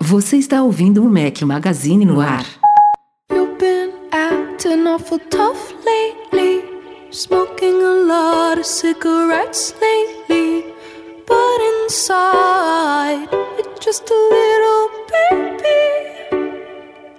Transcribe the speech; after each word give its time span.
Você 0.00 0.36
está 0.38 0.62
ouvindo 0.62 1.04
o 1.04 1.08
Mac 1.08 1.42
Magazine 1.42 2.04
no 2.04 2.20
ar. 2.20 2.44
You've 3.30 3.56
been 3.58 3.92
acting 4.10 4.86
awful 4.86 5.18
tough 5.30 5.74
lately. 5.84 6.64
Smoking 7.10 7.82
a 7.82 8.04
lot 8.06 8.58
of 8.58 8.66
cigarettes 8.66 9.74
lately. 9.80 10.19
Inside, 11.90 13.28
just 13.84 14.08
a 14.08 14.14
little 14.14 14.90
baby. 15.10 16.38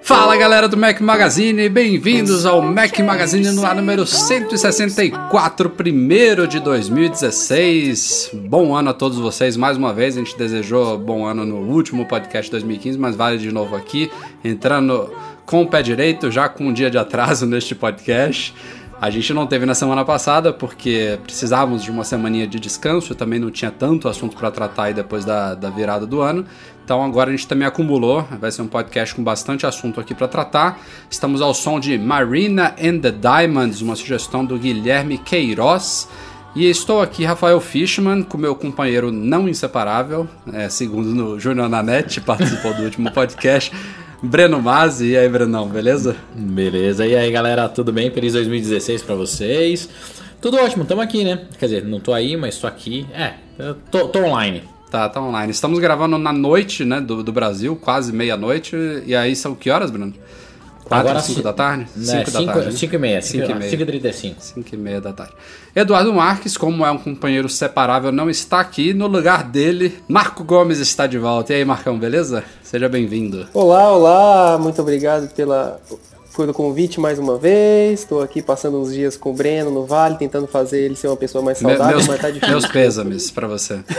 Fala 0.02 0.38
galera 0.38 0.70
do 0.70 0.77
Mac 0.77 1.02
Magazine, 1.02 1.67
bem-vindos 1.67 2.45
ao 2.45 2.61
Mac 2.61 2.97
Magazine 2.99 3.52
no 3.52 3.66
ar 3.66 3.75
número 3.75 4.05
164, 4.05 5.71
primeiro 5.71 6.47
de 6.47 6.61
2016. 6.61 8.31
Bom 8.47 8.73
ano 8.73 8.91
a 8.91 8.94
todos 8.94 9.17
vocês, 9.17 9.57
mais 9.57 9.75
uma 9.75 9.94
vez, 9.94 10.16
a 10.16 10.20
gente 10.20 10.38
desejou 10.38 10.97
bom 10.97 11.25
ano 11.25 11.45
no 11.45 11.58
último 11.58 12.05
podcast 12.05 12.45
de 12.45 12.52
2015, 12.52 12.97
mas 12.97 13.13
vale 13.13 13.39
de 13.39 13.52
novo 13.52 13.75
aqui, 13.75 14.09
entrando 14.41 15.13
com 15.45 15.63
o 15.63 15.67
pé 15.67 15.81
direito, 15.81 16.31
já 16.31 16.47
com 16.47 16.67
um 16.67 16.73
dia 16.73 16.89
de 16.89 16.97
atraso 16.97 17.44
neste 17.45 17.75
podcast. 17.75 18.55
A 19.01 19.09
gente 19.09 19.33
não 19.33 19.47
teve 19.47 19.65
na 19.65 19.73
semana 19.73 20.05
passada 20.05 20.53
porque 20.53 21.17
precisávamos 21.23 21.81
de 21.81 21.89
uma 21.89 22.03
semaninha 22.03 22.45
de 22.45 22.59
descanso, 22.59 23.15
também 23.15 23.39
não 23.39 23.49
tinha 23.49 23.71
tanto 23.71 24.07
assunto 24.07 24.37
para 24.37 24.51
tratar 24.51 24.83
aí 24.83 24.93
depois 24.93 25.25
da, 25.25 25.55
da 25.55 25.71
virada 25.71 26.05
do 26.05 26.21
ano. 26.21 26.45
Então 26.85 27.03
agora 27.03 27.31
a 27.31 27.35
gente 27.35 27.47
também 27.47 27.67
acumulou, 27.67 28.27
vai 28.39 28.52
ser 28.52 28.61
um 28.61 28.67
podcast 28.67 29.16
com 29.16 29.23
bastante 29.23 29.66
assunto 29.66 29.99
aqui 29.99 30.13
para 30.13 30.27
tratar. 30.27 30.80
Estamos 31.09 31.41
ao 31.41 31.52
som 31.52 31.80
de 31.80 31.97
Marina 31.97 32.75
and 32.80 32.99
the 32.99 33.09
Diamonds, 33.09 33.81
uma 33.81 33.95
sugestão 33.95 34.45
do 34.45 34.55
Guilherme 34.55 35.17
Queiroz. 35.17 36.08
E 36.55 36.69
estou 36.69 37.02
aqui, 37.02 37.25
Rafael 37.25 37.59
Fishman, 37.59 38.21
com 38.21 38.38
meu 38.38 38.53
companheiro 38.53 39.11
não 39.11 39.49
inseparável, 39.49 40.27
é, 40.53 40.69
segundo 40.69 41.09
no 41.09 41.39
Júnior 41.39 41.67
Nanete, 41.67 42.19
participou 42.21 42.71
do 42.75 42.83
último 42.83 43.11
podcast. 43.11 43.71
Breno 44.23 44.61
Mazzi, 44.61 45.08
e 45.08 45.17
aí, 45.17 45.27
Brenão, 45.27 45.67
beleza? 45.67 46.16
Beleza, 46.36 47.08
e 47.08 47.16
aí 47.16 47.31
galera, 47.31 47.67
tudo 47.67 47.91
bem? 47.91 48.11
Feliz 48.11 48.33
2016 48.33 49.02
pra 49.02 49.16
vocês. 49.16 49.89
Tudo 50.39 50.58
ótimo, 50.58 50.86
tamo 50.86 51.02
aqui, 51.02 51.23
né? 51.23 51.47
Quer 51.58 51.66
dizer, 51.66 51.86
não 51.86 52.00
tô 52.00 52.14
aí, 52.14 52.38
mas 52.38 52.59
tô 52.59 52.67
aqui. 52.67 53.08
É, 53.14 53.33
tô, 53.89 54.09
tô 54.09 54.19
online. 54.19 54.61
Tá, 54.92 55.09
tá 55.09 55.19
online. 55.19 55.52
Estamos 55.52 55.80
gravando 55.80 56.19
na 56.19 56.31
noite, 56.31 56.86
né, 56.86 57.02
do, 57.02 57.23
do 57.23 57.31
Brasil, 57.31 57.75
quase 57.75 58.14
meia-noite. 58.14 58.75
E 59.08 59.16
aí 59.16 59.36
são 59.36 59.55
que 59.55 59.72
horas, 59.72 59.89
Bruno? 59.89 60.14
4, 60.92 61.08
Agora 61.09 61.23
5 61.23 61.38
ci- 61.38 61.44
da 61.44 61.53
tarde? 61.53 61.88
Né, 61.95 62.06
5 62.06 62.31
da 62.31 62.39
cinco- 62.39 62.53
tarde. 62.53 62.66
né? 62.70 62.75
cinco 62.78 62.95
e 62.95 62.97
meia, 62.97 63.22
Cinco 63.22 63.45
cinco- 63.45 63.52
e 63.52 63.59
meia. 63.59 63.72
cinco 63.72 63.84
e 63.84 63.86
trinta 63.86 64.08
e 64.09 64.14
cinco. 64.14 64.36
5 64.42 64.70
e 64.73 64.78
meia 64.78 65.00
da 65.02 65.14
tarde. 65.14 65.33
Eduardo 65.75 66.14
Marques, 66.14 66.58
como 66.58 66.86
é 66.86 66.92
um 66.92 66.98
companheiro 66.98 67.48
separável, 67.48 68.11
não 68.11 68.30
está 68.30 68.59
aqui. 68.59 68.94
No 68.94 69.08
lugar 69.08 69.44
dele, 69.44 69.98
Marco 70.08 70.44
Gomes 70.44 70.80
está 70.80 71.08
de 71.08 71.17
volta. 71.17 71.53
E 71.53 71.58
aí, 71.58 71.66
Marcão, 71.66 71.98
beleza? 71.98 72.44
Seja 72.61 72.89
bem-vindo. 72.89 73.48
Olá, 73.53 73.92
olá, 73.94 74.58
muito 74.59 74.81
obrigado 74.81 75.30
pela, 75.33 75.80
pelo 76.36 76.53
convite 76.53 77.00
mais 77.00 77.17
uma 77.20 77.38
vez. 77.38 78.02
Estou 78.02 78.22
aqui 78.22 78.42
passando 78.42 78.80
uns 78.81 78.94
dias 78.94 79.16
com 79.16 79.31
o 79.31 79.33
Breno 79.33 79.72
no 79.72 79.86
Vale, 79.86 80.17
tentando 80.17 80.48
fazer 80.48 80.81
ele 80.81 80.95
ser 80.95 81.08
uma 81.08 81.17
pessoa 81.17 81.44
mais 81.44 81.61
Me- 81.61 81.70
saudável, 81.70 81.95
meus, 81.98 82.08
mas 82.08 82.20
tá 82.22 82.30
difícil. 82.30 82.50
meus 82.50 82.66
pêsames 82.67 83.31
pra 83.31 83.48
você. 83.48 83.80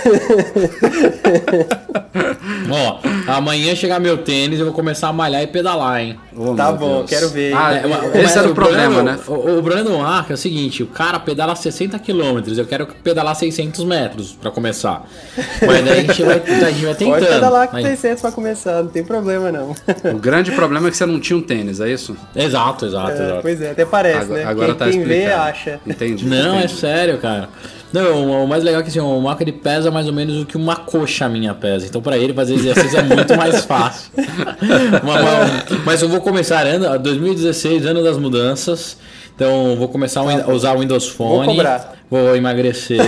Ó, 2.71 2.99
amanhã 3.27 3.75
chegar 3.75 3.99
meu 4.01 4.19
tênis, 4.19 4.59
eu 4.59 4.67
vou 4.67 4.75
começar 4.75 5.09
a 5.09 5.13
malhar 5.13 5.43
e 5.43 5.47
pedalar, 5.47 6.01
hein? 6.01 6.19
Oh, 6.37 6.55
Tá 6.55 6.73
bom, 6.73 6.99
Deus. 6.99 7.11
quero 7.11 7.28
ver. 7.31 7.55
Ah, 7.55 7.75
É, 7.75 7.87
mas- 7.87 8.05
esse 8.15 8.23
mas 8.23 8.37
era 8.37 8.49
o 8.50 8.55
problema, 8.55 9.03
né? 9.03 9.19
O, 9.27 9.59
o 9.59 9.62
Brandon 9.62 10.03
Arca 10.05 10.33
é 10.33 10.34
o 10.34 10.39
seguinte, 10.39 10.83
o 10.83 10.87
cara 10.87 11.19
pedala 11.21 11.55
60 11.56 11.99
km, 11.99 12.39
eu 12.56 12.65
quero 12.67 12.87
pedalar 12.87 13.34
600 13.37 13.84
metros 13.84 14.33
pra 14.41 14.51
começar. 14.51 15.05
Mas 15.67 15.84
daí 15.84 15.91
a 15.91 16.03
gente 16.03 16.22
vai, 16.22 16.43
a 16.43 16.71
gente 16.71 16.84
vai 16.84 16.95
tentando. 16.95 17.15
Pode 17.21 17.27
pedalar 17.27 17.69
com 17.69 17.77
Aí- 17.77 17.84
600 17.84 18.21
pra 18.22 18.33
começar, 18.33 18.83
não 18.83 18.91
tem 18.91 19.05
problema 19.05 19.51
não. 19.53 19.75
O 20.15 20.19
grande 20.19 20.51
problema 20.56 20.89
é 20.89 20.91
que 20.91 20.97
você 20.97 21.06
não 21.06 21.21
tinha 21.21 21.37
um 21.37 21.43
tênis, 21.43 21.81
é 21.81 21.91
isso? 21.91 22.17
Exato, 22.34 22.87
exato, 22.87 23.11
É, 23.12 23.25
exato. 23.27 23.43
pois 23.43 23.61
é, 23.62 23.71
até 23.72 23.84
parece, 23.84 24.19
Agora, 24.25 24.41
né? 24.41 24.45
agora 24.47 24.67
quem 24.69 24.77
tá 24.77 24.89
quem 24.91 25.05
vê, 25.05 25.27
acha. 25.27 25.81
Entendi. 25.87 26.27
Não, 26.27 26.55
é 26.56 26.65
entendi. 26.65 26.75
sério, 26.81 27.19
cara. 27.19 27.49
Não, 27.92 28.44
o- 28.44 28.48
mais 28.48 28.64
legal 28.64 28.80
é 28.80 28.82
que 28.82 28.88
assim, 28.91 29.00
o 29.00 29.20
Marco 29.20 29.42
ele 29.42 29.53
pesa 29.53 29.91
mais 29.91 30.06
ou 30.06 30.12
menos 30.12 30.41
o 30.42 30.47
que 30.47 30.56
uma 30.56 30.76
coxa 30.76 31.28
minha 31.28 31.53
pesa. 31.54 31.86
Então 31.86 32.00
pra 32.00 32.16
ele 32.16 32.32
fazer 32.32 32.54
exercício 32.54 32.98
é 32.98 33.03
muito 33.03 33.36
mais 33.36 33.64
fácil. 33.66 34.10
mas, 35.03 35.82
mas- 35.84 36.03
eu 36.03 36.08
vou 36.08 36.20
começar, 36.20 36.66
ano, 36.66 36.98
2016, 36.98 37.84
ano 37.86 38.03
das 38.03 38.16
mudanças. 38.19 38.97
Então 39.34 39.76
vou 39.76 39.88
começar 39.88 40.20
a 40.20 40.50
usar 40.53 40.75
o 40.76 40.80
Windows 40.80 41.08
Phone. 41.08 41.47
cobrar. 41.47 41.94
Vou 42.10 42.36
emagrecer. 42.36 42.98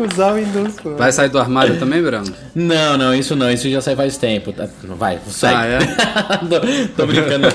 Usar 0.00 0.32
o 0.32 0.34
Windows 0.36 0.78
Phone. 0.80 0.96
Vai 0.96 1.12
sair 1.12 1.28
do 1.28 1.38
armário 1.38 1.78
também, 1.78 2.02
Bruno? 2.02 2.32
não, 2.54 2.96
não, 2.96 3.14
isso 3.14 3.34
não, 3.36 3.50
isso 3.50 3.68
já 3.68 3.80
sai 3.80 3.96
faz 3.96 4.16
tempo. 4.16 4.52
Tá, 4.52 4.68
Vai, 4.82 5.18
segue. 5.28 5.54
Ah, 5.54 5.66
é? 5.66 5.78
tô, 6.46 6.96
tô 6.96 7.06
brincando. 7.06 7.48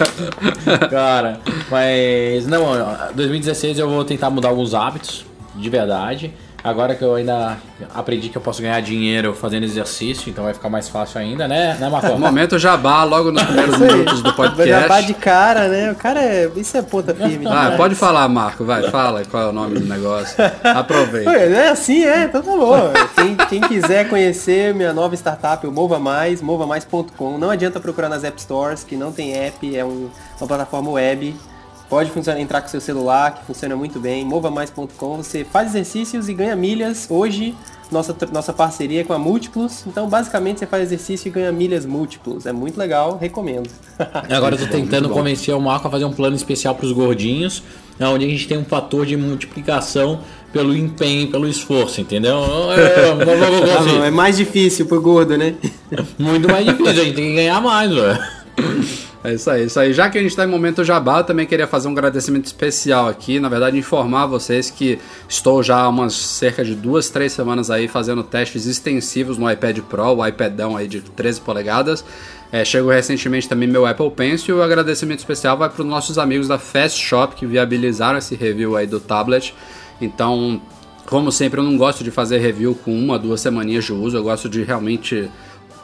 Cara, 0.89 1.39
mas 1.69 2.47
não, 2.47 2.63
ó, 2.63 3.11
2016 3.13 3.79
eu 3.79 3.89
vou 3.89 4.03
tentar 4.05 4.29
mudar 4.29 4.49
alguns 4.49 4.73
hábitos, 4.73 5.25
de 5.55 5.69
verdade. 5.69 6.33
Agora 6.63 6.93
que 6.95 7.01
eu 7.03 7.15
ainda 7.15 7.57
aprendi 7.95 8.29
que 8.29 8.37
eu 8.37 8.41
posso 8.41 8.61
ganhar 8.61 8.81
dinheiro 8.81 9.33
fazendo 9.33 9.63
exercício, 9.63 10.29
então 10.29 10.43
vai 10.43 10.53
ficar 10.53 10.69
mais 10.69 10.89
fácil 10.89 11.19
ainda, 11.19 11.47
né, 11.47 11.77
né 11.79 11.89
Marcão? 11.89 12.19
Momento 12.19 12.59
jabá, 12.59 13.03
logo 13.03 13.31
nos 13.31 13.41
primeiros 13.43 13.77
minutos 13.77 14.21
do 14.21 14.33
podcast. 14.33 15.05
de 15.07 15.13
cara, 15.13 15.67
né? 15.69 15.91
O 15.91 15.95
cara 15.95 16.21
é. 16.21 16.49
Isso 16.55 16.75
é 16.77 16.81
ponta 16.81 17.13
firme. 17.15 17.45
Ah, 17.47 17.73
pode 17.77 17.95
falar, 17.95 18.27
Marco, 18.27 18.65
vai, 18.65 18.83
fala 18.89 19.23
qual 19.25 19.43
é 19.43 19.47
o 19.47 19.53
nome 19.53 19.79
do 19.79 19.85
negócio. 19.85 20.35
Aproveita. 20.63 21.29
Ué, 21.29 21.51
É 21.51 21.69
assim, 21.69 22.03
é, 22.03 22.23
então 22.25 22.41
tá 22.41 22.51
bom. 22.51 22.91
Quem, 23.15 23.35
quem 23.47 23.61
quiser 23.61 24.09
conhecer 24.09 24.73
minha 24.73 24.91
nova 24.93 25.15
startup, 25.15 25.65
o 25.65 25.71
Mova 25.71 25.97
Mais, 25.99 26.41
movamais.com. 26.41 27.37
Não 27.37 27.49
adianta 27.49 27.79
procurar 27.79 28.09
nas 28.09 28.23
App 28.23 28.39
Stores, 28.41 28.83
que 28.83 28.95
não 28.95 29.11
tem 29.11 29.33
app, 29.33 29.75
é 29.75 29.85
um- 29.85 30.09
uma 30.39 30.47
plataforma 30.47 30.91
web. 30.91 31.35
Pode 31.89 32.11
funcionar, 32.11 32.39
entrar 32.39 32.61
com 32.61 32.67
seu 32.67 32.79
celular, 32.79 33.33
que 33.33 33.45
funciona 33.45 33.75
muito 33.75 33.99
bem. 33.99 34.23
Movamais.com, 34.23 35.17
você 35.17 35.43
faz 35.43 35.69
exercícios 35.69 36.29
e 36.29 36.33
ganha 36.35 36.55
milhas. 36.55 37.07
Hoje, 37.09 37.55
nossa, 37.91 38.15
nossa 38.31 38.53
parceria 38.53 39.01
é 39.01 39.03
com 39.03 39.13
a 39.13 39.17
Múltiplos. 39.17 39.83
Então, 39.87 40.07
basicamente, 40.07 40.59
você 40.59 40.67
faz 40.67 40.83
exercício 40.83 41.27
e 41.27 41.31
ganha 41.31 41.51
milhas 41.51 41.87
múltiplos. 41.87 42.45
É 42.45 42.51
muito 42.51 42.77
legal, 42.77 43.17
recomendo. 43.17 43.69
Agora 44.29 44.53
eu 44.53 44.59
tô 44.59 44.67
tentando 44.67 45.09
convencer 45.09 45.55
o 45.55 45.59
Marco 45.59 45.87
a 45.87 45.91
fazer 45.91 46.05
um 46.05 46.13
plano 46.13 46.35
especial 46.35 46.75
pros 46.75 46.91
gordinhos, 46.91 47.63
onde 47.99 48.25
a 48.25 48.29
gente 48.29 48.47
tem 48.47 48.57
um 48.57 48.65
fator 48.65 49.05
de 49.07 49.17
multiplicação 49.17 50.19
pelo 50.53 50.75
empenho, 50.75 51.29
pelo 51.31 51.47
esforço, 51.47 52.01
entendeu? 52.01 52.37
É, 52.71 53.25
Tá 53.99 54.05
é 54.05 54.11
mais 54.11 54.37
difícil 54.37 54.85
pro 54.85 55.01
gordo, 55.01 55.37
né? 55.37 55.55
Muito 56.17 56.47
mais 56.47 56.65
difícil, 56.65 56.91
a 56.91 56.93
gente 56.93 57.15
tem 57.15 57.29
que 57.29 57.35
ganhar 57.35 57.59
mais, 57.61 57.91
velho. 57.91 58.19
É 59.21 59.33
isso 59.33 59.49
aí, 59.49 59.65
isso 59.65 59.77
aí. 59.77 59.91
Já 59.91 60.09
que 60.09 60.17
a 60.17 60.21
gente 60.21 60.31
está 60.31 60.45
em 60.45 60.47
momento 60.47 60.81
jabá, 60.81 61.19
eu 61.19 61.23
também 61.25 61.45
queria 61.45 61.67
fazer 61.67 61.89
um 61.89 61.91
agradecimento 61.91 62.45
especial 62.45 63.09
aqui. 63.09 63.37
Na 63.37 63.49
verdade, 63.49 63.77
informar 63.77 64.25
vocês 64.27 64.69
que 64.69 64.97
estou 65.27 65.61
já 65.61 65.77
há 65.77 65.89
umas 65.89 66.13
cerca 66.13 66.63
de 66.63 66.73
duas, 66.73 67.09
três 67.09 67.33
semanas 67.33 67.69
aí 67.69 67.89
fazendo 67.89 68.23
testes 68.23 68.65
extensivos 68.65 69.37
no 69.37 69.51
iPad 69.51 69.79
Pro, 69.79 70.15
o 70.15 70.25
iPadão 70.25 70.77
aí 70.77 70.87
de 70.87 71.01
13 71.01 71.41
polegadas. 71.41 72.05
É, 72.49 72.63
chegou 72.63 72.91
recentemente 72.91 73.47
também 73.47 73.67
meu 73.67 73.85
Apple 73.85 74.09
Pencil. 74.11 74.55
E 74.55 74.59
o 74.59 74.63
agradecimento 74.63 75.19
especial 75.19 75.57
vai 75.57 75.69
para 75.69 75.81
os 75.81 75.87
nossos 75.87 76.17
amigos 76.17 76.47
da 76.47 76.57
Fast 76.57 76.97
Shop 76.97 77.35
que 77.35 77.45
viabilizaram 77.45 78.17
esse 78.17 78.35
review 78.35 78.77
aí 78.77 78.87
do 78.87 79.01
tablet. 79.01 79.53
Então, 79.99 80.61
como 81.05 81.29
sempre, 81.29 81.59
eu 81.59 81.63
não 81.63 81.75
gosto 81.75 82.05
de 82.05 82.09
fazer 82.09 82.37
review 82.37 82.73
com 82.73 82.97
uma, 82.97 83.19
duas 83.19 83.41
semaninhas 83.41 83.83
de 83.83 83.91
uso. 83.91 84.15
Eu 84.15 84.23
gosto 84.23 84.47
de 84.47 84.63
realmente 84.63 85.29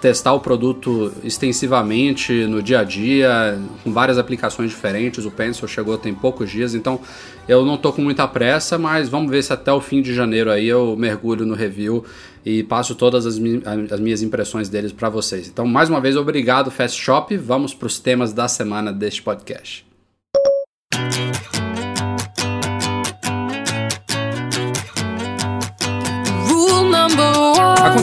testar 0.01 0.33
o 0.33 0.39
produto 0.39 1.11
extensivamente 1.23 2.45
no 2.45 2.61
dia 2.61 2.79
a 2.79 2.83
dia, 2.83 3.59
com 3.83 3.91
várias 3.91 4.17
aplicações 4.17 4.69
diferentes. 4.69 5.25
O 5.25 5.31
Pencil 5.31 5.67
chegou 5.67 5.97
tem 5.97 6.13
poucos 6.13 6.49
dias, 6.51 6.75
então 6.75 6.99
eu 7.47 7.65
não 7.65 7.77
tô 7.77 7.91
com 7.93 8.01
muita 8.01 8.27
pressa, 8.27 8.77
mas 8.77 9.09
vamos 9.09 9.31
ver 9.31 9.43
se 9.43 9.53
até 9.53 9.71
o 9.71 9.81
fim 9.81 10.01
de 10.01 10.13
janeiro 10.13 10.51
aí 10.51 10.67
eu 10.67 10.95
mergulho 10.97 11.45
no 11.45 11.53
review 11.53 12.03
e 12.45 12.63
passo 12.63 12.93
todas 12.95 13.25
as, 13.25 13.39
mi- 13.39 13.61
as 13.89 13.99
minhas 13.99 14.21
impressões 14.21 14.69
deles 14.69 14.91
para 14.91 15.09
vocês. 15.09 15.47
Então, 15.47 15.65
mais 15.65 15.89
uma 15.89 16.01
vez, 16.01 16.15
obrigado 16.15 16.69
Fast 16.69 16.99
Shop. 17.01 17.35
Vamos 17.37 17.73
para 17.73 17.87
os 17.87 17.99
temas 17.99 18.33
da 18.33 18.47
semana 18.47 18.91
deste 18.91 19.21
podcast. 19.21 19.84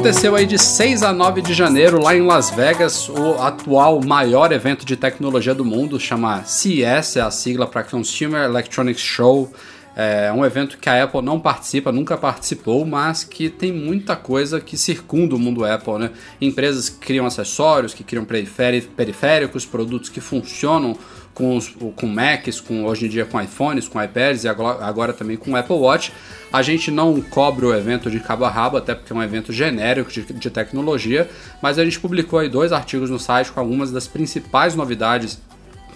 Aconteceu 0.02 0.34
aí 0.34 0.46
de 0.46 0.58
6 0.58 1.04
a 1.04 1.12
9 1.12 1.43
de 1.43 1.54
janeiro 1.54 2.02
lá 2.02 2.12
em 2.12 2.22
Las 2.22 2.50
Vegas, 2.50 3.08
o 3.08 3.40
atual 3.40 4.00
maior 4.04 4.50
evento 4.50 4.84
de 4.84 4.96
tecnologia 4.96 5.54
do 5.54 5.64
mundo, 5.64 6.00
chama 6.00 6.43
CES, 6.43 7.19
é 7.19 7.20
a 7.20 7.31
sigla 7.31 7.69
para 7.69 7.84
Consumer 7.84 8.43
Electronics 8.43 9.00
Show. 9.00 9.49
É 9.94 10.32
um 10.32 10.44
evento 10.44 10.76
que 10.78 10.88
a 10.88 11.04
Apple 11.04 11.22
não 11.22 11.38
participa, 11.38 11.93
nunca 11.93 12.16
participou, 12.16 12.84
mas 12.84 13.22
que 13.22 13.49
tem 13.49 13.70
muita 13.70 14.16
coisa 14.16 14.60
que 14.60 14.76
circunda 14.76 15.37
o 15.37 15.38
mundo 15.38 15.64
Apple, 15.64 15.99
né? 16.00 16.10
Empresas 16.40 16.88
que 16.88 16.99
criam 16.99 17.25
acessórios, 17.25 17.94
que 17.94 18.02
criam 18.02 18.25
periféricos, 18.25 19.64
produtos 19.64 20.08
que 20.08 20.20
funcionam 20.20 20.96
com, 21.34 21.56
os, 21.56 21.69
com 21.96 22.06
Macs, 22.06 22.61
com, 22.61 22.84
hoje 22.84 23.06
em 23.06 23.08
dia 23.08 23.25
com 23.25 23.40
iPhones, 23.40 23.88
com 23.88 24.02
iPads 24.02 24.44
e 24.44 24.49
agora, 24.49 24.84
agora 24.84 25.12
também 25.12 25.37
com 25.37 25.56
Apple 25.56 25.76
Watch. 25.76 26.12
A 26.52 26.61
gente 26.61 26.90
não 26.90 27.20
cobre 27.20 27.64
o 27.64 27.75
evento 27.75 28.11
de 28.11 28.20
cabo 28.20 28.44
a 28.44 28.50
rabo, 28.50 28.76
até 28.76 28.94
porque 28.94 29.12
é 29.12 29.17
um 29.17 29.23
evento 29.23 29.52
genérico 29.52 30.11
de, 30.11 30.23
de 30.23 30.50
tecnologia, 30.50 31.29
mas 31.62 31.79
a 31.79 31.84
gente 31.84 31.99
publicou 31.99 32.38
aí 32.38 32.49
dois 32.49 32.73
artigos 32.73 33.08
no 33.08 33.19
site 33.19 33.50
com 33.50 33.61
algumas 33.61 33.90
das 33.90 34.06
principais 34.06 34.75
novidades 34.75 35.40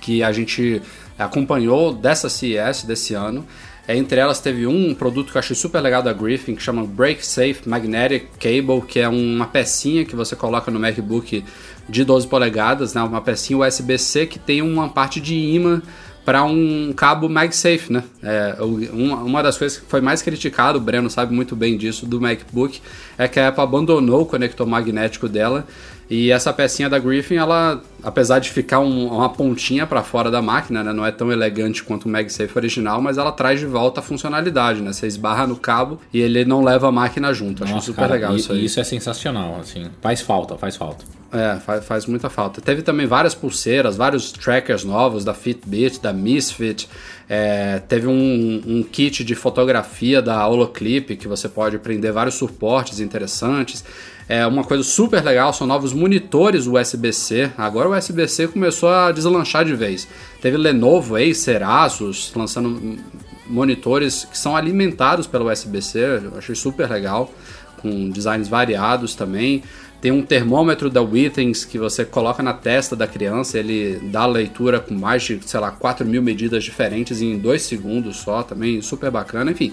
que 0.01 0.23
a 0.23 0.33
gente 0.33 0.81
acompanhou 1.19 1.93
dessa 1.93 2.29
CES 2.29 2.85
desse 2.85 3.15
ano. 3.15 3.47
É, 3.89 3.97
entre 3.97 4.19
elas 4.19 4.41
teve 4.41 4.67
um 4.67 4.95
produto 4.95 5.31
que 5.31 5.37
eu 5.37 5.39
achei 5.39 5.55
super 5.55 5.81
legal 5.81 6.03
da 6.03 6.13
Griffin, 6.13 6.55
que 6.55 6.63
chama 6.63 6.85
Break 6.85 7.25
Safe 7.25 7.61
Magnetic 7.67 8.27
Cable, 8.39 8.83
que 8.87 8.99
é 8.99 9.09
uma 9.09 9.47
pecinha 9.47 10.05
que 10.05 10.17
você 10.17 10.35
coloca 10.35 10.71
no 10.71 10.81
MacBook 10.81 11.45
de 11.89 12.05
12 12.05 12.27
polegadas, 12.27 12.95
né? 12.95 13.03
uma 13.03 13.21
pecinha 13.21 13.59
USB-C 13.59 14.27
que 14.27 14.39
tem 14.39 14.61
uma 14.61 14.89
parte 14.89 15.21
de 15.21 15.35
imã 15.35 15.81
para 16.25 16.43
um 16.43 16.93
cabo 16.93 17.29
MagSafe, 17.29 17.93
né? 17.93 18.03
É, 18.21 18.57
uma, 18.61 19.19
uma 19.19 19.43
das 19.45 19.57
coisas 19.57 19.79
que 19.79 19.89
foi 19.89 20.01
mais 20.01 20.23
criticado, 20.23 20.77
o 20.77 20.81
Breno 20.81 21.09
sabe 21.09 21.33
muito 21.33 21.55
bem 21.55 21.77
disso, 21.77 22.05
do 22.05 22.21
MacBook, 22.21 22.81
é 23.17 23.29
que 23.29 23.39
a 23.39 23.47
Apple 23.47 23.63
abandonou 23.63 24.23
o 24.23 24.27
conector 24.27 24.67
magnético 24.67 25.29
dela 25.29 25.65
e 26.09 26.31
essa 26.31 26.53
pecinha 26.53 26.89
da 26.89 26.99
Griffin, 27.01 27.35
ela, 27.35 27.83
apesar 28.03 28.39
de 28.39 28.51
ficar 28.51 28.79
um, 28.79 29.09
uma 29.09 29.29
pontinha 29.29 29.87
para 29.87 30.05
fora 30.05 30.31
da 30.31 30.41
máquina, 30.41 30.85
né? 30.85 30.93
não 30.93 31.05
é 31.05 31.11
tão 31.11 31.33
elegante 31.33 31.83
quanto 31.83 32.07
o 32.07 32.09
MagSafe 32.09 32.57
original, 32.57 33.03
mas 33.03 33.19
ela 33.19 33.33
traz 33.33 33.59
de 33.59 33.67
volta 33.67 33.99
a 33.99 34.03
funcionalidade, 34.03 34.81
né? 34.81 34.93
Você 34.93 35.09
esbarra 35.09 35.49
no 35.49 35.57
cabo 35.57 36.01
e 36.13 36.21
ele 36.21 36.45
não 36.45 36.63
leva 36.63 36.89
a 36.89 36.93
máquina 36.93 37.35
junto. 37.35 37.65
Acho 37.65 37.81
super 37.81 38.03
cara, 38.03 38.15
legal 38.15 38.33
e, 38.35 38.37
isso 38.37 38.53
aí. 38.53 38.65
Isso 38.65 38.79
é 38.79 38.85
sensacional, 38.85 39.59
assim. 39.61 39.91
Faz 40.01 40.21
falta, 40.21 40.57
faz 40.57 40.77
falta. 40.77 41.05
É, 41.33 41.57
faz, 41.57 41.85
faz 41.85 42.07
muita 42.07 42.31
falta. 42.31 42.61
Teve 42.61 42.83
também 42.83 43.05
várias 43.05 43.35
pulseiras, 43.35 43.97
vários 43.97 44.31
trackers 44.31 44.85
novos 44.85 45.25
da 45.25 45.35
Fitbit, 45.35 46.01
da 46.01 46.13
Misfit. 46.13 46.89
É, 47.29 47.81
teve 47.89 48.07
um, 48.07 48.63
um, 48.65 48.83
kit 48.85 49.25
de 49.25 49.35
fotografia 49.35 50.23
da 50.23 50.47
Holoclip 50.47 51.17
que 51.17 51.27
você 51.27 51.49
pode 51.49 51.79
prender 51.79 52.13
vários 52.13 52.37
suportes 52.37 53.01
interessantes. 53.01 53.85
É 54.29 54.45
uma 54.45 54.65
coisa 54.65 54.83
super 54.83 55.23
legal, 55.23 55.53
são 55.53 55.67
novos 55.67 55.93
monitores 55.93 56.67
USB-C. 56.67 57.53
Agora 57.57 57.89
o 57.89 57.97
USB-C 57.97 58.49
começou 58.49 58.89
a 58.89 59.13
deslanchar 59.13 59.65
de 59.65 59.75
vez. 59.75 60.09
Teve 60.43 60.57
Lenovo, 60.57 61.15
Acer, 61.15 61.63
Asus 61.63 62.33
lançando 62.35 62.99
monitores 63.47 64.25
que 64.25 64.37
são 64.37 64.57
alimentados 64.57 65.29
pelo 65.29 65.51
USB-C. 65.51 65.99
Eu 66.25 66.39
achei 66.39 66.57
super 66.57 66.91
legal, 66.91 67.33
com 67.81 68.11
designs 68.11 68.49
variados 68.49 69.15
também. 69.15 69.63
Tem 70.01 70.11
um 70.11 70.23
termômetro 70.23 70.91
da 70.91 71.01
Withings 71.01 71.65
que 71.65 71.79
você 71.79 72.05
coloca 72.05 72.43
na 72.43 72.53
testa 72.53 72.95
da 72.95 73.07
criança, 73.07 73.59
ele 73.59 73.99
dá 74.11 74.27
leitura 74.27 74.79
com 74.79 74.95
mais 74.95 75.23
de, 75.23 75.41
sei 75.47 75.59
lá, 75.59 75.71
4 75.71 76.05
mil 76.05 76.23
medidas 76.23 76.65
diferentes 76.65 77.23
em 77.23 77.39
2 77.39 77.63
segundos 77.63 78.17
só, 78.17 78.43
também 78.43 78.83
super 78.83 79.11
bacana, 79.11 79.53
enfim. 79.53 79.73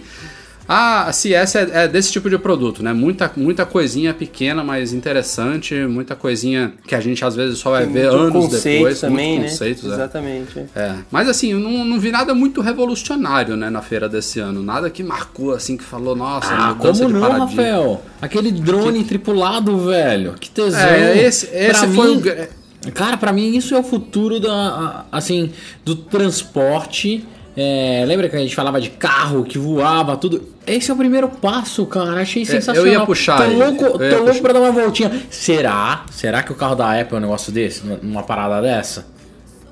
A 0.67 1.11
CS 1.11 1.55
é, 1.55 1.69
é, 1.83 1.87
desse 1.87 2.11
tipo 2.11 2.29
de 2.29 2.37
produto, 2.37 2.81
né? 2.81 2.93
Muita, 2.93 3.31
muita 3.35 3.65
coisinha 3.65 4.13
pequena, 4.13 4.63
mas 4.63 4.93
interessante, 4.93 5.75
muita 5.87 6.15
coisinha 6.15 6.73
que 6.87 6.95
a 6.95 7.01
gente 7.01 7.23
às 7.23 7.35
vezes 7.35 7.57
só 7.59 7.71
vai 7.71 7.83
Tem 7.83 7.93
ver 7.93 8.07
anos 8.07 8.61
depois. 8.61 9.01
Também, 9.01 9.39
né? 9.39 9.49
conceitos, 9.49 9.83
é. 9.83 9.93
Exatamente. 9.93 10.65
É. 10.75 10.95
Mas 11.11 11.27
assim, 11.27 11.51
eu 11.51 11.59
não, 11.59 11.83
não 11.83 11.99
vi 11.99 12.11
nada 12.11 12.33
muito 12.33 12.61
revolucionário, 12.61 13.57
né, 13.57 13.69
na 13.69 13.81
feira 13.81 14.07
desse 14.07 14.39
ano. 14.39 14.63
Nada 14.63 14.89
que 14.89 15.03
marcou, 15.03 15.51
assim, 15.51 15.75
que 15.75 15.83
falou, 15.83 16.15
nossa, 16.15 16.53
ah, 16.53 16.75
como 16.75 17.09
não, 17.09 17.21
paradigma. 17.21 17.45
Rafael? 17.45 18.01
Aquele 18.21 18.51
drone 18.51 18.99
que... 18.99 19.09
tripulado, 19.09 19.77
velho. 19.85 20.33
Que 20.39 20.49
tesão. 20.49 20.79
É, 20.79 21.25
esse, 21.25 21.49
esse 21.53 21.87
foi 21.87 22.15
mim, 22.15 22.21
o... 22.21 22.91
Cara, 22.91 23.17
para 23.17 23.31
mim 23.31 23.55
isso 23.55 23.73
é 23.73 23.79
o 23.79 23.83
futuro 23.83 24.39
da, 24.39 25.05
assim, 25.11 25.51
do 25.85 25.95
transporte 25.95 27.25
é, 27.55 28.03
lembra 28.07 28.27
que 28.27 28.35
a 28.35 28.39
gente 28.39 28.55
falava 28.55 28.81
de 28.81 28.89
carro 28.89 29.43
que 29.43 29.57
voava, 29.57 30.17
tudo? 30.17 30.49
Esse 30.65 30.89
é 30.89 30.93
o 30.93 30.97
primeiro 30.97 31.29
passo, 31.29 31.85
cara. 31.85 32.21
Achei 32.21 32.45
sensacional. 32.45 32.85
É, 32.85 32.89
eu 32.89 32.99
ia 32.99 33.05
puxar. 33.05 33.37
Tô 33.37 33.55
louco, 33.55 33.77
tô 33.77 33.97
louco 33.97 34.25
puxar. 34.25 34.41
pra 34.41 34.53
dar 34.53 34.59
uma 34.59 34.71
voltinha. 34.71 35.11
Será? 35.29 36.05
Será 36.11 36.41
que 36.41 36.51
o 36.51 36.55
carro 36.55 36.75
da 36.75 36.99
Apple 36.99 37.15
é 37.15 37.17
um 37.19 37.21
negócio 37.21 37.51
desse? 37.51 37.85
Numa 37.85 38.23
parada 38.23 38.61
dessa? 38.61 39.05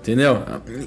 Entendeu? 0.02 0.42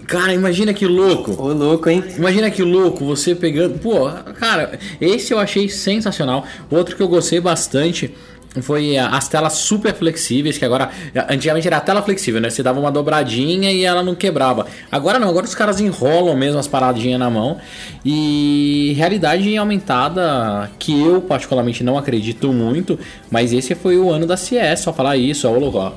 Cara, 0.09 0.35
imagina 0.35 0.75
que 0.75 0.87
louco. 0.87 1.41
Ô, 1.41 1.53
louco, 1.53 1.89
hein? 1.89 2.03
Imagina 2.17 2.51
que 2.51 2.63
louco 2.65 3.05
você 3.05 3.33
pegando. 3.33 3.79
Pô, 3.79 4.11
cara, 4.35 4.79
esse 5.01 5.33
eu 5.33 5.39
achei 5.39 5.69
sensacional. 5.69 6.45
Outro 6.69 6.97
que 6.97 7.03
eu 7.03 7.07
gostei 7.07 7.41
bastante 7.41 8.13
foi 8.63 8.97
as 8.97 9.29
telas 9.29 9.55
super 9.55 9.95
flexíveis, 9.95 10.59
que 10.59 10.65
agora. 10.65 10.91
Antigamente 11.29 11.67
era 11.67 11.79
a 11.79 11.81
tela 11.81 12.03
flexível, 12.03 12.41
né? 12.41 12.51
Você 12.51 12.63
dava 12.63 12.79
uma 12.79 12.91
dobradinha 12.91 13.71
e 13.73 13.85
ela 13.85 14.03
não 14.03 14.15
quebrava. 14.15 14.67
Agora 14.91 15.19
não, 15.19 15.29
agora 15.29 15.45
os 15.45 15.55
caras 15.55 15.81
enrolam 15.81 16.37
mesmo 16.37 16.59
as 16.59 16.69
paradinhas 16.69 17.19
na 17.19 17.29
mão. 17.31 17.59
E 18.05 18.95
realidade 18.97 19.57
aumentada, 19.57 20.71
que 20.79 21.01
eu 21.03 21.21
particularmente 21.21 21.83
não 21.83 21.99
acredito 21.99 22.53
muito, 22.53 22.99
mas 23.31 23.53
esse 23.53 23.75
foi 23.75 23.99
o 23.99 24.11
ano 24.11 24.27
da 24.27 24.37
CS, 24.37 24.81
só 24.81 24.93
falar 24.93 25.17
isso, 25.17 25.49
o 25.49 25.53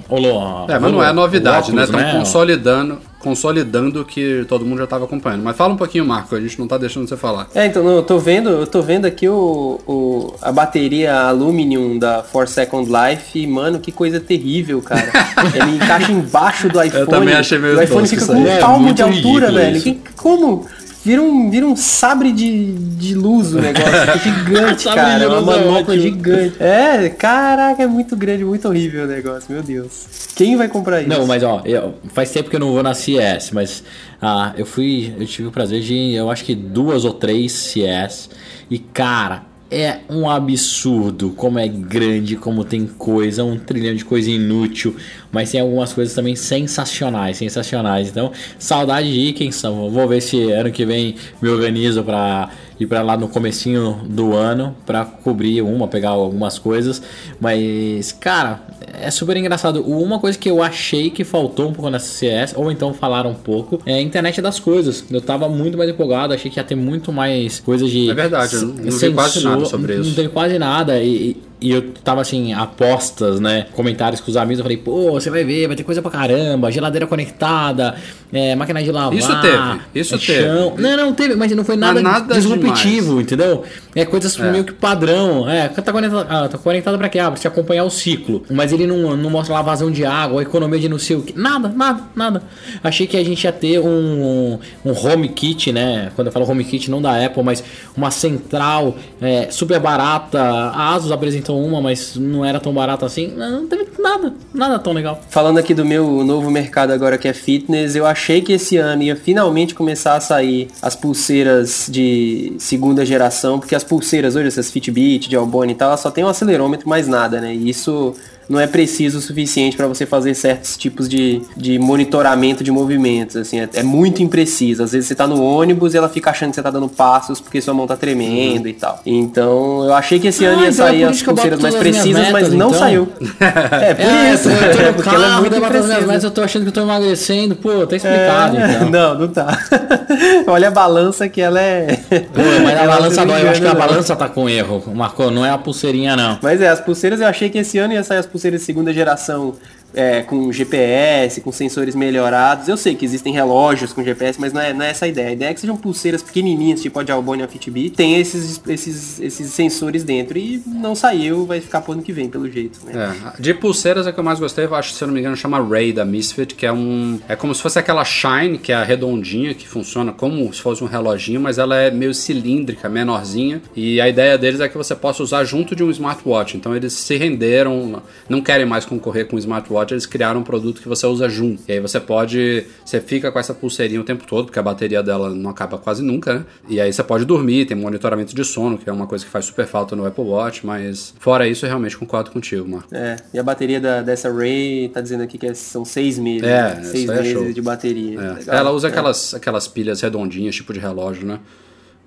Olo, 0.09 0.65
É, 0.69 0.79
mas 0.79 0.91
não 0.91 1.03
é 1.03 1.11
novidade, 1.13 1.71
né? 1.73 1.83
óculos, 1.83 2.01
né? 2.01 2.07
Estão 2.07 2.19
consolidando 2.21 2.99
consolidando 3.19 4.01
o 4.01 4.05
que 4.05 4.45
todo 4.47 4.65
mundo 4.65 4.77
já 4.77 4.83
estava 4.83 5.05
acompanhando. 5.05 5.43
Mas 5.43 5.55
fala 5.55 5.73
um 5.73 5.77
pouquinho, 5.77 6.05
Marco, 6.05 6.35
a 6.35 6.39
gente 6.39 6.57
não 6.57 6.65
está 6.65 6.77
deixando 6.77 7.07
você 7.07 7.17
falar. 7.17 7.47
É, 7.53 7.65
então, 7.65 7.87
eu 7.87 8.03
tô 8.03 8.19
vendo, 8.19 8.49
eu 8.49 8.67
tô 8.67 8.81
vendo 8.81 9.05
aqui 9.05 9.27
o, 9.27 9.79
o, 9.87 10.35
a 10.41 10.51
bateria 10.51 11.13
Aluminium 11.13 11.97
da 11.97 12.23
For 12.23 12.47
Second 12.47 12.89
Life 12.89 13.39
e, 13.39 13.47
mano, 13.47 13.79
que 13.79 13.91
coisa 13.91 14.19
terrível, 14.19 14.81
cara. 14.81 15.11
Ele 15.53 15.75
encaixa 15.75 16.11
embaixo 16.11 16.69
do 16.69 16.81
iPhone. 16.81 17.01
Eu 17.01 17.07
também 17.07 17.33
achei 17.33 17.57
meio 17.57 17.77
O 17.77 17.81
iPhone 17.81 18.07
fica 18.07 18.25
com 18.25 18.33
um 18.33 18.59
palmo 18.59 18.89
é 18.89 18.93
de 18.93 19.01
altura, 19.01 19.51
velho. 19.51 19.81
Que, 19.81 19.99
como? 20.15 20.65
Vira 21.07 21.21
um, 21.21 21.49
vira 21.49 21.65
um 21.65 21.73
sabre 21.73 22.33
de, 22.33 22.73
de 22.73 23.15
luz 23.15 23.53
o 23.53 23.61
negócio. 23.61 23.87
É 23.87 24.17
gigante, 24.19 24.83
cara. 24.83 25.23
É 25.23 25.27
uma 25.29 25.41
manopla 25.41 25.95
é 25.95 25.99
gigante. 25.99 26.61
É, 26.61 27.07
caraca, 27.07 27.81
é 27.81 27.87
muito 27.87 28.13
grande, 28.17 28.43
muito 28.43 28.67
horrível 28.67 29.05
o 29.05 29.07
negócio, 29.07 29.49
meu 29.49 29.63
Deus. 29.63 30.05
Quem 30.35 30.57
vai 30.57 30.67
comprar 30.67 30.99
isso? 30.99 31.09
Não, 31.09 31.25
mas 31.25 31.43
ó, 31.43 31.61
eu, 31.63 31.95
faz 32.09 32.29
tempo 32.31 32.49
que 32.49 32.57
eu 32.57 32.59
não 32.59 32.73
vou 32.73 32.83
na 32.83 32.93
CS, 32.93 33.51
mas 33.51 33.85
ah, 34.21 34.51
eu 34.57 34.65
fui. 34.65 35.13
Eu 35.17 35.25
tive 35.25 35.47
o 35.47 35.51
prazer 35.51 35.79
de 35.79 36.13
eu 36.13 36.29
acho 36.29 36.43
que 36.43 36.53
duas 36.53 37.05
ou 37.05 37.13
três 37.13 37.53
CS. 37.53 38.29
E, 38.69 38.77
cara, 38.77 39.43
é 39.69 39.99
um 40.09 40.29
absurdo 40.29 41.31
como 41.31 41.59
é 41.59 41.67
grande, 41.67 42.35
como 42.35 42.63
tem 42.63 42.85
coisa, 42.85 43.43
um 43.43 43.57
trilhão 43.57 43.95
de 43.95 44.03
coisa 44.05 44.29
inútil, 44.29 44.95
mas 45.37 45.51
tem 45.51 45.61
algumas 45.61 45.93
coisas 45.93 46.15
também 46.15 46.35
sensacionais, 46.35 47.37
sensacionais. 47.37 48.09
Então, 48.09 48.31
saudade 48.57 49.07
de 49.13 49.51
são? 49.51 49.87
Vou 49.87 50.07
ver 50.07 50.19
se 50.19 50.51
ano 50.51 50.71
que 50.71 50.83
vem 50.83 51.13
me 51.39 51.47
organizo 51.47 52.03
para 52.03 52.49
ir 52.79 52.87
para 52.87 53.03
lá 53.03 53.15
no 53.15 53.27
comecinho 53.27 54.01
do 54.09 54.33
ano 54.33 54.75
para 54.83 55.05
cobrir 55.05 55.61
uma, 55.61 55.87
pegar 55.87 56.09
algumas 56.09 56.57
coisas, 56.57 57.03
mas 57.39 58.11
cara, 58.13 58.61
é 58.99 59.11
super 59.11 59.37
engraçado. 59.37 59.83
Uma 59.83 60.17
coisa 60.17 60.35
que 60.39 60.49
eu 60.49 60.63
achei 60.63 61.11
que 61.11 61.23
faltou 61.23 61.69
um 61.69 61.73
pouco 61.73 61.91
nessa 61.91 62.07
CS, 62.07 62.53
ou 62.55 62.71
então 62.71 62.91
falaram 62.91 63.29
um 63.29 63.35
pouco, 63.35 63.79
é 63.85 63.93
a 63.93 64.01
internet 64.01 64.41
das 64.41 64.59
coisas. 64.59 65.05
Eu 65.11 65.21
tava 65.21 65.47
muito 65.47 65.77
mais 65.77 65.87
empolgado, 65.87 66.33
achei 66.33 66.49
que 66.49 66.59
ia 66.59 66.63
ter 66.63 66.75
muito 66.75 67.13
mais 67.13 67.59
coisa 67.59 67.87
de. 67.87 68.09
É 68.09 68.13
verdade, 68.15 68.55
eu 68.55 68.61
não, 68.61 68.73
não 68.73 68.91
vi 68.91 69.13
quase 69.13 69.43
nada 69.43 69.65
sobre 69.65 69.93
isso. 69.97 70.09
Não 70.09 70.15
tem 70.15 70.29
quase 70.29 70.57
nada. 70.57 70.99
E, 70.99 71.37
e 71.59 71.71
eu 71.71 71.91
tava 72.03 72.21
assim, 72.21 72.53
apostas, 72.53 73.39
né? 73.39 73.65
Comentários 73.73 74.21
com 74.21 74.29
os 74.29 74.37
amigos. 74.37 74.59
Eu 74.59 74.63
falei, 74.63 74.77
pô, 74.77 75.11
você 75.11 75.29
vai 75.29 75.43
ver, 75.43 75.67
vai 75.67 75.75
ter 75.75 75.83
coisa 75.83 76.01
pra 76.03 76.11
caramba, 76.11 76.71
geladeira 76.71 77.07
conectada, 77.07 77.95
é, 78.31 78.55
máquina 78.55 78.83
de 78.83 78.91
lavar. 78.91 79.17
Isso 79.17 79.41
teve, 79.41 79.79
isso 79.95 80.15
é, 80.15 80.17
teve. 80.19 80.43
Chão. 80.43 80.75
Não, 80.77 80.97
não 80.97 81.13
teve, 81.13 81.35
mas 81.35 81.51
não 81.53 81.63
foi 81.63 81.75
nada, 81.75 81.99
nada 81.99 82.35
disruptivo, 82.35 83.07
demais. 83.07 83.25
entendeu? 83.25 83.63
É 83.95 84.05
coisas 84.05 84.39
é. 84.39 84.51
meio 84.51 84.65
que 84.65 84.73
padrão. 84.73 85.49
É, 85.49 85.67
tá 85.67 85.91
conectado, 85.91 86.27
ah, 86.29 86.47
tá 86.47 86.57
conectado 86.59 86.97
pra 86.97 87.09
quê? 87.09 87.17
Ah, 87.17 87.31
pra 87.31 87.39
você 87.39 87.47
acompanhar 87.47 87.85
o 87.85 87.89
ciclo. 87.89 88.43
Mas 88.51 88.71
ele 88.71 88.85
não, 88.85 89.17
não 89.17 89.29
mostra 89.31 89.55
lá 89.55 89.63
vazão 89.63 89.89
de 89.89 90.05
água, 90.05 90.43
economia 90.43 90.79
de 90.79 90.87
não 90.87 90.99
sei 90.99 91.15
o 91.15 91.23
que. 91.23 91.37
Nada, 91.37 91.69
nada, 91.69 92.03
nada. 92.15 92.43
Achei 92.83 93.07
que 93.07 93.17
a 93.17 93.25
gente 93.25 93.43
ia 93.43 93.51
ter 93.51 93.79
um, 93.79 94.59
um 94.85 94.91
home 94.91 95.29
kit, 95.29 95.71
né? 95.71 96.11
Quando 96.15 96.27
eu 96.27 96.31
falo 96.31 96.47
home 96.47 96.63
kit, 96.63 96.91
não 96.91 97.01
da 97.01 97.25
Apple, 97.25 97.41
mas 97.41 97.63
uma 97.95 98.11
central 98.11 98.95
é, 99.19 99.47
super 99.49 99.79
barata. 99.79 100.39
A 100.39 100.93
Asus 100.93 101.11
apresentou 101.11 101.46
uma, 101.55 101.81
mas 101.81 102.15
não 102.15 102.43
era 102.43 102.59
tão 102.59 102.73
barato 102.73 103.05
assim. 103.05 103.27
Não 103.27 103.67
teve 103.67 103.85
nada, 104.07 104.33
nada 104.53 104.79
tão 104.79 104.93
legal. 104.93 105.21
Falando 105.29 105.57
aqui 105.57 105.73
do 105.73 105.85
meu 105.85 106.23
novo 106.23 106.49
mercado 106.49 106.91
agora 106.91 107.17
que 107.17 107.27
é 107.27 107.33
fitness, 107.33 107.95
eu 107.95 108.05
achei 108.05 108.41
que 108.41 108.53
esse 108.53 108.77
ano 108.77 109.03
ia 109.03 109.15
finalmente 109.15 109.75
começar 109.75 110.15
a 110.15 110.21
sair 110.21 110.69
as 110.81 110.95
pulseiras 110.95 111.87
de 111.89 112.53
segunda 112.57 113.05
geração, 113.05 113.59
porque 113.59 113.75
as 113.75 113.83
pulseiras 113.83 114.35
hoje, 114.35 114.47
essas 114.47 114.71
Fitbit, 114.71 115.29
de 115.29 115.35
Albone 115.35 115.73
e 115.73 115.75
tal, 115.75 115.89
elas 115.89 115.99
só 115.99 116.09
tem 116.09 116.23
um 116.23 116.27
acelerômetro 116.27 116.87
mais 116.87 117.07
nada, 117.07 117.41
né? 117.41 117.53
E 117.53 117.69
isso 117.69 118.15
não 118.49 118.59
é 118.59 118.67
preciso 118.67 119.17
o 119.17 119.21
suficiente 119.21 119.75
para 119.75 119.87
você 119.87 120.05
fazer 120.05 120.33
certos 120.33 120.77
tipos 120.77 121.09
de, 121.09 121.41
de 121.55 121.77
monitoramento 121.77 122.63
de 122.63 122.71
movimentos, 122.71 123.35
assim, 123.35 123.59
é, 123.59 123.69
é, 123.73 123.83
muito 123.83 124.23
impreciso. 124.23 124.83
Às 124.83 124.93
vezes 124.93 125.07
você 125.07 125.15
tá 125.15 125.27
no 125.27 125.41
ônibus 125.41 125.93
e 125.93 125.97
ela 125.97 126.07
fica 126.07 126.29
achando 126.29 126.51
que 126.51 126.55
você 126.55 126.63
tá 126.63 126.71
dando 126.71 126.87
passos 126.87 127.41
porque 127.41 127.61
sua 127.61 127.73
mão 127.73 127.85
tá 127.85 127.97
tremendo 127.97 128.63
uhum. 128.63 128.69
e 128.69 128.73
tal. 128.73 129.01
Então, 129.05 129.83
eu 129.83 129.93
achei 129.93 130.19
que 130.19 130.27
esse 130.27 130.45
ano 130.45 130.61
ia 130.61 130.69
então 130.69 130.85
é 130.85 130.89
sair 130.89 131.03
as 131.03 131.21
pulseiras 131.21 131.59
mais 131.59 131.75
precisas, 131.75 132.13
metas, 132.13 132.31
mas 132.31 132.53
não 132.53 132.69
então. 132.69 132.79
saiu. 132.79 133.07
é, 133.71 133.96
por 133.97 134.05
é, 134.05 134.33
isso, 134.33 134.49
eu 134.49 134.71
tô 134.71 134.77
no 134.77 134.93
porque 134.93 135.09
carro, 135.09 135.23
ela 135.23 135.37
é 135.37 135.41
muito 135.41 135.55
imprecisa. 135.55 136.01
Mas 136.07 136.23
eu 136.23 136.31
tô 136.31 136.41
achando 136.41 136.63
que 136.63 136.69
eu 136.69 136.73
tô 136.73 136.81
emagrecendo, 136.81 137.55
pô, 137.55 137.85
tá 137.85 137.95
explicado, 137.95 138.57
é... 138.57 138.71
então. 138.71 138.89
Não, 138.97 139.19
não 139.19 139.27
tá. 139.27 139.57
Olha 140.47 140.69
a 140.69 140.71
balança 140.71 141.27
que 141.27 141.41
ela 141.41 141.59
é... 141.59 141.97
Pô, 142.33 142.41
mas 142.63 142.79
a 142.79 142.87
balança 142.87 143.25
dói, 143.25 143.43
eu 143.43 143.49
acho 143.49 143.61
que 143.61 143.67
a 143.67 143.75
balança 143.75 144.15
tá 144.15 144.29
com 144.29 144.49
erro, 144.49 144.83
Marcou, 144.95 145.29
não 145.29 145.45
é 145.45 145.49
a 145.49 145.57
pulseirinha 145.57 146.15
não. 146.15 146.39
Mas 146.41 146.61
é, 146.61 146.69
as 146.69 146.79
pulseiras 146.79 147.19
eu 147.19 147.27
achei 147.27 147.49
que 147.49 147.57
esse 147.57 147.77
ano 147.77 147.93
ia 147.93 148.03
sair 148.03 148.19
as 148.19 148.25
pulseiras 148.25 148.61
de 148.61 148.65
segunda 148.65 148.93
geração 148.93 149.55
é, 149.93 150.21
com 150.21 150.51
GPS, 150.51 151.41
com 151.41 151.51
sensores 151.51 151.95
melhorados. 151.95 152.67
Eu 152.67 152.77
sei 152.77 152.95
que 152.95 153.05
existem 153.05 153.33
relógios 153.33 153.93
com 153.93 154.03
GPS, 154.03 154.39
mas 154.39 154.53
não 154.53 154.61
é, 154.61 154.73
não 154.73 154.83
é 154.83 154.89
essa 154.89 155.05
a 155.05 155.07
ideia. 155.07 155.29
A 155.29 155.31
ideia 155.33 155.49
é 155.49 155.53
que 155.53 155.59
sejam 155.59 155.77
pulseiras 155.77 156.21
pequenininhas, 156.21 156.81
tipo 156.81 156.99
a 156.99 157.03
de 157.03 157.11
Albone 157.11 157.43
a 157.43 157.47
Fitbit, 157.47 157.95
tem 157.95 158.19
esses, 158.19 158.61
esses, 158.67 159.19
esses 159.19 159.51
sensores 159.51 160.03
dentro 160.03 160.37
e 160.37 160.61
não 160.65 160.95
saiu, 160.95 161.45
vai 161.45 161.61
ficar 161.61 161.81
pro 161.81 161.93
ano 161.93 162.01
que 162.01 162.11
vem, 162.11 162.29
pelo 162.29 162.49
jeito. 162.49 162.79
Né? 162.85 163.15
É, 163.37 163.41
de 163.41 163.53
pulseiras, 163.53 164.07
a 164.07 164.13
que 164.13 164.19
eu 164.19 164.23
mais 164.23 164.39
gostei, 164.39 164.65
eu 164.65 164.75
acho, 164.75 164.93
se 164.93 165.03
eu 165.03 165.07
não 165.07 165.13
me 165.13 165.19
engano, 165.19 165.35
chama 165.35 165.59
Ray 165.59 165.91
da 165.91 166.05
Misfit, 166.05 166.55
que 166.55 166.65
é 166.65 166.71
um... 166.71 167.19
É 167.27 167.35
como 167.35 167.53
se 167.53 167.61
fosse 167.61 167.79
aquela 167.79 168.03
Shine, 168.03 168.57
que 168.57 168.71
é 168.71 168.75
a 168.75 168.83
redondinha, 168.83 169.53
que 169.53 169.67
funciona 169.67 170.11
como 170.11 170.51
se 170.53 170.61
fosse 170.61 170.83
um 170.83 170.87
reloginho, 170.87 171.39
mas 171.39 171.57
ela 171.57 171.75
é 171.75 171.91
meio 171.91 172.13
cilíndrica, 172.13 172.89
menorzinha, 172.89 173.61
e 173.75 173.99
a 174.01 174.07
ideia 174.07 174.37
deles 174.37 174.59
é 174.59 174.67
que 174.67 174.77
você 174.77 174.95
possa 174.95 175.23
usar 175.23 175.43
junto 175.43 175.75
de 175.75 175.83
um 175.83 175.89
smartwatch. 175.89 176.57
Então 176.57 176.75
eles 176.75 176.93
se 176.93 177.15
renderam, 177.15 178.01
não 178.29 178.41
querem 178.41 178.65
mais 178.65 178.85
concorrer 178.85 179.27
com 179.27 179.35
o 179.35 179.39
smartwatch, 179.39 179.76
eles 179.93 180.05
criaram 180.05 180.41
um 180.41 180.43
produto 180.43 180.81
que 180.81 180.87
você 180.87 181.05
usa 181.05 181.29
junto. 181.29 181.63
E 181.67 181.73
aí 181.73 181.79
você 181.79 181.99
pode. 181.99 182.65
Você 182.85 182.99
fica 183.01 183.31
com 183.31 183.39
essa 183.39 183.53
pulseirinha 183.53 184.01
o 184.01 184.03
tempo 184.03 184.25
todo, 184.25 184.45
porque 184.45 184.59
a 184.59 184.63
bateria 184.63 185.03
dela 185.03 185.29
não 185.29 185.49
acaba 185.49 185.77
quase 185.77 186.03
nunca, 186.03 186.33
né? 186.33 186.45
E 186.69 186.79
aí 186.79 186.91
você 186.91 187.03
pode 187.03 187.25
dormir, 187.25 187.65
tem 187.65 187.77
monitoramento 187.77 188.35
de 188.35 188.43
sono, 188.43 188.77
que 188.77 188.89
é 188.89 188.93
uma 188.93 189.07
coisa 189.07 189.25
que 189.25 189.31
faz 189.31 189.45
super 189.45 189.65
falta 189.65 189.95
no 189.95 190.05
Apple 190.05 190.23
Watch, 190.23 190.65
mas 190.65 191.13
fora 191.19 191.47
isso, 191.47 191.65
eu 191.65 191.69
realmente 191.69 191.97
concordo 191.97 192.31
contigo, 192.31 192.67
Marco. 192.67 192.93
É, 192.93 193.17
e 193.33 193.39
a 193.39 193.43
bateria 193.43 193.79
da, 193.79 194.01
dessa 194.01 194.31
Ray 194.31 194.89
tá 194.93 195.01
dizendo 195.01 195.23
aqui 195.23 195.37
que 195.37 195.47
é, 195.47 195.53
são 195.53 195.85
seis 195.85 196.17
meses. 196.17 196.43
É, 196.43 196.75
né? 196.75 196.83
seis 196.83 197.09
é 197.09 197.21
meses 197.21 197.55
de 197.55 197.61
bateria. 197.61 198.19
É. 198.47 198.55
Ela 198.55 198.71
usa 198.71 198.87
é. 198.87 198.91
aquelas, 198.91 199.33
aquelas 199.33 199.67
pilhas 199.67 200.01
redondinhas, 200.01 200.55
tipo 200.55 200.73
de 200.73 200.79
relógio, 200.79 201.25
né? 201.25 201.39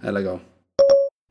É 0.02 0.10
legal. 0.10 0.40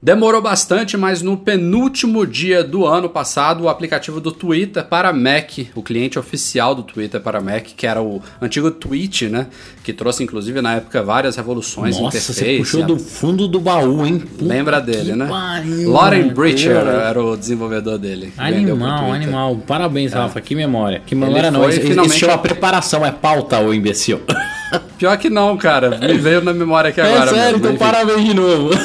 Demorou 0.01 0.41
bastante, 0.41 0.95
mas 0.95 1.21
no 1.21 1.35
penúltimo 1.35 2.25
dia 2.25 2.63
do 2.63 2.85
ano 2.85 3.09
passado, 3.09 3.65
o 3.65 3.69
aplicativo 3.69 4.21
do 4.21 4.31
Twitter 4.31 4.81
para 4.85 5.11
Mac, 5.11 5.51
o 5.75 5.83
cliente 5.83 6.17
oficial 6.17 6.73
do 6.73 6.83
Twitter 6.83 7.19
para 7.19 7.41
Mac, 7.41 7.65
que 7.75 7.85
era 7.85 8.01
o 8.01 8.21
antigo 8.41 8.71
Tweet, 8.71 9.27
né? 9.27 9.47
Que 9.83 9.91
trouxe, 9.91 10.23
inclusive, 10.23 10.61
na 10.61 10.75
época, 10.75 11.03
várias 11.03 11.35
revoluções 11.35 11.99
Nossa, 11.99 12.17
você 12.17 12.59
puxou 12.59 12.85
do 12.85 12.97
fundo 12.97 13.45
do 13.45 13.59
baú, 13.59 14.05
hein? 14.05 14.19
Puta 14.19 14.45
Lembra 14.45 14.79
dele, 14.79 15.17
né? 15.17 15.27
Pariu, 15.27 15.91
Lauren 15.91 16.29
Bridger 16.29 16.77
era 16.77 17.21
o 17.21 17.35
desenvolvedor 17.35 17.97
dele. 17.97 18.31
Animal, 18.37 19.11
animal. 19.11 19.57
Parabéns, 19.67 20.13
é. 20.13 20.15
Rafa. 20.15 20.39
Que 20.39 20.55
memória. 20.55 21.01
Que 21.05 21.13
memória 21.13 21.47
Ele 21.47 21.51
não. 21.51 21.63
Foi, 21.63 21.71
isso, 21.71 21.81
finalmente... 21.81 22.11
isso 22.11 22.19
chama 22.19 22.37
preparação, 22.37 23.05
é 23.05 23.11
pauta, 23.11 23.59
ô 23.59 23.73
imbecil. 23.73 24.21
Pior 24.97 25.17
que 25.17 25.29
não, 25.29 25.57
cara. 25.57 25.97
Me 25.97 26.17
veio 26.17 26.41
na 26.41 26.53
memória 26.53 26.89
aqui 26.89 27.01
é 27.01 27.03
agora. 27.03 27.31
Sério, 27.31 27.57
então 27.57 27.75
parabéns 27.77 28.25
de 28.25 28.33
novo. 28.33 28.71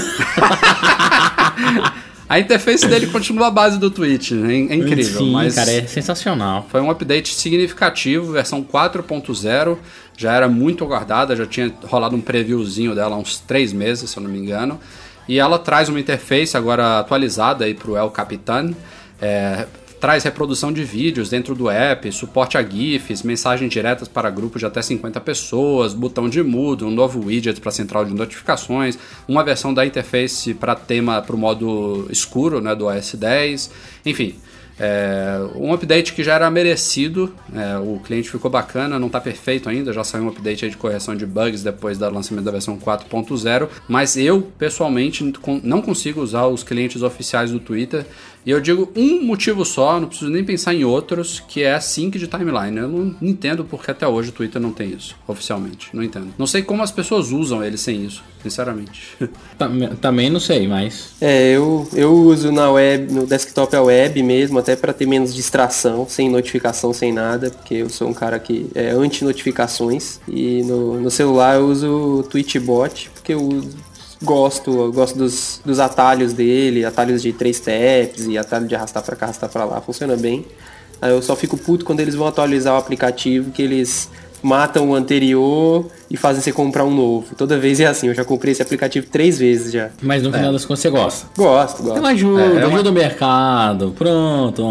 A 2.26 2.40
interface 2.40 2.88
dele 2.88 3.06
continua 3.08 3.48
a 3.48 3.50
base 3.50 3.78
do 3.78 3.90
Twitch, 3.90 4.32
é, 4.32 4.34
é 4.34 4.74
incrível. 4.74 5.18
Sim, 5.20 5.30
mas 5.30 5.54
cara, 5.54 5.70
é 5.70 5.86
sensacional. 5.86 6.66
Foi 6.70 6.80
um 6.80 6.90
update 6.90 7.34
significativo, 7.34 8.32
versão 8.32 8.64
4.0, 8.64 9.78
já 10.16 10.32
era 10.32 10.48
muito 10.48 10.82
aguardada, 10.82 11.36
já 11.36 11.46
tinha 11.46 11.72
rolado 11.84 12.16
um 12.16 12.20
previewzinho 12.20 12.94
dela 12.94 13.14
há 13.14 13.18
uns 13.18 13.38
3 13.40 13.72
meses, 13.74 14.10
se 14.10 14.16
eu 14.16 14.22
não 14.22 14.30
me 14.30 14.38
engano. 14.38 14.80
E 15.28 15.38
ela 15.38 15.58
traz 15.58 15.88
uma 15.88 16.00
interface 16.00 16.56
agora 16.56 16.98
atualizada 16.98 17.66
para 17.74 17.90
o 17.90 17.96
El 17.96 18.10
Capitan, 18.10 18.72
é, 19.20 19.66
traz 20.04 20.22
reprodução 20.22 20.70
de 20.70 20.84
vídeos 20.84 21.30
dentro 21.30 21.54
do 21.54 21.70
app, 21.70 22.12
suporte 22.12 22.58
a 22.58 22.62
GIFs, 22.62 23.22
mensagens 23.22 23.72
diretas 23.72 24.06
para 24.06 24.28
grupos 24.28 24.60
de 24.60 24.66
até 24.66 24.82
50 24.82 25.18
pessoas, 25.22 25.94
botão 25.94 26.28
de 26.28 26.42
mudo, 26.42 26.86
um 26.86 26.90
novo 26.90 27.24
widget 27.24 27.58
para 27.58 27.70
central 27.70 28.04
de 28.04 28.12
notificações, 28.12 28.98
uma 29.26 29.42
versão 29.42 29.72
da 29.72 29.86
interface 29.86 30.52
para 30.52 30.74
tema 30.74 31.22
para 31.22 31.34
o 31.34 31.38
modo 31.38 32.06
escuro 32.10 32.60
né, 32.60 32.74
do 32.74 32.84
OS 32.84 33.14
10, 33.14 33.70
enfim. 34.04 34.34
É, 34.78 35.38
um 35.54 35.72
update 35.72 36.12
que 36.12 36.24
já 36.24 36.34
era 36.34 36.50
merecido, 36.50 37.32
é, 37.54 37.78
o 37.78 38.00
cliente 38.00 38.28
ficou 38.28 38.50
bacana, 38.50 38.98
não 38.98 39.06
está 39.06 39.20
perfeito 39.20 39.68
ainda, 39.68 39.92
já 39.92 40.02
saiu 40.02 40.24
um 40.24 40.28
update 40.28 40.68
de 40.68 40.76
correção 40.76 41.14
de 41.14 41.24
bugs 41.24 41.62
depois 41.62 41.96
do 41.96 42.10
lançamento 42.10 42.44
da 42.44 42.50
versão 42.50 42.76
4.0, 42.76 43.68
mas 43.88 44.16
eu 44.16 44.42
pessoalmente 44.58 45.32
não 45.62 45.80
consigo 45.80 46.20
usar 46.20 46.46
os 46.46 46.64
clientes 46.64 47.02
oficiais 47.02 47.52
do 47.52 47.60
Twitter 47.60 48.04
e 48.46 48.50
eu 48.50 48.60
digo 48.60 48.90
um 48.94 49.24
motivo 49.24 49.64
só, 49.64 49.98
não 49.98 50.08
preciso 50.08 50.30
nem 50.30 50.44
pensar 50.44 50.74
em 50.74 50.84
outros, 50.84 51.40
que 51.40 51.62
é 51.62 51.74
a 51.74 51.80
sync 51.80 52.18
de 52.18 52.26
timeline. 52.26 52.76
Eu 52.76 52.88
não 52.88 53.16
entendo 53.22 53.64
porque 53.64 53.90
até 53.90 54.06
hoje 54.06 54.28
o 54.28 54.32
Twitter 54.32 54.60
não 54.60 54.70
tem 54.70 54.90
isso, 54.90 55.16
oficialmente. 55.26 55.88
Não 55.94 56.02
entendo. 56.02 56.28
Não 56.38 56.46
sei 56.46 56.62
como 56.62 56.82
as 56.82 56.90
pessoas 56.90 57.30
usam 57.30 57.64
ele 57.64 57.78
sem 57.78 58.04
isso, 58.04 58.22
sinceramente. 58.42 59.16
Também 60.00 60.28
não 60.28 60.40
sei, 60.40 60.68
mas. 60.68 61.14
É, 61.20 61.52
eu, 61.52 61.88
eu 61.94 62.12
uso 62.12 62.52
na 62.52 62.70
web, 62.70 63.12
no 63.12 63.26
desktop 63.26 63.74
a 63.74 63.82
web 63.82 64.22
mesmo, 64.22 64.58
até 64.58 64.76
para 64.76 64.92
ter 64.92 65.06
menos 65.06 65.34
distração, 65.34 66.06
sem 66.06 66.28
notificação, 66.28 66.92
sem 66.92 67.12
nada, 67.12 67.50
porque 67.50 67.76
eu 67.76 67.88
sou 67.88 68.08
um 68.08 68.14
cara 68.14 68.38
que 68.38 68.70
é 68.74 68.90
anti-notificações. 68.90 70.20
E 70.28 70.62
no, 70.64 71.00
no 71.00 71.10
celular 71.10 71.56
eu 71.56 71.66
uso 71.66 72.18
o 72.18 72.22
Twitchbot, 72.22 73.10
porque 73.14 73.32
eu 73.32 73.42
uso 73.42 73.93
gosto, 74.22 74.92
gosto 74.92 75.18
dos, 75.18 75.60
dos 75.64 75.80
atalhos 75.80 76.32
dele, 76.32 76.84
atalhos 76.84 77.22
de 77.22 77.32
três 77.32 77.56
steps 77.56 78.26
e 78.26 78.38
atalho 78.38 78.66
de 78.66 78.74
arrastar 78.74 79.02
para 79.02 79.16
cá, 79.16 79.26
arrastar 79.26 79.50
para 79.50 79.64
lá, 79.64 79.80
funciona 79.80 80.16
bem. 80.16 80.46
Eu 81.02 81.20
só 81.20 81.36
fico 81.36 81.56
puto 81.56 81.84
quando 81.84 82.00
eles 82.00 82.14
vão 82.14 82.26
atualizar 82.26 82.74
o 82.74 82.78
aplicativo, 82.78 83.50
que 83.50 83.62
eles 83.62 84.08
matam 84.44 84.90
o 84.90 84.94
anterior 84.94 85.86
e 86.10 86.18
fazem 86.18 86.42
você 86.42 86.52
comprar 86.52 86.84
um 86.84 86.94
novo. 86.94 87.34
Toda 87.34 87.58
vez 87.58 87.80
é 87.80 87.86
assim, 87.86 88.08
eu 88.08 88.14
já 88.14 88.24
comprei 88.24 88.52
esse 88.52 88.60
aplicativo 88.60 89.06
três 89.10 89.38
vezes 89.38 89.72
já. 89.72 89.88
Mas 90.02 90.22
no 90.22 90.30
final 90.30 90.50
é. 90.50 90.52
das 90.52 90.66
contas 90.66 90.80
você 90.80 90.90
gosta? 90.90 91.26
Gosto, 91.34 91.82
gosto. 91.82 91.98
Então 91.98 92.06
ajuda, 92.06 92.42
é, 92.42 92.44
é 92.44 92.66
uma... 92.66 92.74
ajuda 92.74 92.90
o 92.90 92.92
mercado. 92.92 93.94
Pronto, 93.96 94.64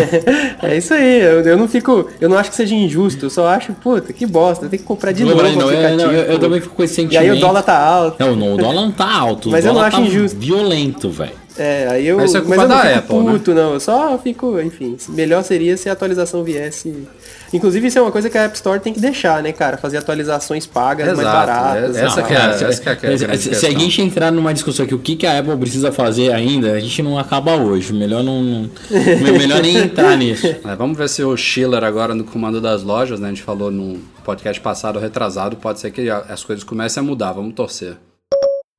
É 0.62 0.76
isso 0.78 0.94
aí, 0.94 1.20
eu, 1.20 1.42
eu, 1.42 1.56
não 1.58 1.68
fico. 1.68 2.08
Eu 2.18 2.28
não 2.28 2.38
acho 2.38 2.48
que 2.48 2.56
seja 2.56 2.74
injusto, 2.74 3.26
eu 3.26 3.30
só 3.30 3.48
acho, 3.48 3.74
puta, 3.74 4.14
que 4.14 4.24
bosta, 4.24 4.66
tem 4.66 4.78
que 4.78 4.84
comprar 4.84 5.12
de 5.12 5.24
não, 5.24 5.36
novo 5.36 5.42
não, 5.42 5.58
o 5.58 5.68
aplicativo. 5.68 6.02
Não, 6.02 6.12
eu, 6.12 6.22
eu, 6.32 6.38
também 6.38 6.60
fico 6.62 6.74
com 6.74 6.82
esse 6.82 6.94
sentimento. 6.94 7.22
E 7.22 7.30
aí 7.30 7.36
o 7.36 7.38
dólar 7.38 7.62
tá 7.62 7.78
alto. 7.78 8.16
Não, 8.18 8.34
não 8.34 8.54
o 8.54 8.56
dólar 8.56 8.74
não 8.74 8.90
tá 8.90 9.12
alto. 9.12 9.50
Mas 9.50 9.66
eu 9.66 9.74
não 9.74 9.82
acho 9.82 9.98
tá 9.98 10.02
injusto. 10.02 10.38
Violento, 10.38 11.10
velho. 11.10 11.42
É, 11.58 11.86
aí 11.90 12.06
eu. 12.06 12.16
Mas, 12.16 12.34
é 12.34 12.40
mas 12.40 12.58
eu 12.58 12.68
não 12.68 12.78
fico 12.78 12.98
Apple, 12.98 13.32
puto, 13.32 13.54
né? 13.54 13.62
não. 13.62 13.74
Eu 13.74 13.80
só 13.80 14.18
fico, 14.18 14.58
enfim. 14.60 14.96
Melhor 15.10 15.44
seria 15.44 15.76
se 15.76 15.88
a 15.88 15.92
atualização 15.92 16.42
viesse. 16.42 17.06
Inclusive, 17.52 17.86
isso 17.86 17.98
é 17.98 18.02
uma 18.02 18.10
coisa 18.10 18.30
que 18.30 18.38
a 18.38 18.44
App 18.44 18.54
Store 18.54 18.80
tem 18.80 18.92
que 18.92 19.00
deixar, 19.00 19.42
né, 19.42 19.52
cara? 19.52 19.76
Fazer 19.76 19.98
atualizações 19.98 20.66
pagas 20.66 21.08
Exato, 21.08 21.22
mais 21.22 21.36
baratas. 21.36 21.96
Essa, 21.96 22.20
não, 22.20 22.26
que 22.26 22.34
é, 22.34 22.36
essa, 22.36 22.96
que 22.96 23.06
é, 23.06 23.12
essa 23.12 23.36
se, 23.36 23.54
se 23.54 23.66
a 23.66 23.70
gente 23.70 24.00
entrar 24.00 24.30
numa 24.30 24.54
discussão 24.54 24.84
aqui, 24.84 24.94
o 24.94 24.98
que, 24.98 25.16
que 25.16 25.26
a 25.26 25.38
Apple 25.38 25.56
precisa 25.56 25.92
fazer 25.92 26.32
ainda, 26.32 26.72
a 26.72 26.80
gente 26.80 27.02
não 27.02 27.18
acaba 27.18 27.54
hoje. 27.56 27.92
Melhor 27.92 28.22
não. 28.22 28.42
não 28.42 28.70
melhor 29.38 29.60
nem 29.60 29.76
entrar 29.76 30.16
nisso. 30.16 30.46
É, 30.46 30.76
vamos 30.76 30.96
ver 30.96 31.08
se 31.08 31.22
o 31.22 31.36
Schiller 31.36 31.84
agora 31.84 32.14
no 32.14 32.24
comando 32.24 32.60
das 32.60 32.82
lojas, 32.82 33.20
né? 33.20 33.26
A 33.26 33.30
gente 33.30 33.42
falou 33.42 33.70
no 33.70 34.00
podcast 34.24 34.60
passado, 34.60 34.98
retrasado, 34.98 35.56
pode 35.56 35.80
ser 35.80 35.90
que 35.90 36.08
as 36.08 36.42
coisas 36.44 36.64
comecem 36.64 37.02
a 37.02 37.04
mudar. 37.04 37.32
Vamos 37.32 37.54
torcer. 37.54 37.96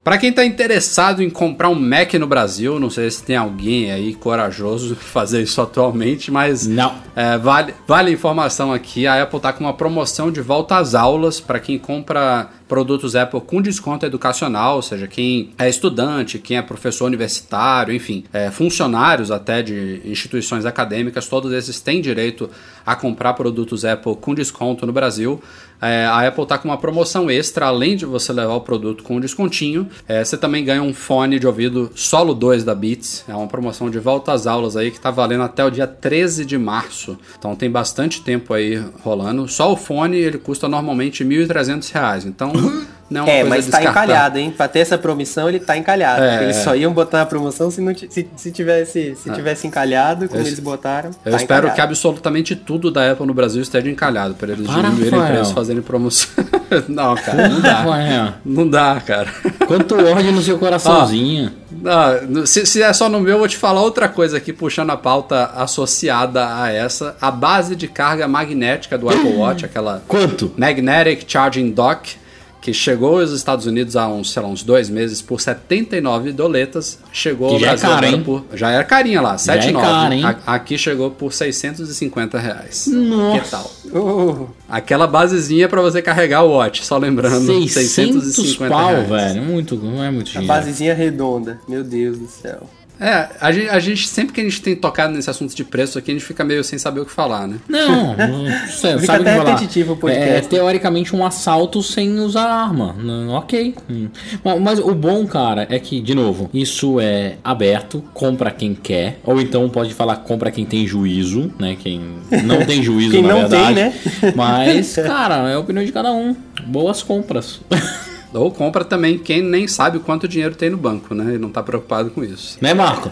Para 0.04 0.18
quem 0.18 0.32
está 0.32 0.44
interessado 0.44 1.24
em 1.24 1.30
comprar 1.30 1.70
um 1.70 1.76
Mac 1.76 2.14
no 2.16 2.28
Brasil, 2.28 2.78
não 2.78 2.90
sei 2.90 3.10
se 3.10 3.24
tem 3.24 3.38
alguém 3.38 3.90
aí 3.90 4.14
corajoso 4.14 4.98
fazer 4.98 5.42
isso 5.42 5.62
atualmente, 5.62 6.30
mas 6.30 6.68
não. 6.68 6.94
É, 7.16 7.38
vale, 7.38 7.74
vale 7.88 8.10
a 8.10 8.14
informação 8.14 8.74
aqui, 8.74 9.08
a 9.08 9.24
Apple 9.24 9.38
está 9.38 9.54
com 9.54 9.64
uma 9.64 9.74
promoção 9.74 10.30
de 10.30 10.42
volta 10.42 10.76
às 10.76 10.94
aulas 10.94 11.40
para 11.40 11.58
quem 11.58 11.80
compra 11.80 12.50
produtos 12.68 13.16
Apple 13.16 13.40
com 13.40 13.62
desconto 13.62 14.06
educacional, 14.06 14.78
ou 14.78 14.82
seja, 14.82 15.08
quem 15.08 15.52
é 15.58 15.70
estudante, 15.70 16.38
quem 16.38 16.58
é 16.58 16.62
professor 16.62 17.06
universitário, 17.06 17.94
enfim, 17.94 18.26
é, 18.34 18.52
funcionários 18.52 19.32
até 19.32 19.62
de 19.62 20.02
instituições 20.04 20.66
acadêmicas, 20.66 21.28
todos 21.28 21.54
esses 21.54 21.80
têm 21.80 22.02
direito 22.02 22.50
a 22.86 22.94
comprar 22.94 23.34
produtos 23.36 23.86
Apple 23.86 24.18
com 24.18 24.34
desconto 24.34 24.86
no 24.86 24.92
Brasil. 24.92 25.42
É, 25.84 26.06
a 26.06 26.28
Apple 26.28 26.44
está 26.44 26.58
com 26.58 26.70
uma 26.70 26.78
promoção 26.78 27.30
extra, 27.30 27.66
além 27.66 27.96
de 27.96 28.06
você 28.06 28.32
levar 28.32 28.54
o 28.54 28.62
produto 28.62 29.04
com 29.04 29.20
descontinho, 29.20 29.88
é, 30.08 30.24
você 30.24 30.38
também 30.38 30.64
ganha 30.64 30.82
um 30.82 30.94
fone 30.94 31.40
de 31.40 31.46
ouvido 31.46 31.92
Solo 31.96 32.34
2 32.34 32.64
da 32.64 32.74
Beats. 32.74 33.26
É 33.28 33.36
uma 33.36 33.48
promoção 33.48 33.90
de 33.90 34.00
volta 34.00 34.32
às 34.32 34.48
aulas 34.48 34.78
aí 34.78 34.92
que 34.92 34.98
está 34.98 35.12
valendo 35.12 35.44
até 35.44 35.64
o 35.64 35.70
dia 35.70 35.88
13 35.88 36.46
de 36.46 36.58
março. 36.58 37.18
Então 37.38 37.56
tem 37.56 37.70
bastante 37.70 38.22
tempo 38.22 38.54
aí 38.54 38.82
rolando. 39.04 39.48
Só 39.48 39.72
o 39.72 39.78
fone 39.78 40.18
ele 40.18 40.38
custa 40.38 40.68
normalmente 40.68 41.24
R$ 41.24 41.46
1.300. 41.46 42.26
Então 42.26 42.54
não 43.14 43.28
é 43.28 43.40
É, 43.40 43.44
mas 43.44 43.68
tá 43.68 43.78
descartável. 43.78 44.04
encalhado, 44.10 44.38
hein? 44.40 44.54
Pra 44.56 44.68
ter 44.68 44.80
essa 44.80 44.98
promissão, 44.98 45.48
ele 45.48 45.60
tá 45.60 45.78
encalhado. 45.78 46.24
É, 46.24 46.44
eles 46.44 46.58
é. 46.58 46.64
só 46.64 46.76
iam 46.76 46.92
botar 46.92 47.20
na 47.20 47.26
promoção 47.26 47.70
se, 47.70 47.80
não, 47.80 47.94
se, 47.96 48.28
se 48.36 48.52
tivesse, 48.52 49.16
se 49.16 49.30
tivesse 49.32 49.68
encalhado, 49.68 50.28
como 50.28 50.42
Eu- 50.42 50.46
eles 50.48 50.60
botaram. 50.60 51.12
Eu 51.24 51.32
tá 51.32 51.38
espero 51.38 51.60
encalhado. 51.60 51.76
que 51.76 51.82
absolutamente 51.82 52.56
tudo 52.56 52.90
da 52.92 53.12
Apple 53.12 53.26
no 53.28 53.34
Brasil 53.34 53.62
esteja 53.62 53.90
encalhado, 53.90 54.34
para 54.34 54.52
eles 54.54 54.66
Para, 54.66 54.90
diminuírem 54.90 55.20
o 55.20 55.26
preço 55.28 55.54
fazerem 55.54 55.82
promoção. 55.82 56.30
não, 56.90 57.16
cara, 57.16 57.50
não 57.50 57.62
dá. 57.62 57.74
Rafael, 57.74 58.34
Não 58.44 58.68
dá, 58.68 59.02
cara. 59.06 59.28
Quanto 59.68 59.96
ódio 59.96 60.32
no 60.32 60.42
seu 60.42 60.58
coraçãozinho. 60.58 61.52
Não, 61.72 62.46
se, 62.46 62.66
se 62.66 62.82
é 62.82 62.92
só 62.94 63.10
no 63.10 63.20
meu, 63.20 63.34
eu 63.34 63.40
vou 63.40 63.48
te 63.48 63.58
falar 63.58 63.82
outra 63.82 64.08
coisa 64.08 64.38
aqui, 64.38 64.54
puxando 64.54 64.92
a 64.92 64.98
pauta 64.98 65.52
associada 65.56 66.62
a 66.62 66.72
essa. 66.72 67.16
A 67.22 67.30
base 67.30 67.76
de 67.76 67.88
carga 67.88 68.28
magnética 68.28 68.98
do 68.98 69.10
Apple 69.10 69.34
Watch, 69.36 69.66
aquela 69.66 70.02
Quanto? 70.08 70.52
Magnetic 70.58 71.26
Charging 71.28 71.72
Dock, 71.72 72.16
que 72.64 72.74
chegou 72.74 73.20
aos 73.20 73.32
Estados 73.32 73.66
Unidos 73.66 73.98
há 73.98 74.08
uns, 74.08 74.32
sei 74.32 74.42
lá, 74.42 74.48
uns 74.48 74.64
dois 74.64 74.90
meses 74.90 75.22
por 75.22 75.42
79 75.42 76.32
doletas, 76.32 76.98
chegou 77.12 77.50
Que 77.50 77.56
ao 77.56 77.60
já 77.60 77.66
é 77.66 77.70
Brasil 77.72 77.90
caro, 77.90 77.98
agora 78.06 78.16
hein? 78.18 78.24
por... 78.24 78.46
Já 78.54 78.72
era 78.72 78.84
carinha 78.86 79.20
lá, 79.22 79.36
Já 79.36 79.56
é 79.56 79.60
7,9. 79.60 79.82
caro, 79.82 80.14
hein? 80.14 80.24
A- 80.26 80.54
Aqui 80.56 80.78
chegou 80.78 81.12
por 81.12 81.34
650 81.34 82.40
reais. 82.40 82.88
Nossa. 82.88 83.42
Que 83.44 83.50
tal? 83.52 83.72
Uh, 83.94 84.48
Aquela 84.70 85.06
basezinha 85.08 85.68
pra 85.68 85.82
você 85.82 86.02
carregar 86.02 86.44
o 86.44 86.52
Watch, 86.54 86.86
só 86.86 86.98
lembrando. 86.98 87.46
600 87.68 88.24
650 88.24 88.74
pau, 88.74 88.88
reais. 88.92 89.10
velho. 89.10 89.44
Muito, 89.44 89.76
não 89.76 90.02
é 90.02 90.10
muito 90.10 90.30
a 90.30 90.32
dinheiro. 90.32 90.48
basezinha 90.48 90.94
redonda. 90.94 91.60
Meu 91.68 91.84
Deus 91.84 92.18
do 92.18 92.28
céu. 92.30 92.62
É, 93.00 93.28
a 93.42 93.52
gente, 93.52 93.70
a 93.70 93.80
gente- 93.80 94.08
sempre 94.08 94.34
que 94.34 94.40
a 94.42 94.44
gente 94.44 94.62
tem 94.62 94.76
tocado 94.76 95.14
nesse 95.14 95.30
assunto 95.30 95.54
de 95.56 95.64
preço 95.64 95.98
aqui, 95.98 96.12
a 96.12 96.14
gente 96.14 96.24
fica 96.26 96.44
meio 96.44 96.64
sem 96.64 96.78
saber 96.80 97.02
o 97.02 97.06
que 97.06 97.12
falar, 97.12 97.48
né? 97.48 97.58
Não, 97.68 98.16
não 98.16 98.46
Fica 98.68 98.68
sabe 99.00 99.24
que 99.24 99.30
até 99.30 99.38
repetitivo 99.38 99.94
o 99.94 99.98
podcast. 99.98 100.30
É, 100.38 100.42
teoricamente 100.42 101.16
um 101.16 101.26
assalto 101.26 101.82
sem 101.84 102.20
usar 102.20 102.46
arma. 102.46 102.96
Ok. 103.32 103.76
Hum. 103.90 104.08
Mas, 104.44 104.62
mas 104.62 104.80
o 104.80 104.94
bom, 104.94 105.26
cara, 105.26 105.68
é 105.70 105.80
que, 105.80 106.00
de 106.00 106.14
novo, 106.16 106.50
isso 106.54 107.00
é 107.00 107.36
aberto, 107.44 108.04
compra 108.14 108.52
quem 108.52 108.74
quer. 108.76 109.20
Ou 109.24 109.42
então 109.42 109.68
pode 109.70 109.94
falar 109.94 110.18
compra 110.18 110.52
quem 110.52 110.66
tem 110.66 110.86
juízo, 110.88 111.52
né? 111.60 111.76
Quem 111.80 112.02
não 112.44 112.66
tem 112.66 112.82
juízo, 112.84 113.12
Quem 113.12 113.24
na 113.24 113.30
não 113.30 113.40
verdade. 113.50 113.66
tem, 113.66 113.76
né? 113.76 113.94
Mas, 114.36 114.96
cara, 114.96 115.50
é 115.50 115.56
a 115.56 115.60
opinião 115.60 115.84
de 115.84 115.92
cada 115.92 116.12
um. 116.12 116.36
Boas 116.68 117.02
compras. 117.04 117.60
Ou 118.34 118.52
compra 118.52 118.84
também 118.84 119.18
quem 119.18 119.42
nem 119.42 119.68
sabe 119.68 120.00
quanto 120.00 120.28
dinheiro 120.28 120.56
tem 120.56 120.70
no 120.70 120.78
banco, 120.78 121.14
né? 121.14 121.36
E 121.36 121.38
não 121.38 121.50
tá 121.50 121.62
preocupado 121.62 122.10
com 122.10 122.24
isso. 122.24 122.58
né, 122.62 122.74
Marco? 122.74 123.12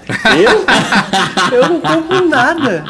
Eu? 1.51 1.57
Eu 1.59 1.69
não 1.69 1.79
compro 1.79 2.27
nada. 2.27 2.83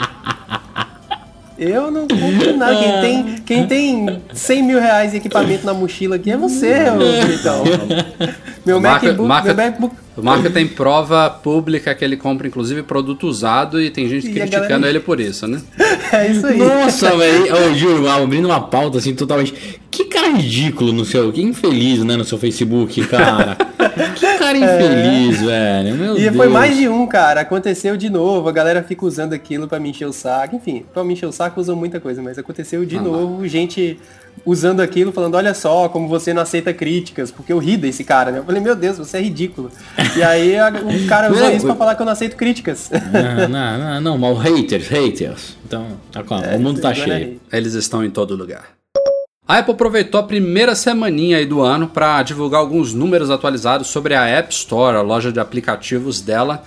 Eu 1.58 1.92
não 1.92 2.08
compro 2.08 2.58
nada. 2.58 2.76
Quem 2.76 3.02
tem, 3.02 3.36
quem 3.46 3.68
tem 3.68 4.22
100 4.34 4.64
mil 4.64 4.80
reais 4.80 5.14
em 5.14 5.18
equipamento 5.18 5.66
na 5.66 5.74
mochila 5.74 6.16
aqui 6.16 6.32
é 6.32 6.38
você, 6.38 6.86
ô 6.90 7.26
Britão. 7.26 7.64
Meu 8.66 8.80
MacBook, 8.80 9.22
marca- 9.28 9.54
meu 9.54 9.66
MacBook 9.66 9.96
O 10.18 10.22
Marco 10.22 10.50
tem 10.50 10.68
prova 10.68 11.30
pública 11.30 11.96
que 11.96 12.04
ele 12.04 12.18
compra, 12.18 12.46
inclusive, 12.46 12.84
produto 12.84 13.28
usado 13.28 13.82
e 13.82 13.90
tem 13.90 14.10
gente 14.10 14.28
E 14.28 14.34
criticando 14.34 14.68
galera- 14.68 14.90
ele 14.90 15.00
por 15.00 15.20
isso, 15.22 15.48
né? 15.48 15.62
é 16.12 16.32
isso 16.32 16.46
aí. 16.46 16.58
Nossa, 16.58 17.16
velho. 17.16 17.46
Eu 17.48 17.74
juro, 17.76 18.10
abrindo 18.10 18.46
uma 18.46 18.60
pauta 18.60 18.98
assim 18.98 19.16
totalmente. 19.16 19.54
Que 19.90 20.06
cara 20.06 20.30
ridículo 20.30 20.92
no 20.92 21.06
seu. 21.06 21.32
Que 21.32 21.42
infeliz, 21.42 22.04
né? 22.04 22.18
No 22.18 22.26
seu 22.26 22.38
Facebook, 22.38 23.06
cara. 23.08 23.58
Que 24.16 24.38
cara 24.38 24.58
infeliz, 24.58 25.42
velho. 25.42 25.96
Meu 25.96 26.16
É. 26.16 26.20
E 26.20 26.22
Deus. 26.24 26.36
foi 26.36 26.48
mais 26.48 26.76
de 26.78 26.88
um, 26.88 27.06
cara. 27.08 27.42
Aconteceu 27.42 27.98
de 27.98 28.10
novo. 28.10 28.48
A 28.48 28.52
galera 28.52 28.84
fica 28.84 29.06
usando 29.06 29.34
aquilo 29.34 29.68
pra 29.68 29.80
me 29.80 29.90
encher 29.90 30.06
o 30.06 30.14
saco. 30.14 30.56
Enfim, 30.56 30.86
pra 30.94 31.04
me 31.04 31.14
encher 31.14 31.26
o 31.26 31.32
saco 31.32 31.60
usam 31.60 31.76
muita 31.76 32.00
coisa, 32.00 32.22
mas 32.22 32.38
aconteceu 32.38 32.86
de 32.86 32.98
Ah, 32.98 33.02
novo. 33.02 33.48
Gente 33.48 34.00
usando 34.46 34.80
aquilo, 34.82 35.12
falando: 35.12 35.36
Olha 35.36 35.54
só, 35.54 35.90
como 35.90 36.08
você 36.08 36.34
não 36.34 36.42
aceita 36.42 36.74
críticas. 36.74 37.32
Porque 37.32 37.52
eu 37.54 37.58
ri 37.60 37.78
desse 37.78 38.04
cara, 38.04 38.32
né? 38.32 38.40
Eu 38.40 38.44
falei: 38.44 38.62
Meu 38.62 38.76
Deus, 38.76 38.98
você 38.98 39.18
é 39.18 39.22
ridículo. 39.22 39.72
E 40.16 40.24
aí 40.24 40.58
a- 40.58 40.70
o 40.70 41.08
cara 41.08 41.32
usou 41.32 41.44
Não, 41.44 41.52
isso 41.56 41.66
pra 41.66 41.76
falar 41.76 41.96
que 41.96 42.02
eu 42.02 42.06
não 42.06 42.14
aceito 42.14 42.36
críticas. 42.36 42.90
Não, 42.92 43.50
não, 43.50 43.78
não, 43.80 44.02
não, 44.02 44.18
mas 44.18 44.38
haters, 44.40 44.88
haters. 44.88 45.58
Então, 45.66 45.86
tá 46.12 46.24
calma, 46.24 46.48
o 46.56 46.60
mundo 46.60 46.80
tá 46.82 46.94
cheio. 46.94 47.40
Eles 47.52 47.74
estão 47.74 48.04
em 48.04 48.10
todo 48.10 48.36
lugar. 48.36 48.64
A 49.52 49.58
Apple 49.58 49.74
aproveitou 49.74 50.18
a 50.18 50.24
primeira 50.24 50.74
semaninha 50.74 51.36
aí 51.36 51.46
do 51.46 51.60
ano 51.60 51.86
para 51.86 52.24
divulgar 52.24 52.62
alguns 52.62 52.94
números 52.94 53.30
atualizados 53.30 53.88
sobre 53.88 54.16
a 54.16 54.26
App 54.26 54.54
Store, 54.54 54.96
a 54.96 55.02
loja 55.02 55.30
de 55.30 55.42
aplicativos 55.42 56.22
dela. 56.22 56.64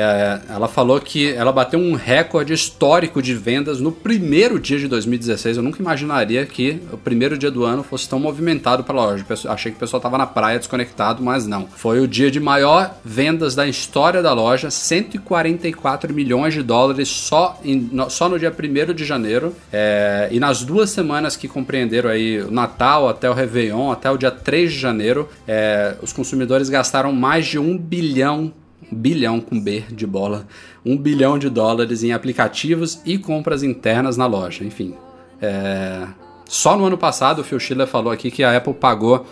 É, 0.00 0.40
ela 0.54 0.68
falou 0.68 1.00
que 1.00 1.32
ela 1.32 1.50
bateu 1.50 1.80
um 1.80 1.94
recorde 1.94 2.52
histórico 2.52 3.20
de 3.20 3.34
vendas 3.34 3.80
no 3.80 3.90
primeiro 3.90 4.58
dia 4.60 4.78
de 4.78 4.86
2016. 4.86 5.56
Eu 5.56 5.62
nunca 5.62 5.80
imaginaria 5.82 6.46
que 6.46 6.80
o 6.92 6.96
primeiro 6.96 7.36
dia 7.36 7.50
do 7.50 7.64
ano 7.64 7.82
fosse 7.82 8.08
tão 8.08 8.20
movimentado 8.20 8.84
para 8.84 8.94
loja. 8.94 9.24
Achei 9.48 9.72
que 9.72 9.76
o 9.76 9.80
pessoal 9.80 9.98
estava 9.98 10.16
na 10.16 10.26
praia 10.26 10.58
desconectado, 10.58 11.22
mas 11.22 11.46
não. 11.46 11.66
Foi 11.66 11.98
o 12.00 12.06
dia 12.06 12.30
de 12.30 12.38
maior 12.38 12.94
vendas 13.04 13.54
da 13.56 13.66
história 13.66 14.22
da 14.22 14.32
loja, 14.32 14.70
144 14.70 16.12
milhões 16.14 16.54
de 16.54 16.62
dólares 16.62 17.08
só, 17.08 17.58
em- 17.64 17.90
só 18.08 18.28
no 18.28 18.38
dia 18.38 18.52
1 18.52 18.94
de 18.94 19.04
janeiro. 19.04 19.54
É, 19.72 20.28
e 20.30 20.38
nas 20.38 20.62
duas 20.62 20.90
semanas 20.90 21.36
que 21.36 21.48
compreenderam 21.48 22.10
aí 22.10 22.40
o 22.40 22.50
Natal 22.50 23.08
até 23.08 23.28
o 23.28 23.32
Réveillon, 23.34 23.90
até 23.90 24.10
o 24.10 24.16
dia 24.16 24.30
3 24.30 24.72
de 24.72 24.78
janeiro, 24.78 25.28
é, 25.46 25.94
os 26.02 26.12
consumidores 26.12 26.68
gastaram 26.68 27.12
mais 27.12 27.46
de 27.46 27.58
um 27.58 27.76
bilhão 27.76 28.52
bilhão 28.90 29.40
com 29.40 29.60
B 29.60 29.84
de 29.90 30.06
bola, 30.06 30.46
um 30.84 30.96
bilhão 30.96 31.38
de 31.38 31.48
dólares 31.48 32.02
em 32.02 32.12
aplicativos 32.12 33.00
e 33.04 33.18
compras 33.18 33.62
internas 33.62 34.16
na 34.16 34.26
loja. 34.26 34.64
Enfim, 34.64 34.94
é, 35.40 36.06
só 36.46 36.76
no 36.76 36.84
ano 36.84 36.98
passado 36.98 37.40
o 37.40 37.44
Phil 37.44 37.60
Schiller 37.60 37.86
falou 37.86 38.12
aqui 38.12 38.30
que 38.30 38.42
a 38.42 38.56
Apple 38.56 38.74
pagou, 38.74 39.26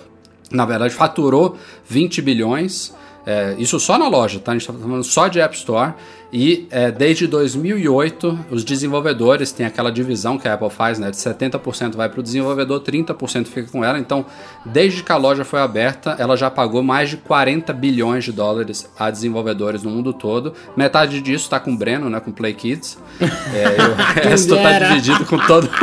na 0.50 0.64
verdade, 0.64 0.94
faturou 0.94 1.56
20 1.88 2.22
bilhões. 2.22 2.94
É, 3.26 3.56
isso 3.58 3.80
só 3.80 3.98
na 3.98 4.06
loja, 4.06 4.38
tá? 4.38 4.52
A 4.52 4.54
gente 4.54 4.62
está 4.62 4.72
falando 4.72 5.02
só 5.02 5.26
de 5.26 5.40
App 5.40 5.56
Store. 5.56 5.94
E 6.32 6.66
é, 6.70 6.90
desde 6.92 7.26
2008, 7.26 8.46
os 8.50 8.62
desenvolvedores 8.62 9.50
têm 9.50 9.66
aquela 9.66 9.90
divisão 9.90 10.38
que 10.38 10.46
a 10.46 10.54
Apple 10.54 10.70
faz, 10.70 10.98
né? 10.98 11.10
De 11.10 11.16
70% 11.16 11.96
vai 11.96 12.08
para 12.08 12.20
o 12.20 12.22
desenvolvedor, 12.22 12.80
30% 12.80 13.46
fica 13.46 13.70
com 13.70 13.84
ela. 13.84 13.98
Então, 13.98 14.24
desde 14.64 15.02
que 15.02 15.10
a 15.10 15.16
loja 15.16 15.44
foi 15.44 15.60
aberta, 15.60 16.14
ela 16.18 16.36
já 16.36 16.48
pagou 16.50 16.84
mais 16.84 17.10
de 17.10 17.16
40 17.16 17.72
bilhões 17.72 18.24
de 18.24 18.30
dólares 18.32 18.88
a 18.96 19.10
desenvolvedores 19.10 19.82
no 19.82 19.90
mundo 19.90 20.12
todo. 20.12 20.52
Metade 20.76 21.20
disso 21.20 21.44
está 21.44 21.58
com 21.58 21.72
o 21.72 21.76
Breno, 21.76 22.08
né? 22.08 22.20
Com 22.20 22.30
o 22.30 22.34
Play 22.34 22.54
Kids. 22.54 22.96
É, 23.20 24.22
o 24.24 24.28
resto 24.28 24.54
está 24.54 24.78
dividido 24.78 25.24
com 25.26 25.38
todo. 25.38 25.68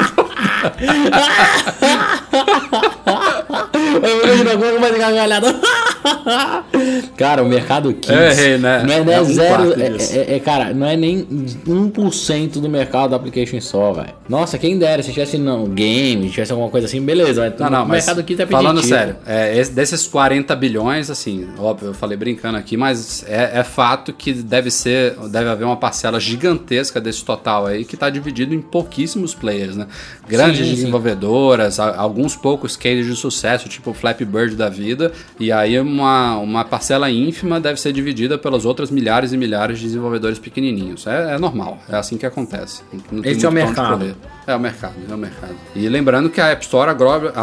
Eu 4.03 4.35
imagino 4.35 4.51
agora 4.51 4.79
mais 4.79 4.97
gargalhada. 4.97 5.55
Cara, 7.17 7.43
o 7.43 7.47
mercado 7.47 7.93
Kids. 7.93 8.09
Errei, 8.09 8.57
né? 8.57 8.83
Não 8.85 8.93
é, 8.93 9.03
não 9.03 9.13
é 9.13 9.15
É 9.17 9.23
zero. 9.23 9.81
É, 9.81 10.17
é- 10.17 10.35
é, 10.35 10.39
cara, 10.39 10.73
não 10.73 10.87
é 10.87 10.95
nem 10.95 11.23
1% 11.67 12.59
do 12.59 12.69
mercado 12.69 13.11
da 13.11 13.15
Application 13.15 13.57
Store, 13.57 13.95
velho. 13.95 14.13
Nossa, 14.27 14.57
quem 14.57 14.77
dera, 14.77 15.01
se 15.03 15.11
tivesse 15.11 15.37
não, 15.37 15.65
game, 15.69 16.29
tivesse 16.29 16.51
alguma 16.51 16.69
coisa 16.69 16.87
assim, 16.87 17.01
beleza. 17.01 17.41
mas 17.49 17.59
Não, 17.59 17.69
não, 17.69 17.83
o 17.83 17.87
mas 17.87 18.05
mercado 18.05 18.23
Kids 18.23 18.39
é 18.39 18.45
falando 18.47 18.81
sério, 18.83 19.15
é, 19.25 19.57
esse- 19.57 19.71
desses 19.71 20.07
40 20.07 20.55
bilhões, 20.55 21.09
assim, 21.09 21.47
óbvio, 21.57 21.89
eu 21.89 21.93
falei 21.93 22.17
brincando 22.17 22.57
aqui, 22.57 22.75
mas 22.77 23.23
é, 23.27 23.59
é 23.59 23.63
fato 23.63 24.13
que 24.13 24.33
deve 24.33 24.71
ser, 24.71 25.15
deve 25.29 25.49
haver 25.49 25.65
uma 25.65 25.77
parcela 25.77 26.19
gigantesca 26.19 26.99
desse 27.01 27.23
total 27.23 27.65
aí 27.67 27.85
que 27.85 27.95
está 27.95 28.09
dividido 28.09 28.53
em 28.53 28.61
pouquíssimos 28.61 29.33
players, 29.33 29.75
né? 29.75 29.87
Grandes 30.27 30.59
Sim, 30.59 30.65
sim. 30.65 30.75
desenvolvedoras, 30.75 31.79
a- 31.79 31.95
alguns 31.97 32.35
poucos 32.35 32.75
cases 32.75 33.05
de 33.05 33.15
sucesso, 33.15 33.67
tipo 33.69 33.91
o 33.91 33.93
Flappy 33.93 34.25
Bird 34.25 34.55
da 34.55 34.69
vida, 34.69 35.11
e 35.39 35.51
aí 35.51 35.75
uma, 35.93 36.37
uma 36.37 36.65
parcela 36.65 37.09
ínfima 37.09 37.59
deve 37.59 37.79
ser 37.79 37.93
dividida 37.93 38.37
pelas 38.37 38.65
outras 38.65 38.89
milhares 38.89 39.31
e 39.31 39.37
milhares 39.37 39.79
de 39.79 39.85
desenvolvedores 39.85 40.39
pequenininhos. 40.39 41.07
É, 41.07 41.35
é 41.35 41.39
normal, 41.39 41.79
é 41.87 41.95
assim 41.95 42.17
que 42.17 42.25
acontece. 42.25 42.83
Esse 43.23 43.45
é 43.45 43.49
o 43.49 43.51
mercado. 43.51 44.15
É 44.45 44.55
o 44.55 44.59
mercado, 44.59 44.93
é 45.09 45.13
o 45.13 45.17
mercado. 45.17 45.55
E 45.75 45.87
lembrando 45.87 46.29
que 46.29 46.41
a 46.41 46.47
App 46.47 46.63
Store 46.63 46.89
agora, 46.89 47.33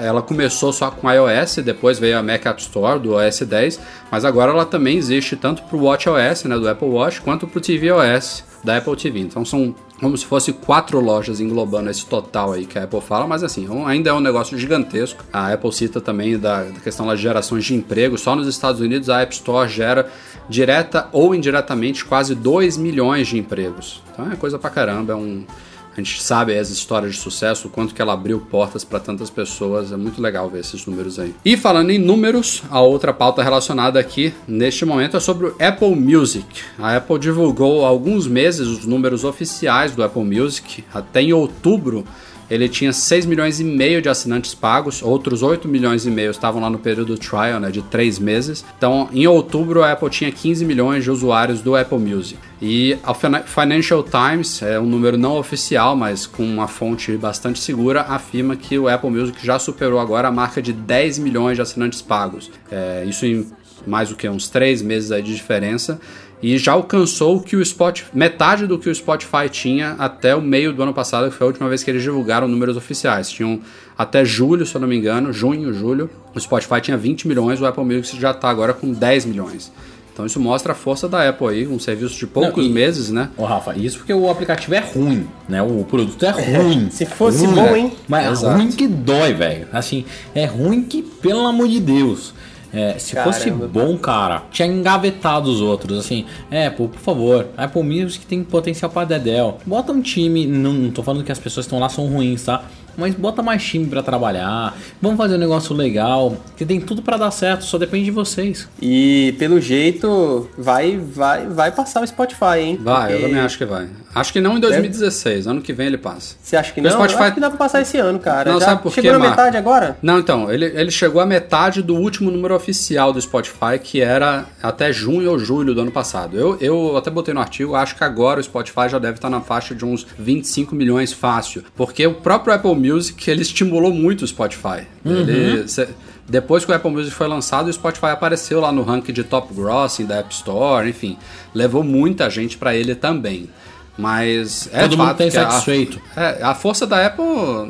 ela 0.00 0.22
começou 0.22 0.72
só 0.72 0.90
com 0.90 1.10
iOS, 1.10 1.56
depois 1.64 1.98
veio 1.98 2.18
a 2.18 2.22
Mac 2.22 2.46
App 2.46 2.60
Store 2.60 3.00
do 3.00 3.14
OS 3.14 3.40
10, 3.40 3.80
mas 4.10 4.24
agora 4.24 4.52
ela 4.52 4.64
também 4.64 4.96
existe 4.96 5.34
tanto 5.36 5.62
para 5.62 5.76
o 5.76 5.84
WatchOS, 5.84 6.44
né, 6.44 6.56
do 6.56 6.68
Apple 6.68 6.88
Watch, 6.88 7.20
quanto 7.20 7.46
para 7.46 7.58
o 7.58 7.60
tvOS 7.60 8.44
da 8.62 8.76
Apple 8.76 8.96
TV. 8.96 9.20
Então 9.20 9.44
são 9.44 9.74
como 10.04 10.18
se 10.18 10.26
fosse 10.26 10.52
quatro 10.52 11.00
lojas 11.00 11.40
englobando 11.40 11.88
esse 11.88 12.04
total 12.04 12.52
aí 12.52 12.66
que 12.66 12.78
a 12.78 12.84
Apple 12.84 13.00
fala, 13.00 13.26
mas 13.26 13.42
assim, 13.42 13.66
ainda 13.86 14.10
é 14.10 14.12
um 14.12 14.20
negócio 14.20 14.58
gigantesco. 14.58 15.24
A 15.32 15.50
Apple 15.50 15.72
cita 15.72 15.98
também 15.98 16.38
da, 16.38 16.64
da 16.64 16.78
questão 16.80 17.06
das 17.06 17.18
gerações 17.18 17.64
de 17.64 17.74
emprego. 17.74 18.18
Só 18.18 18.36
nos 18.36 18.46
Estados 18.46 18.82
Unidos 18.82 19.08
a 19.08 19.22
App 19.22 19.32
Store 19.32 19.66
gera 19.66 20.10
direta 20.46 21.08
ou 21.10 21.34
indiretamente 21.34 22.04
quase 22.04 22.34
2 22.34 22.76
milhões 22.76 23.28
de 23.28 23.38
empregos. 23.38 24.02
Então 24.12 24.30
é 24.30 24.36
coisa 24.36 24.58
pra 24.58 24.68
caramba, 24.68 25.14
é 25.14 25.16
um 25.16 25.46
a 25.94 26.00
gente 26.00 26.22
sabe 26.22 26.56
as 26.58 26.70
histórias 26.70 27.14
de 27.14 27.20
sucesso, 27.20 27.68
o 27.68 27.70
quanto 27.70 27.94
que 27.94 28.02
ela 28.02 28.12
abriu 28.12 28.40
portas 28.40 28.84
para 28.84 28.98
tantas 28.98 29.30
pessoas. 29.30 29.92
É 29.92 29.96
muito 29.96 30.20
legal 30.20 30.48
ver 30.50 30.60
esses 30.60 30.84
números 30.86 31.18
aí. 31.18 31.34
E 31.44 31.56
falando 31.56 31.90
em 31.90 31.98
números, 31.98 32.62
a 32.70 32.80
outra 32.80 33.12
pauta 33.12 33.42
relacionada 33.42 33.98
aqui 33.98 34.34
neste 34.46 34.84
momento 34.84 35.16
é 35.16 35.20
sobre 35.20 35.46
o 35.46 35.56
Apple 35.60 35.94
Music. 35.94 36.46
A 36.78 36.96
Apple 36.96 37.18
divulgou 37.18 37.84
há 37.84 37.88
alguns 37.88 38.26
meses 38.26 38.66
os 38.66 38.84
números 38.84 39.24
oficiais 39.24 39.92
do 39.92 40.02
Apple 40.02 40.24
Music. 40.24 40.84
Até 40.92 41.22
em 41.22 41.32
outubro 41.32 42.04
ele 42.50 42.68
tinha 42.68 42.92
6 42.92 43.26
milhões 43.26 43.60
e 43.60 43.64
meio 43.64 44.00
de 44.02 44.08
assinantes 44.08 44.54
pagos, 44.54 45.02
outros 45.02 45.42
8 45.42 45.68
milhões 45.68 46.06
e 46.06 46.10
meio 46.10 46.30
estavam 46.30 46.60
lá 46.60 46.70
no 46.70 46.78
período 46.78 47.16
trial, 47.16 47.60
né, 47.60 47.70
de 47.70 47.82
3 47.82 48.18
meses. 48.18 48.64
Então, 48.76 49.08
em 49.12 49.26
outubro, 49.26 49.82
a 49.82 49.92
Apple 49.92 50.10
tinha 50.10 50.30
15 50.30 50.64
milhões 50.64 51.04
de 51.04 51.10
usuários 51.10 51.60
do 51.60 51.76
Apple 51.76 51.98
Music. 51.98 52.38
E 52.60 52.96
a 53.02 53.14
Financial 53.14 54.02
Times, 54.02 54.62
é 54.62 54.78
um 54.78 54.86
número 54.86 55.18
não 55.18 55.36
oficial, 55.36 55.94
mas 55.96 56.26
com 56.26 56.44
uma 56.44 56.68
fonte 56.68 57.16
bastante 57.16 57.58
segura, 57.58 58.02
afirma 58.02 58.56
que 58.56 58.78
o 58.78 58.88
Apple 58.88 59.10
Music 59.10 59.44
já 59.44 59.58
superou 59.58 59.98
agora 59.98 60.28
a 60.28 60.32
marca 60.32 60.62
de 60.62 60.72
10 60.72 61.18
milhões 61.18 61.56
de 61.56 61.62
assinantes 61.62 62.00
pagos. 62.00 62.50
É, 62.70 63.04
isso 63.06 63.26
em 63.26 63.46
mais 63.86 64.08
do 64.08 64.16
que 64.16 64.28
uns 64.28 64.48
3 64.48 64.82
meses 64.82 65.10
aí 65.12 65.22
de 65.22 65.34
diferença 65.34 66.00
e 66.44 66.58
já 66.58 66.72
alcançou 66.72 67.40
que 67.40 67.56
o 67.56 67.64
Spotify, 67.64 68.10
metade 68.12 68.66
do 68.66 68.78
que 68.78 68.90
o 68.90 68.94
Spotify 68.94 69.48
tinha 69.50 69.92
até 69.92 70.36
o 70.36 70.42
meio 70.42 70.74
do 70.74 70.82
ano 70.82 70.92
passado, 70.92 71.30
que 71.30 71.34
foi 71.34 71.46
a 71.46 71.48
última 71.48 71.70
vez 71.70 71.82
que 71.82 71.90
eles 71.90 72.02
divulgaram 72.02 72.46
números 72.46 72.76
oficiais. 72.76 73.30
Tinham 73.30 73.60
até 73.96 74.26
julho, 74.26 74.66
se 74.66 74.74
eu 74.74 74.80
não 74.82 74.86
me 74.86 74.94
engano, 74.94 75.32
junho, 75.32 75.72
julho, 75.72 76.10
o 76.34 76.38
Spotify 76.38 76.82
tinha 76.82 76.98
20 76.98 77.26
milhões, 77.26 77.62
o 77.62 77.66
Apple 77.66 77.82
Music 77.82 78.20
já 78.20 78.32
está 78.32 78.50
agora 78.50 78.74
com 78.74 78.92
10 78.92 79.24
milhões. 79.24 79.72
Então 80.12 80.26
isso 80.26 80.38
mostra 80.38 80.72
a 80.72 80.74
força 80.74 81.08
da 81.08 81.26
Apple 81.26 81.48
aí, 81.48 81.66
um 81.66 81.78
serviço 81.78 82.18
de 82.18 82.26
poucos 82.26 82.62
não, 82.62 82.70
e, 82.70 82.74
meses, 82.74 83.08
né? 83.08 83.30
Ô 83.38 83.46
Rafa, 83.46 83.74
isso 83.78 83.96
porque 83.96 84.12
o 84.12 84.28
aplicativo 84.28 84.74
é 84.74 84.80
ruim, 84.80 85.26
né? 85.48 85.62
O 85.62 85.82
produto 85.84 86.26
é 86.26 86.30
ruim. 86.30 86.90
Se 86.90 87.06
fosse 87.06 87.46
ruim, 87.46 87.54
bom, 87.54 87.62
né? 87.62 87.78
hein? 87.78 87.92
Mas 88.06 88.26
é 88.26 88.30
Exato. 88.30 88.58
ruim 88.58 88.70
que 88.70 88.86
dói, 88.86 89.32
velho. 89.32 89.66
Assim, 89.72 90.04
é 90.34 90.44
ruim 90.44 90.82
que, 90.82 91.00
pelo 91.02 91.46
amor 91.46 91.68
de 91.68 91.80
Deus. 91.80 92.34
É, 92.74 92.98
se 92.98 93.14
Caramba. 93.14 93.32
fosse 93.32 93.50
bom, 93.50 93.96
cara, 93.96 94.42
tinha 94.50 94.66
engavetado 94.66 95.48
os 95.48 95.60
outros. 95.60 95.98
Assim, 95.98 96.24
Apple, 96.66 96.88
por 96.88 97.00
favor, 97.00 97.46
Apple 97.56 97.82
Music 97.82 98.26
tem 98.26 98.42
potencial 98.42 98.90
para 98.90 99.06
Dedel. 99.06 99.58
Bota 99.64 99.92
um 99.92 100.02
time. 100.02 100.46
Não, 100.46 100.72
não 100.72 100.90
tô 100.90 101.02
falando 101.02 101.24
que 101.24 101.30
as 101.30 101.38
pessoas 101.38 101.66
que 101.66 101.68
estão 101.68 101.78
lá 101.78 101.88
são 101.88 102.06
ruins, 102.06 102.42
tá? 102.44 102.64
Mas 102.96 103.14
bota 103.14 103.42
mais 103.42 103.62
time 103.62 103.86
para 103.86 104.02
trabalhar. 104.02 104.76
Vamos 105.00 105.18
fazer 105.18 105.36
um 105.36 105.38
negócio 105.38 105.74
legal, 105.74 106.36
que 106.56 106.64
tem 106.64 106.80
tudo 106.80 107.02
para 107.02 107.16
dar 107.16 107.30
certo, 107.30 107.64
só 107.64 107.78
depende 107.78 108.06
de 108.06 108.10
vocês. 108.10 108.68
E 108.80 109.34
pelo 109.38 109.60
jeito 109.60 110.48
vai 110.56 110.96
vai 110.98 111.46
vai 111.46 111.72
passar 111.72 112.02
o 112.02 112.06
Spotify, 112.06 112.58
hein? 112.58 112.80
Vai, 112.82 113.10
Porque... 113.10 113.24
eu 113.24 113.28
também 113.28 113.40
acho 113.40 113.58
que 113.58 113.64
vai. 113.64 113.88
Acho 114.14 114.32
que 114.32 114.40
não 114.40 114.56
em 114.56 114.60
2016, 114.60 115.36
Deve... 115.38 115.50
ano 115.50 115.60
que 115.60 115.72
vem 115.72 115.88
ele 115.88 115.98
passa. 115.98 116.36
Você 116.40 116.56
acha 116.56 116.72
que 116.72 116.80
não? 116.80 116.90
Spotify... 116.90 117.18
Eu 117.18 117.24
acho 117.24 117.34
que 117.34 117.40
dá 117.40 117.48
pra 117.48 117.58
passar 117.58 117.80
esse 117.80 117.98
ano, 117.98 118.18
cara. 118.20 118.52
Não, 118.52 118.60
Já 118.60 118.66
sabe 118.66 118.82
por 118.82 118.92
chegou 118.92 119.10
quê, 119.10 119.18
na 119.18 119.30
metade 119.30 119.56
agora? 119.56 119.98
Não, 120.00 120.20
então, 120.20 120.52
ele, 120.52 120.66
ele 120.66 120.90
chegou 120.90 121.20
à 121.20 121.26
metade 121.26 121.82
do 121.82 121.96
último 121.96 122.30
número 122.30 122.54
oficial 122.54 123.12
do 123.12 123.20
Spotify, 123.20 123.78
que 123.82 124.00
era 124.00 124.46
até 124.62 124.92
junho 124.92 125.30
ou 125.30 125.38
julho 125.38 125.74
do 125.74 125.80
ano 125.80 125.90
passado. 125.90 126.38
Eu, 126.38 126.56
eu 126.60 126.96
até 126.96 127.10
botei 127.10 127.34
no 127.34 127.40
artigo, 127.40 127.74
acho 127.74 127.96
que 127.96 128.04
agora 128.04 128.38
o 128.38 128.42
Spotify 128.42 128.88
já 128.88 128.98
deve 129.00 129.14
estar 129.14 129.28
na 129.28 129.40
faixa 129.40 129.74
de 129.74 129.84
uns 129.84 130.06
25 130.16 130.76
milhões 130.76 131.12
fácil, 131.12 131.64
porque 131.74 132.06
o 132.06 132.14
próprio 132.14 132.54
Apple 132.54 132.74
Music, 132.92 133.30
ele 133.30 133.42
estimulou 133.42 133.92
muito 133.92 134.22
o 134.22 134.26
Spotify. 134.26 134.86
Uhum. 135.04 135.20
Ele, 135.20 135.68
cê, 135.68 135.88
depois 136.28 136.64
que 136.64 136.72
o 136.72 136.74
Apple 136.74 136.90
Music 136.90 137.14
foi 137.14 137.28
lançado, 137.28 137.68
o 137.68 137.72
Spotify 137.72 138.06
apareceu 138.06 138.60
lá 138.60 138.72
no 138.72 138.82
ranking 138.82 139.12
de 139.12 139.24
top 139.24 139.52
grossing 139.52 140.06
da 140.06 140.16
App 140.16 140.32
Store, 140.32 140.88
enfim, 140.88 141.18
levou 141.54 141.82
muita 141.82 142.30
gente 142.30 142.56
para 142.56 142.74
ele 142.74 142.94
também. 142.94 143.48
Mas 143.96 144.68
é 144.72 144.82
Todo 144.82 144.98
mundo 144.98 145.14
tá 145.14 145.24
insatisfeito. 145.24 146.00
A, 146.16 146.22
é, 146.22 146.42
a 146.42 146.54
força 146.54 146.86
da 146.86 147.06
Apple, 147.06 147.24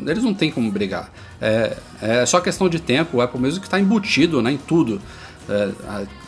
eles 0.07 0.23
não 0.23 0.33
tem 0.33 0.51
como 0.51 0.71
brigar. 0.71 1.11
É, 1.41 1.77
é 2.01 2.27
só 2.27 2.41
questão 2.41 2.69
de 2.69 2.81
tempo. 2.81 3.19
O 3.19 3.21
Apple 3.21 3.39
Music 3.39 3.67
está 3.67 3.79
embutido 3.79 4.41
né, 4.41 4.53
em 4.53 4.57
tudo. 4.57 5.03
É, 5.49 5.69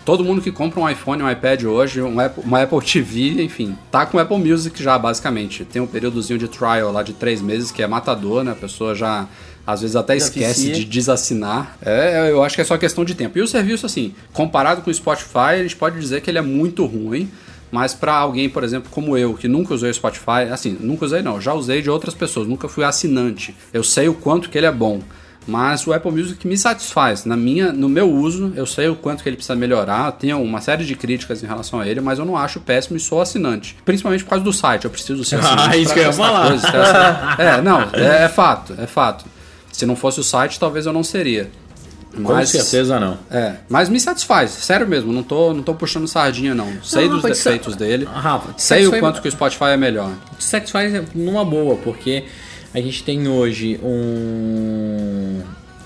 todo 0.07 0.23
mundo 0.25 0.41
que 0.41 0.53
compra 0.53 0.81
um 0.81 0.89
iPhone, 0.89 1.21
um 1.21 1.29
iPad 1.29 1.65
hoje, 1.65 2.01
um 2.01 2.21
Apple, 2.21 2.45
uma 2.47 2.63
Apple 2.63 2.81
TV, 2.81 3.43
enfim, 3.43 3.77
tá 3.91 4.07
com 4.07 4.17
o 4.17 4.21
Apple 4.21 4.39
Music 4.39 4.81
já, 4.81 4.97
basicamente. 4.97 5.65
Tem 5.65 5.83
um 5.83 5.87
períodozinho 5.87 6.39
de 6.39 6.47
trial 6.47 6.93
lá 6.93 7.03
de 7.03 7.13
três 7.13 7.43
meses 7.43 7.73
que 7.73 7.83
é 7.83 7.89
matador, 7.89 8.45
né? 8.45 8.53
A 8.53 8.55
pessoa 8.55 8.95
já 8.95 9.27
às 9.67 9.81
vezes 9.81 9.97
até 9.97 10.17
esquece 10.17 10.71
de 10.71 10.85
desassinar. 10.85 11.77
É, 11.85 12.31
eu 12.31 12.45
acho 12.45 12.55
que 12.55 12.63
é 12.63 12.65
só 12.65 12.79
questão 12.79 13.05
de 13.05 13.17
tempo. 13.17 13.37
E 13.37 13.43
o 13.43 13.49
serviço, 13.49 13.85
assim, 13.85 14.15
comparado 14.33 14.81
com 14.81 14.91
o 14.91 14.95
Spotify, 14.95 15.57
a 15.59 15.63
gente 15.63 15.75
pode 15.75 15.99
dizer 15.99 16.21
que 16.21 16.31
ele 16.31 16.39
é 16.39 16.43
muito 16.43 16.87
ruim. 16.87 17.29
Mas 17.73 17.93
para 17.93 18.15
alguém, 18.15 18.49
por 18.49 18.63
exemplo, 18.63 18.89
como 18.93 19.19
eu, 19.19 19.35
que 19.35 19.49
nunca 19.49 19.75
usei 19.75 19.91
o 19.91 19.95
Spotify, 19.95 20.47
assim, 20.53 20.79
nunca 20.81 21.05
usei 21.05 21.21
não, 21.21 21.41
já 21.41 21.53
usei 21.53 21.83
de 21.83 21.91
outras 21.91 22.15
pessoas, 22.15 22.47
nunca 22.47 22.69
fui 22.69 22.85
assinante. 22.85 23.57
Eu 23.73 23.83
sei 23.83 24.09
o 24.09 24.15
quanto 24.15 24.49
que 24.49 24.57
ele 24.57 24.67
é 24.69 24.73
bom. 24.73 25.01
Mas 25.47 25.87
o 25.87 25.93
Apple 25.93 26.11
Music 26.11 26.47
me 26.47 26.57
satisfaz. 26.59 27.25
Na 27.25 27.37
minha, 27.37 27.73
no 27.73 27.89
meu 27.89 28.11
uso, 28.11 28.53
eu 28.57 28.67
sei 28.67 28.89
o 28.89 28.97
quanto 28.97 29.23
que 29.23 29.29
ele 29.29 29.37
precisa 29.37 29.55
melhorar. 29.55 30.11
Tenho 30.13 30.43
uma 30.43 30.61
série 30.61 30.85
de 30.85 30.97
críticas 30.97 31.43
em 31.43 31.47
relação 31.47 31.81
a 31.81 31.87
ele, 31.87 32.01
mas 32.01 32.19
eu 32.19 32.25
não 32.25 32.37
acho 32.37 32.59
péssimo 32.61 32.97
e 32.97 33.01
sou 33.01 33.21
assinante. 33.21 33.77
Principalmente 33.85 34.25
por 34.25 34.31
causa 34.31 34.45
do 34.45 34.53
site. 34.53 34.85
Eu 34.85 34.91
preciso 34.91 35.25
ser 35.25 35.37
assinante. 35.41 35.69
Ah, 35.71 35.77
isso 35.77 35.95
que 35.95 36.01
eu 36.01 36.05
ia 36.05 36.13
falar. 36.13 36.49
Coisas, 36.49 36.71
é, 37.39 37.63
não, 37.63 37.83
é, 37.93 38.25
é 38.25 38.29
fato, 38.29 38.75
é 38.77 38.87
fato. 38.87 39.25
Se 39.71 39.87
não 39.87 39.95
fosse 39.95 40.19
o 40.19 40.25
site, 40.25 40.59
talvez 40.59 40.87
eu 40.87 40.93
não 40.93 41.05
seria. 41.05 41.51
Mas, 42.19 42.51
Com 42.51 42.59
certeza 42.59 42.99
não. 42.99 43.19
É, 43.31 43.57
mas 43.69 43.91
me 43.91 44.01
satisfaz, 44.01 44.51
sério 44.51 44.89
mesmo, 44.89 45.13
não 45.13 45.23
tô, 45.23 45.53
não 45.53 45.63
tô 45.63 45.75
puxando 45.75 46.09
sardinha 46.09 46.55
não. 46.55 46.83
Sei 46.83 47.07
não, 47.07 47.17
dos 47.17 47.23
defeitos 47.23 47.75
sa... 47.75 47.79
dele. 47.79 48.09
Rafa, 48.11 48.55
sei 48.57 48.87
o 48.87 48.99
quanto 48.99 49.21
que 49.21 49.29
o 49.29 49.31
Spotify 49.31 49.65
é 49.65 49.77
melhor. 49.77 50.11
Te 50.39 50.45
satisfaz 50.45 50.93
numa 51.15 51.45
boa, 51.45 51.77
porque 51.77 52.25
a 52.73 52.81
gente 52.81 53.05
tem 53.05 53.29
hoje 53.29 53.79
um 53.83 55.26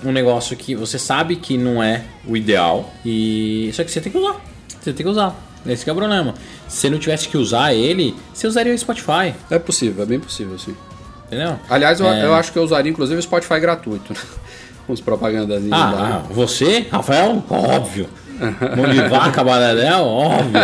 um 0.03 0.11
negócio 0.11 0.55
que 0.55 0.75
você 0.75 0.97
sabe 0.97 1.35
que 1.35 1.57
não 1.57 1.81
é 1.81 2.03
o 2.27 2.35
ideal 2.35 2.91
e 3.05 3.69
só 3.73 3.83
que 3.83 3.91
você 3.91 4.01
tem 4.01 4.11
que 4.11 4.17
usar. 4.17 4.41
Você 4.79 4.93
tem 4.93 5.05
que 5.05 5.11
usar. 5.11 5.35
Esse 5.65 5.87
é 5.87 5.93
o 5.93 5.95
problema. 5.95 6.33
Se 6.67 6.89
não 6.89 6.97
tivesse 6.97 7.27
que 7.29 7.37
usar 7.37 7.73
ele, 7.73 8.15
você 8.33 8.47
usaria 8.47 8.73
o 8.73 8.77
Spotify. 8.77 9.33
É 9.49 9.59
possível, 9.59 10.03
é 10.03 10.05
bem 10.05 10.19
possível, 10.19 10.57
sim. 10.57 10.75
Entendeu? 11.27 11.59
Aliás, 11.69 11.99
eu, 11.99 12.07
é... 12.07 12.25
eu 12.25 12.33
acho 12.33 12.51
que 12.51 12.57
eu 12.57 12.63
usaria 12.63 12.91
inclusive 12.91 13.19
o 13.19 13.21
Spotify 13.21 13.59
gratuito. 13.59 14.13
Com 14.87 14.93
os 14.93 15.01
propagandas 15.01 15.63
ah, 15.71 15.77
lá. 15.77 16.25
Ah, 16.29 16.33
você, 16.33 16.87
Rafael? 16.91 17.43
Óbvio. 17.49 18.09
Mão 18.75 18.89
de 18.89 19.01
vaca, 19.07 19.43
Baradel? 19.43 20.03
Óbvio. 20.03 20.61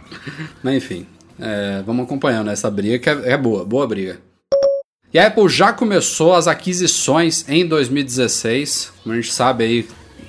Mas 0.62 0.74
enfim, 0.74 1.06
é, 1.40 1.82
vamos 1.86 2.04
acompanhando 2.04 2.50
essa 2.50 2.70
briga 2.70 2.98
que 2.98 3.08
é, 3.08 3.32
é 3.32 3.36
boa, 3.36 3.64
boa 3.64 3.86
briga. 3.86 4.18
E 5.16 5.18
a 5.18 5.28
Apple 5.28 5.48
já 5.48 5.72
começou 5.72 6.34
as 6.34 6.46
aquisições 6.46 7.42
em 7.48 7.66
2016. 7.66 8.92
Como 9.02 9.14
a 9.14 9.16
gente 9.16 9.32
sabe 9.32 9.64
aí, 9.64 9.88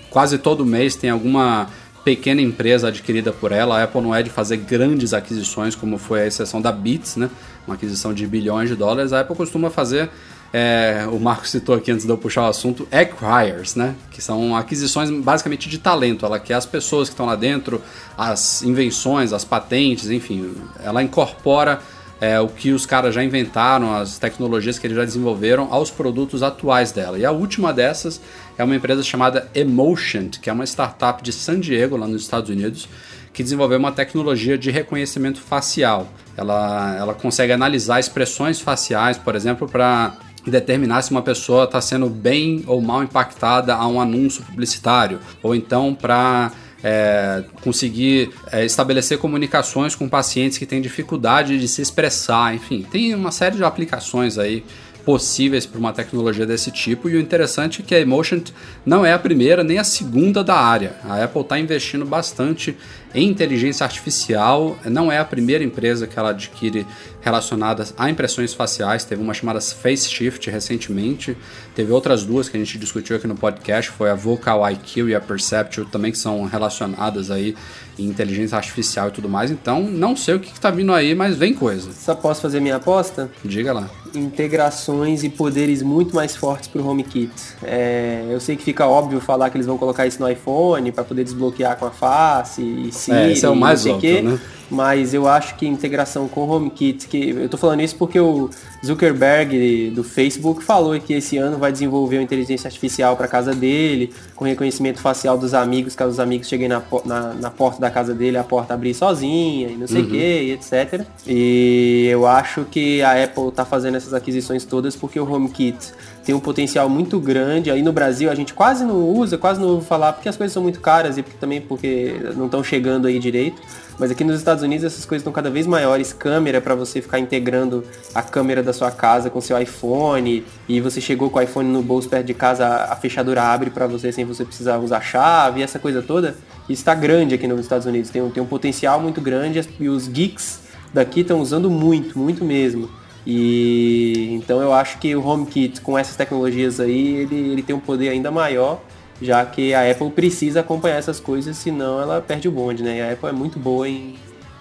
quase 0.10 0.38
todo 0.38 0.66
mês 0.66 0.96
tem 0.96 1.10
alguma 1.10 1.68
pequena 2.06 2.42
empresa 2.42 2.88
adquirida 2.88 3.34
por 3.34 3.52
ela. 3.52 3.78
A 3.78 3.84
Apple 3.84 4.00
não 4.00 4.16
é 4.16 4.24
de 4.24 4.30
fazer 4.30 4.56
grandes 4.56 5.14
aquisições, 5.14 5.76
como 5.76 5.98
foi 5.98 6.22
a 6.22 6.28
exceção 6.28 6.62
da 6.62 6.72
Beats, 6.72 7.18
né? 7.18 7.30
Uma 7.68 7.76
aquisição 7.76 8.14
de 8.14 8.26
bilhões 8.26 8.70
de 8.70 8.78
dólares. 8.78 9.12
A 9.12 9.20
Apple 9.20 9.36
costuma 9.36 9.70
fazer 9.70 10.10
é, 10.54 11.06
o 11.12 11.20
Marco 11.20 11.46
citou 11.46 11.76
aqui 11.76 11.92
antes 11.92 12.06
de 12.06 12.12
eu 12.14 12.18
puxar 12.18 12.44
o 12.44 12.46
assunto, 12.46 12.88
acquires, 12.90 13.76
né? 13.76 13.94
Que 14.10 14.22
são 14.22 14.56
aquisições 14.56 15.10
basicamente 15.10 15.68
de 15.68 15.80
talento. 15.80 16.26
Ela 16.26 16.40
quer 16.40 16.54
as 16.54 16.66
pessoas 16.66 17.10
que 17.10 17.14
estão 17.14 17.26
lá 17.26 17.36
dentro, 17.36 17.82
as 18.18 18.64
invenções, 18.64 19.34
as 19.34 19.44
patentes, 19.44 20.10
enfim. 20.10 20.56
Ela 20.82 21.04
incorpora 21.04 21.82
é, 22.20 22.40
o 22.40 22.48
que 22.48 22.72
os 22.72 22.86
caras 22.86 23.14
já 23.14 23.24
inventaram, 23.24 23.94
as 23.94 24.18
tecnologias 24.18 24.80
que 24.80 24.88
eles 24.88 24.98
já 24.98 25.06
desenvolveram 25.06 25.72
aos 25.72 25.92
produtos 25.92 26.42
atuais 26.42 26.92
dela. 26.92 27.18
E 27.18 27.26
a 27.26 27.32
última 27.32 27.72
dessas 27.72 28.20
é 28.58 28.64
uma 28.64 28.76
empresa 28.76 29.04
chamada 29.04 29.50
Emotion, 29.54 30.30
que 30.30 30.50
é 30.50 30.54
uma 30.54 30.66
startup 30.66 31.22
de 31.22 31.32
San 31.32 31.60
Diego, 31.60 31.96
lá 31.96 32.08
nos 32.08 32.24
Estados 32.24 32.50
Unidos, 32.50 32.88
que 33.32 33.44
desenvolveu 33.44 33.78
uma 33.78 33.92
tecnologia 33.92 34.58
de 34.58 34.72
reconhecimento 34.72 35.40
facial. 35.40 36.08
Ela, 36.36 36.96
ela 36.98 37.14
consegue 37.14 37.54
analisar 37.54 38.00
expressões 38.00 38.60
faciais, 38.60 39.18
por 39.18 39.36
exemplo, 39.36 39.68
para 39.68 40.18
determinar 40.46 41.02
se 41.02 41.12
uma 41.12 41.22
pessoa 41.22 41.66
está 41.66 41.80
sendo 41.82 42.10
bem 42.10 42.64
ou 42.66 42.82
mal 42.82 43.04
impactada 43.04 43.76
a 43.76 43.88
um 43.88 44.00
anúncio 44.00 44.44
publicitário, 44.44 45.20
ou 45.44 45.54
então 45.54 45.94
para 45.94 46.52
é, 46.84 47.44
conseguir 47.62 48.32
é, 48.52 48.66
estabelecer 48.66 49.18
comunicações 49.18 49.96
com 49.96 50.08
pacientes 50.08 50.58
que 50.58 50.66
têm 50.66 50.82
dificuldade 50.82 51.60
de 51.60 51.68
se 51.68 51.82
expressar, 51.82 52.54
enfim, 52.54 52.86
tem 52.90 53.16
uma 53.16 53.32
série 53.32 53.56
de 53.56 53.64
aplicações 53.64 54.38
aí 54.38 54.64
possíveis 55.08 55.66
para 55.66 55.80
uma 55.80 55.94
tecnologia 55.94 56.46
desse 56.46 56.70
tipo. 56.70 57.08
E 57.08 57.16
o 57.16 57.20
interessante 57.20 57.82
é 57.82 57.86
que 57.86 57.96
a 57.96 58.00
Emotion 58.02 58.42
não 58.86 59.06
é 59.06 59.14
a 59.14 59.18
primeira 59.18 59.64
nem 59.64 59.78
a 59.78 59.84
segunda 59.86 60.44
da 60.44 60.56
área. 60.56 60.98
A 61.06 61.24
Apple 61.24 61.44
está 61.44 61.58
investindo 61.58 62.06
bastante 62.06 62.76
em 63.18 63.30
inteligência 63.30 63.84
artificial. 63.84 64.78
Não 64.86 65.12
é 65.12 65.18
a 65.18 65.26
primeira 65.26 65.64
empresa 65.64 66.06
que 66.06 66.18
ela 66.20 66.30
adquire 66.30 66.86
relacionadas 67.20 67.92
a 67.98 68.10
impressões 68.12 68.54
faciais. 68.54 69.04
Teve 69.04 69.24
uma 69.24 69.34
chamada 69.34 69.60
FaceShift 69.60 70.50
recentemente. 70.52 71.36
Teve 71.76 71.92
outras 71.92 72.24
duas 72.24 72.48
que 72.48 72.56
a 72.56 72.60
gente 72.60 72.78
discutiu 72.78 73.16
aqui 73.16 73.26
no 73.26 73.36
podcast. 73.36 73.90
Foi 73.90 74.12
a 74.12 74.16
Vocal 74.16 74.70
IQ 74.72 75.10
e 75.10 75.16
a 75.16 75.20
Perceptual 75.20 75.88
também 75.88 76.12
que 76.12 76.18
são 76.18 76.46
relacionadas 76.46 77.32
aí 77.32 77.56
em 78.00 78.06
inteligência 78.06 78.56
artificial 78.56 79.08
e 79.08 79.12
tudo 79.12 79.28
mais. 79.28 79.50
Então, 79.52 79.82
não 79.82 80.16
sei 80.16 80.36
o 80.36 80.40
que, 80.40 80.52
está 80.52 80.70
vindo 80.70 80.94
aí, 80.94 81.16
mas 81.16 81.36
vem 81.36 81.54
coisa. 81.54 81.92
Só 81.92 82.14
posso 82.14 82.42
fazer 82.42 82.60
minha 82.60 82.76
aposta? 82.76 83.30
Diga 83.44 83.74
lá. 83.74 83.90
Integrações 84.14 85.24
e 85.24 85.30
poderes 85.30 85.82
muito 85.82 86.16
mais 86.16 86.36
fortes 86.36 86.68
para 86.68 86.82
o 86.82 86.88
HomeKit. 86.88 87.32
É, 87.64 88.26
eu 88.30 88.40
sei 88.40 88.56
que 88.56 88.64
fica 88.64 88.86
óbvio 88.86 89.20
falar 89.20 89.50
que 89.50 89.58
eles 89.58 89.68
vão 89.68 89.78
colocar 89.78 90.06
isso 90.06 90.22
no 90.22 90.30
iPhone 90.30 90.92
para 90.92 91.04
poder 91.04 91.24
desbloquear 91.24 91.78
com 91.78 91.86
a 91.86 91.92
face 91.92 92.62
e 92.62 92.92
Siri, 93.08 93.18
é, 93.18 93.32
esse 93.32 93.46
é 93.46 93.50
o 93.50 93.56
mais 93.56 93.86
óbvio, 93.86 94.22
né? 94.22 94.40
mas 94.70 95.14
eu 95.14 95.28
acho 95.28 95.56
que 95.56 95.66
integração 95.66 96.28
com 96.28 96.42
o 96.42 96.50
HomeKit, 96.50 97.08
que 97.08 97.30
eu 97.30 97.48
tô 97.48 97.58
falando 97.58 97.82
isso 97.82 97.96
porque 97.96 98.20
o 98.20 98.50
Zuckerberg 98.86 99.92
do 99.92 100.04
Facebook 100.04 100.62
falou 100.62 101.00
que 101.00 101.14
esse 101.14 101.38
ano 101.38 101.58
vai 101.58 101.72
desenvolver 101.72 102.18
uma 102.18 102.24
inteligência 102.24 102.68
artificial 102.68 103.16
para 103.16 103.30
casa 103.30 103.54
dele, 103.54 104.14
com 104.36 104.44
reconhecimento 104.44 105.00
facial 105.00 105.38
dos 105.38 105.54
amigos, 105.54 105.96
caso 105.96 106.12
os 106.12 106.20
amigos 106.20 106.50
cheguem 106.50 106.68
na, 106.68 106.84
na, 107.06 107.34
na 107.34 107.50
porta 107.50 107.80
da 107.80 107.90
casa 107.90 108.14
dele, 108.14 108.38
a 108.38 108.44
porta 108.44 108.74
abrir 108.74 108.94
sozinha 108.94 109.70
e 109.70 109.78
não 109.78 109.88
sei 109.88 110.02
o 110.02 110.08
que, 110.08 110.18
e 110.18 110.52
etc. 110.52 111.06
E 111.26 112.08
eu 112.12 112.28
acho 112.28 112.66
que 112.66 113.02
a 113.02 113.24
Apple 113.24 113.52
tá 113.52 113.64
fazendo 113.64 113.96
essas 113.96 114.14
aquisições 114.14 114.66
todas 114.66 114.96
porque 114.98 115.18
o 115.18 115.32
HomeKit 115.32 115.94
tem 116.28 116.36
um 116.36 116.42
potencial 116.42 116.90
muito 116.90 117.22
grande. 117.22 117.72
Aí 117.72 117.82
no 117.82 117.94
Brasil 117.94 118.30
a 118.30 118.36
gente 118.36 118.54
quase 118.54 118.84
não 118.84 119.02
usa, 119.02 119.38
quase 119.38 119.62
não 119.62 119.70
ouve 119.70 119.86
falar, 119.88 120.12
porque 120.12 120.28
as 120.28 120.36
coisas 120.36 120.52
são 120.54 120.62
muito 120.62 120.82
caras 120.82 121.18
e 121.18 121.24
também 121.24 121.62
porque 121.62 122.20
não 122.36 122.48
estão 122.48 122.62
chegando 122.62 123.08
aí 123.08 123.18
direito. 123.18 123.62
Mas 123.98 124.12
aqui 124.12 124.26
nos 124.26 124.36
Estados 124.38 124.62
Unidos 124.62 124.84
essas 124.84 125.06
coisas 125.06 125.22
estão 125.22 125.32
cada 125.32 125.50
vez 125.50 125.66
maiores. 125.66 126.12
Câmera 126.12 126.60
para 126.60 126.76
você 126.76 127.02
ficar 127.02 127.18
integrando 127.18 127.82
a 128.14 128.22
câmera 128.22 128.62
da 128.62 128.74
sua 128.74 128.92
casa 128.92 129.30
com 129.30 129.40
seu 129.40 129.58
iPhone. 129.58 130.44
E 130.68 130.82
você 130.82 131.00
chegou 131.00 131.30
com 131.30 131.40
o 131.40 131.42
iPhone 131.42 131.70
no 131.70 131.82
bolso 131.82 132.10
perto 132.10 132.26
de 132.26 132.34
casa, 132.34 132.68
a 132.68 132.96
fechadura 132.98 133.42
abre 133.44 133.70
para 133.70 133.88
você 133.88 134.12
sem 134.12 134.26
você 134.26 134.44
precisar 134.44 134.80
usar 134.80 135.00
chave, 135.00 135.64
essa 135.64 135.80
coisa 135.80 136.02
toda. 136.02 136.36
Isso 136.68 136.82
está 136.82 136.94
grande 136.94 137.36
aqui 137.36 137.48
nos 137.48 137.62
Estados 137.62 137.88
Unidos. 137.88 138.10
Tem, 138.10 138.22
um- 138.22 138.30
tem 138.30 138.44
um 138.44 138.48
potencial 138.48 139.00
muito 139.00 139.22
grande 139.22 139.62
e 139.80 139.88
os 139.88 140.10
geeks 140.10 140.60
daqui 140.94 141.22
estão 141.22 141.40
usando 141.40 141.70
muito, 141.70 142.20
muito 142.20 142.44
mesmo. 142.44 142.90
E 143.30 144.30
então 144.32 144.62
eu 144.62 144.72
acho 144.72 145.00
que 145.00 145.14
o 145.14 145.22
HomeKit 145.22 145.82
com 145.82 145.98
essas 145.98 146.16
tecnologias 146.16 146.80
aí, 146.80 147.18
ele, 147.18 147.36
ele 147.36 147.62
tem 147.62 147.76
um 147.76 147.80
poder 147.80 148.08
ainda 148.08 148.32
maior, 148.32 148.80
já 149.22 149.46
que 149.46 149.74
a 149.74 149.92
Apple 149.92 150.10
precisa 150.12 150.62
acompanhar 150.62 150.96
essas 150.96 151.20
coisas, 151.20 151.58
senão 151.58 152.02
ela 152.02 152.22
perde 152.22 152.48
o 152.48 152.52
bonde, 152.52 152.82
né? 152.82 153.00
E 153.00 153.02
a 153.02 153.12
Apple 153.12 153.28
é 153.28 153.34
muito 153.34 153.60
boa 153.60 153.86
em, 153.86 154.16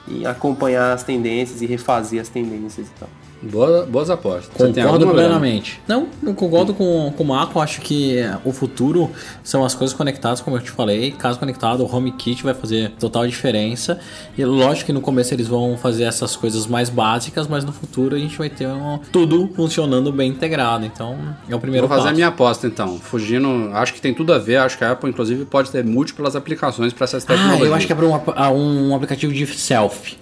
em 0.09 0.27
acompanhar 0.27 0.93
as 0.93 1.05
tendências 1.05 1.63
e 1.63 1.67
refazer 1.67 2.21
as 2.21 2.29
tendências 2.29 2.89
e 2.89 2.91
tal. 2.99 3.09
Boa- 3.43 3.85
boas 3.87 4.09
apostas. 4.11 4.51
Concordo 4.57 5.09
plenamente. 5.09 5.81
Não, 5.87 6.09
eu 6.23 6.35
concordo 6.35 6.73
com, 6.75 7.13
com 7.17 7.23
o 7.23 7.27
Marco. 7.27 7.61
Acho 7.61 7.81
que 7.81 8.17
o 8.45 8.53
futuro 8.53 9.11
são 9.45 9.65
as 9.65 9.75
coisas 9.75 9.95
conectadas, 9.95 10.41
como 10.41 10.57
eu 10.57 10.61
te 10.63 10.71
falei. 10.71 11.13
Caso 11.13 11.39
conectado, 11.39 11.85
o 11.85 11.97
HomeKit 11.97 12.43
vai 12.43 12.55
fazer 12.55 12.91
total 12.99 13.27
diferença. 13.27 13.99
E 14.37 14.45
lógico 14.45 14.87
que 14.87 14.93
no 14.93 15.01
começo 15.01 15.35
eles 15.35 15.47
vão 15.47 15.77
fazer 15.77 16.05
essas 16.05 16.35
coisas 16.35 16.67
mais 16.67 16.89
básicas, 16.89 17.47
mas 17.47 17.63
no 17.65 17.73
futuro 17.73 18.17
a 18.17 18.19
gente 18.19 18.37
vai 18.39 18.49
ter 18.49 18.67
um- 18.69 18.99
tudo 19.13 19.49
funcionando 19.55 20.11
bem 20.11 20.31
integrado. 20.31 20.85
Então, 20.87 21.17
é 21.49 21.55
o 21.55 21.61
primeiro 21.61 21.87
Vou 21.87 21.95
fazer 21.95 22.09
passo. 22.09 22.13
a 22.13 22.17
minha 22.17 22.29
aposta 22.29 22.67
então. 22.67 22.99
Fugindo, 22.99 23.71
acho 23.75 23.93
que 23.95 24.01
tem 24.01 24.15
tudo 24.15 24.33
a 24.33 24.39
ver. 24.39 24.57
Acho 24.57 24.79
que 24.79 24.85
a 24.85 24.93
Apple, 24.93 25.11
inclusive, 25.11 25.45
pode 25.45 25.71
ter 25.71 25.85
múltiplas 25.85 26.35
aplicações 26.35 26.93
para 26.93 27.05
essas 27.05 27.23
Ah, 27.25 27.27
tecnologias. 27.29 27.69
eu 27.69 27.75
acho 27.75 27.87
que 27.87 27.93
é 27.93 27.97
para 27.97 28.07
um, 28.07 28.21
ah, 28.35 28.51
um 28.51 28.95
aplicativo 28.95 29.33
de 29.33 29.47
selfie. 29.47 30.17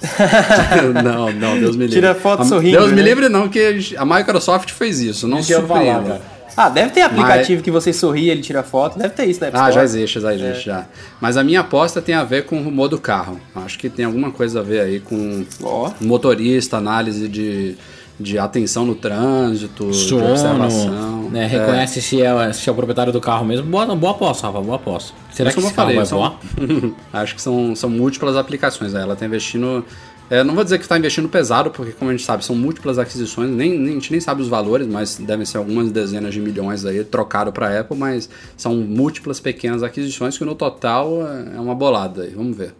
não, 1.04 1.32
não, 1.32 1.58
Deus 1.58 1.76
me 1.76 1.84
livre. 1.84 1.96
Tira 2.00 2.14
foto 2.14 2.42
A- 2.42 2.44
sorrindo, 2.44 2.78
Deus 2.78 2.90
me 2.90 2.96
né? 2.96 3.02
livre 3.02 3.28
não, 3.28 3.48
que 3.48 3.94
a 3.96 4.04
Microsoft 4.04 4.70
fez 4.70 5.00
isso. 5.00 5.26
Não 5.28 5.42
se 5.42 5.54
falar, 5.62 6.02
cara. 6.02 6.22
Ah, 6.56 6.68
deve 6.68 6.90
ter 6.90 7.02
aplicativo 7.02 7.62
que 7.62 7.70
você 7.70 7.92
sorri 7.92 8.24
e 8.24 8.30
ele 8.30 8.42
tira 8.42 8.62
foto, 8.62 8.98
deve 8.98 9.14
ter 9.14 9.24
isso, 9.24 9.40
né? 9.40 9.50
Ah, 9.54 9.70
já 9.70 9.84
existe, 9.84 10.20
já 10.20 10.34
existe, 10.34 10.66
já. 10.66 10.84
Mas 11.20 11.36
a 11.36 11.44
minha 11.44 11.60
aposta 11.60 12.02
tem 12.02 12.14
a 12.14 12.24
ver 12.24 12.44
com 12.44 12.58
o 12.58 12.62
rumor 12.62 12.88
do 12.88 12.98
carro. 12.98 13.40
Acho 13.54 13.78
que 13.78 13.88
tem 13.88 14.04
alguma 14.04 14.30
coisa 14.32 14.60
a 14.60 14.62
ver 14.62 14.80
aí 14.80 15.00
com 15.00 15.44
Ó. 15.62 15.90
motorista, 16.00 16.76
análise 16.76 17.28
de, 17.28 17.76
de 18.20 18.38
atenção 18.38 18.84
no 18.84 18.94
trânsito, 18.94 19.90
de 19.90 20.14
observação. 20.14 20.70
Sono, 20.70 21.30
né, 21.30 21.44
É. 21.44 21.46
reconhece 21.46 22.02
se, 22.02 22.20
é, 22.22 22.52
se 22.52 22.68
é 22.68 22.72
o 22.72 22.74
proprietário 22.74 23.12
do 23.12 23.20
carro 23.20 23.44
mesmo. 23.46 23.66
Boa, 23.66 23.86
boa 23.96 24.12
aposta, 24.12 24.46
Rafa, 24.46 24.60
boa 24.60 24.76
aposta. 24.76 25.12
Será 25.32 25.48
Isso 25.50 25.58
que 25.58 25.64
esse 25.66 25.74
carro 25.74 25.94
vai 25.94 26.04
são- 26.06 26.18
voar? 26.18 26.38
Acho 27.12 27.34
que 27.34 27.40
são, 27.42 27.74
são 27.74 27.88
múltiplas 27.88 28.36
aplicações. 28.36 28.92
né? 28.92 29.00
Ela 29.02 29.14
está 29.14 29.24
investindo. 29.26 29.84
é, 30.28 30.44
não 30.44 30.54
vou 30.54 30.62
dizer 30.62 30.76
que 30.78 30.84
está 30.84 30.96
investindo 30.98 31.28
pesado, 31.28 31.70
porque, 31.70 31.92
como 31.92 32.10
a 32.10 32.14
gente 32.14 32.24
sabe, 32.24 32.44
são 32.44 32.54
múltiplas 32.54 32.98
aquisições. 32.98 33.50
Nem, 33.50 33.76
nem- 33.78 33.90
a 33.92 33.94
gente 33.94 34.10
nem 34.12 34.20
sabe 34.20 34.42
os 34.42 34.48
valores, 34.48 34.86
mas 34.86 35.16
devem 35.16 35.44
ser 35.46 35.58
algumas 35.58 35.90
dezenas 35.90 36.32
de 36.34 36.40
milhões 36.40 36.84
aí 36.84 37.02
trocado 37.02 37.50
para 37.52 37.68
a 37.68 37.80
Apple. 37.80 37.96
Mas 37.96 38.28
são 38.56 38.76
múltiplas 38.76 39.40
pequenas 39.40 39.82
aquisições 39.82 40.36
que, 40.38 40.44
no 40.44 40.54
total, 40.54 41.26
é 41.26 41.56
é 41.56 41.60
uma 41.60 41.74
bolada. 41.74 42.22
aí. 42.22 42.30
Vamos 42.30 42.56
ver. 42.56 42.74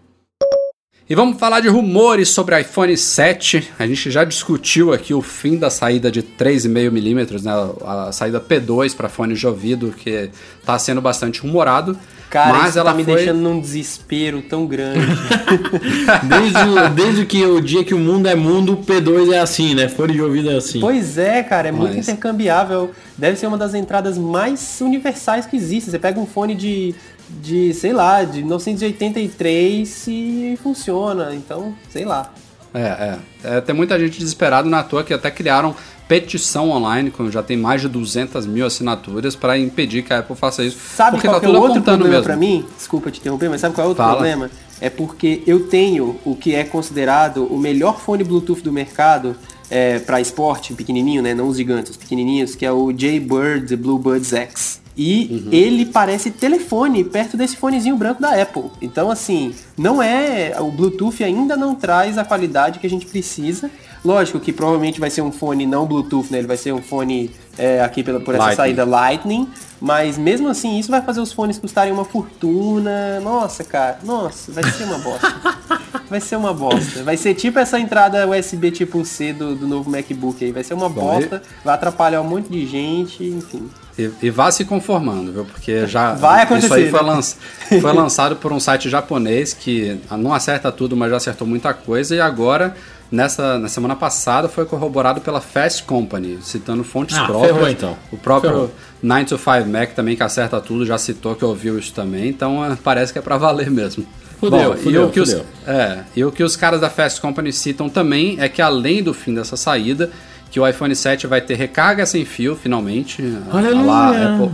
E 1.10 1.14
vamos 1.16 1.40
falar 1.40 1.58
de 1.58 1.66
rumores 1.66 2.28
sobre 2.28 2.60
iPhone 2.60 2.96
7. 2.96 3.72
A 3.80 3.84
gente 3.84 4.12
já 4.12 4.22
discutiu 4.22 4.92
aqui 4.92 5.12
o 5.12 5.20
fim 5.20 5.58
da 5.58 5.68
saída 5.68 6.08
de 6.08 6.22
3,5mm, 6.22 7.42
né? 7.42 7.52
a 7.84 8.12
saída 8.12 8.40
P2 8.40 8.94
para 8.94 9.08
fones 9.08 9.40
de 9.40 9.44
ouvido, 9.44 9.90
que 9.90 10.30
está 10.60 10.78
sendo 10.78 11.00
bastante 11.00 11.40
rumorado. 11.40 11.98
Cara, 12.30 12.58
mas 12.58 12.68
isso 12.68 12.78
ela 12.78 12.92
tá 12.92 12.96
me 12.96 13.02
foi... 13.02 13.16
deixando 13.16 13.40
num 13.40 13.58
desespero 13.60 14.40
tão 14.40 14.68
grande. 14.68 15.00
Desde, 16.28 16.58
o, 16.60 16.88
desde 16.90 17.26
que 17.26 17.44
o 17.44 17.60
dia 17.60 17.82
que 17.82 17.92
o 17.92 17.98
mundo 17.98 18.28
é 18.28 18.36
mundo, 18.36 18.74
o 18.74 18.76
P2 18.76 19.32
é 19.32 19.40
assim, 19.40 19.74
né? 19.74 19.88
Fone 19.88 20.12
de 20.12 20.22
ouvido 20.22 20.48
é 20.48 20.58
assim. 20.58 20.78
Pois 20.78 21.18
é, 21.18 21.42
cara, 21.42 21.70
é 21.70 21.72
muito 21.72 21.96
Mas- 21.96 22.08
intercambiável. 22.08 22.92
Deve 23.18 23.36
ser 23.36 23.48
uma 23.48 23.58
das 23.58 23.74
entradas 23.74 24.16
mais 24.16 24.80
universais 24.80 25.44
que 25.44 25.56
existe. 25.56 25.90
Você 25.90 25.98
pega 25.98 26.20
um 26.20 26.26
fone 26.26 26.54
de, 26.54 26.94
de 27.42 27.72
sei 27.74 27.92
lá, 27.92 28.24
de 28.24 28.38
1983 28.38 30.06
e 30.08 30.58
funciona. 30.62 31.34
Então, 31.34 31.74
sei 31.90 32.04
lá. 32.04 32.32
É, 32.72 32.80
é. 32.80 33.18
É, 33.42 33.60
Tem 33.60 33.74
muita 33.74 33.98
gente 33.98 34.18
desesperada 34.18 34.68
na 34.68 34.82
toa 34.82 35.02
que 35.02 35.12
até 35.12 35.30
criaram 35.30 35.74
petição 36.10 36.70
online, 36.70 37.08
com 37.08 37.30
já 37.30 37.40
tem 37.40 37.56
mais 37.56 37.80
de 37.80 37.88
200 37.88 38.44
mil 38.44 38.66
assinaturas, 38.66 39.36
para 39.36 39.56
impedir 39.56 40.02
que 40.02 40.12
a 40.12 40.18
Apple 40.18 40.34
faça 40.34 40.64
isso. 40.64 40.76
Sabe 40.96 41.12
porque 41.12 41.28
qual 41.28 41.40
tá 41.40 41.46
que 41.46 41.54
é 41.54 41.56
o 41.56 41.62
outro 41.62 41.82
problema 41.82 42.20
pra 42.20 42.36
mim? 42.36 42.66
Desculpa 42.76 43.12
te 43.12 43.20
interromper, 43.20 43.48
mas 43.48 43.60
sabe 43.60 43.76
qual 43.76 43.84
é 43.84 43.86
o 43.86 43.90
outro 43.90 44.02
Fala. 44.02 44.16
problema? 44.16 44.50
É 44.80 44.90
porque 44.90 45.42
eu 45.46 45.68
tenho 45.68 46.18
o 46.24 46.34
que 46.34 46.52
é 46.52 46.64
considerado 46.64 47.44
o 47.44 47.56
melhor 47.56 48.00
fone 48.00 48.24
Bluetooth 48.24 48.60
do 48.60 48.72
mercado 48.72 49.36
é, 49.70 50.00
para 50.00 50.20
esporte 50.20 50.74
pequenininho, 50.74 51.22
né? 51.22 51.32
Não 51.32 51.46
os 51.46 51.56
gigantes, 51.56 51.92
os 51.92 51.96
pequenininhos, 51.96 52.56
que 52.56 52.66
é 52.66 52.72
o 52.72 52.92
Jaybird 52.96 53.76
Bluebuds 53.76 54.32
X. 54.32 54.79
E 54.96 55.28
Uhum. 55.46 55.52
ele 55.52 55.86
parece 55.86 56.30
telefone 56.30 57.04
perto 57.04 57.36
desse 57.36 57.56
fonezinho 57.56 57.96
branco 57.96 58.20
da 58.20 58.40
Apple. 58.40 58.64
Então, 58.82 59.10
assim, 59.10 59.54
não 59.78 60.02
é. 60.02 60.54
O 60.60 60.70
Bluetooth 60.70 61.22
ainda 61.22 61.56
não 61.56 61.74
traz 61.74 62.18
a 62.18 62.24
qualidade 62.24 62.78
que 62.78 62.86
a 62.86 62.90
gente 62.90 63.06
precisa. 63.06 63.70
Lógico 64.04 64.40
que 64.40 64.52
provavelmente 64.52 64.98
vai 64.98 65.10
ser 65.10 65.22
um 65.22 65.30
fone 65.30 65.66
não 65.66 65.86
Bluetooth, 65.86 66.30
né? 66.30 66.38
Ele 66.38 66.46
vai 66.46 66.56
ser 66.56 66.72
um 66.72 66.82
fone 66.82 67.30
é, 67.58 67.80
aqui 67.82 68.02
pela, 68.02 68.18
por 68.18 68.34
essa 68.34 68.44
Lightning. 68.44 68.56
saída 68.56 68.84
Lightning, 68.84 69.48
mas 69.80 70.16
mesmo 70.16 70.48
assim 70.48 70.78
isso 70.78 70.90
vai 70.90 71.02
fazer 71.02 71.20
os 71.20 71.32
fones 71.32 71.58
custarem 71.58 71.92
uma 71.92 72.04
fortuna. 72.04 73.20
Nossa, 73.20 73.62
cara, 73.62 73.98
nossa, 74.02 74.52
vai 74.52 74.64
ser 74.64 74.84
uma 74.84 74.98
bosta. 74.98 75.34
vai 76.08 76.20
ser 76.20 76.36
uma 76.36 76.54
bosta. 76.54 77.02
Vai 77.02 77.16
ser 77.16 77.34
tipo 77.34 77.58
essa 77.58 77.78
entrada 77.78 78.26
USB 78.28 78.70
tipo 78.70 79.04
C 79.04 79.32
do, 79.32 79.54
do 79.54 79.68
novo 79.68 79.90
MacBook 79.90 80.42
aí. 80.44 80.50
Vai 80.52 80.64
ser 80.64 80.74
uma 80.74 80.88
bosta, 80.88 81.42
vai 81.64 81.74
atrapalhar 81.74 82.22
um 82.22 82.28
monte 82.28 82.48
de 82.50 82.66
gente, 82.66 83.22
enfim. 83.24 83.68
E, 84.00 84.10
e 84.26 84.30
vá 84.30 84.50
se 84.50 84.64
conformando, 84.64 85.32
viu? 85.32 85.44
Porque 85.44 85.86
já. 85.86 86.14
Vai 86.14 86.44
Isso 86.44 86.52
acontecer, 86.54 86.74
aí 86.74 86.90
foi, 86.90 87.02
né? 87.02 87.06
lanç- 87.10 87.36
foi 87.80 87.92
lançado 87.92 88.36
por 88.36 88.52
um 88.52 88.60
site 88.60 88.88
japonês 88.88 89.52
que 89.52 89.98
não 90.18 90.32
acerta 90.32 90.70
tudo, 90.72 90.96
mas 90.96 91.10
já 91.10 91.16
acertou 91.16 91.46
muita 91.46 91.74
coisa. 91.74 92.14
E 92.14 92.20
agora, 92.20 92.74
nessa, 93.10 93.58
na 93.58 93.68
semana 93.68 93.96
passada, 93.96 94.48
foi 94.48 94.64
corroborado 94.64 95.20
pela 95.20 95.40
Fast 95.40 95.82
Company, 95.84 96.38
citando 96.42 96.82
fontes 96.84 97.16
Ah, 97.18 97.24
próprias. 97.24 97.52
ferrou, 97.54 97.68
então. 97.68 97.96
O 98.12 98.16
próprio 98.16 98.50
Ferrou. 98.50 98.70
9 99.02 99.24
to 99.24 99.38
5 99.38 99.68
Mac 99.68 99.92
também, 99.94 100.16
que 100.16 100.22
acerta 100.22 100.60
tudo, 100.60 100.84
já 100.86 100.96
citou 100.98 101.34
que 101.34 101.44
ouviu 101.44 101.78
isso 101.78 101.92
também. 101.92 102.28
Então 102.28 102.64
eh, 102.64 102.76
parece 102.82 103.12
que 103.12 103.18
é 103.18 103.22
pra 103.22 103.36
valer 103.36 103.70
mesmo. 103.70 104.06
Fudeu, 104.38 104.72
e, 104.74 104.76
fudeu, 104.78 105.04
o 105.06 105.10
que 105.10 105.20
os, 105.20 105.34
é, 105.66 105.98
e 106.16 106.24
o 106.24 106.32
que 106.32 106.42
os 106.42 106.56
caras 106.56 106.80
da 106.80 106.88
Fast 106.88 107.20
Company 107.20 107.52
citam 107.52 107.90
também 107.90 108.36
é 108.40 108.48
que 108.48 108.62
além 108.62 109.02
do 109.02 109.12
fim 109.12 109.34
dessa 109.34 109.54
saída, 109.54 110.10
que 110.50 110.58
o 110.58 110.66
iPhone 110.66 110.94
7 110.94 111.26
vai 111.26 111.40
ter 111.40 111.54
recarga 111.54 112.04
sem 112.04 112.24
fio, 112.24 112.56
finalmente. 112.56 113.22
a- 113.50 113.58
a 113.58 113.82
lá. 113.82 114.34
Apple, 114.34 114.50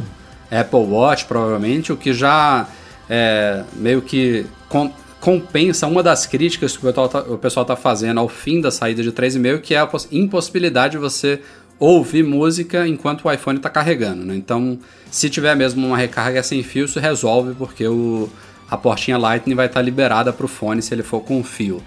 Apple 0.51 0.79
Watch, 0.95 1.25
provavelmente, 1.25 1.93
o 1.93 1.97
que 1.97 2.13
já 2.13 2.67
é, 3.09 3.63
meio 3.75 4.03
que 4.03 4.45
com- 4.69 4.91
compensa 5.21 5.87
uma 5.87 6.03
das 6.03 6.27
críticas 6.27 6.77
que 6.77 6.85
o 6.85 6.89
pessoal, 6.89 7.09
tá, 7.09 7.21
pessoal 7.39 7.65
tá 7.67 7.75
fazendo 7.77 8.21
ao 8.21 8.29
fim 8.29 8.61
da 8.61 8.71
saída 8.71 9.03
de 9.03 9.11
3,5, 9.13 9.61
que 9.61 9.75
é 9.75 9.79
a 9.79 9.87
poss- 9.87 10.09
impossibilidade 10.13 10.93
de 10.93 10.99
você 10.99 11.41
ouvir 11.79 12.23
música 12.25 12.87
enquanto 12.87 13.25
o 13.25 13.33
iPhone 13.33 13.59
está 13.59 13.69
carregando. 13.71 14.25
Né? 14.25 14.35
Então, 14.37 14.79
se 15.11 15.29
tiver 15.31 15.55
mesmo 15.57 15.87
uma 15.87 15.97
recarga 15.97 16.43
sem 16.43 16.63
fio, 16.63 16.85
isso 16.85 16.99
resolve, 17.01 17.55
porque 17.55 17.87
o, 17.87 18.29
a 18.71 18.77
portinha 18.77 19.19
Lightning 19.19 19.55
vai 19.55 19.67
estar 19.67 19.83
liberada 19.83 20.33
para 20.33 20.47
o 20.47 20.49
fone 20.49 20.81
se 20.83 20.95
ele 20.95 21.03
for 21.03 21.21
com 21.21 21.43
fio. 21.45 21.83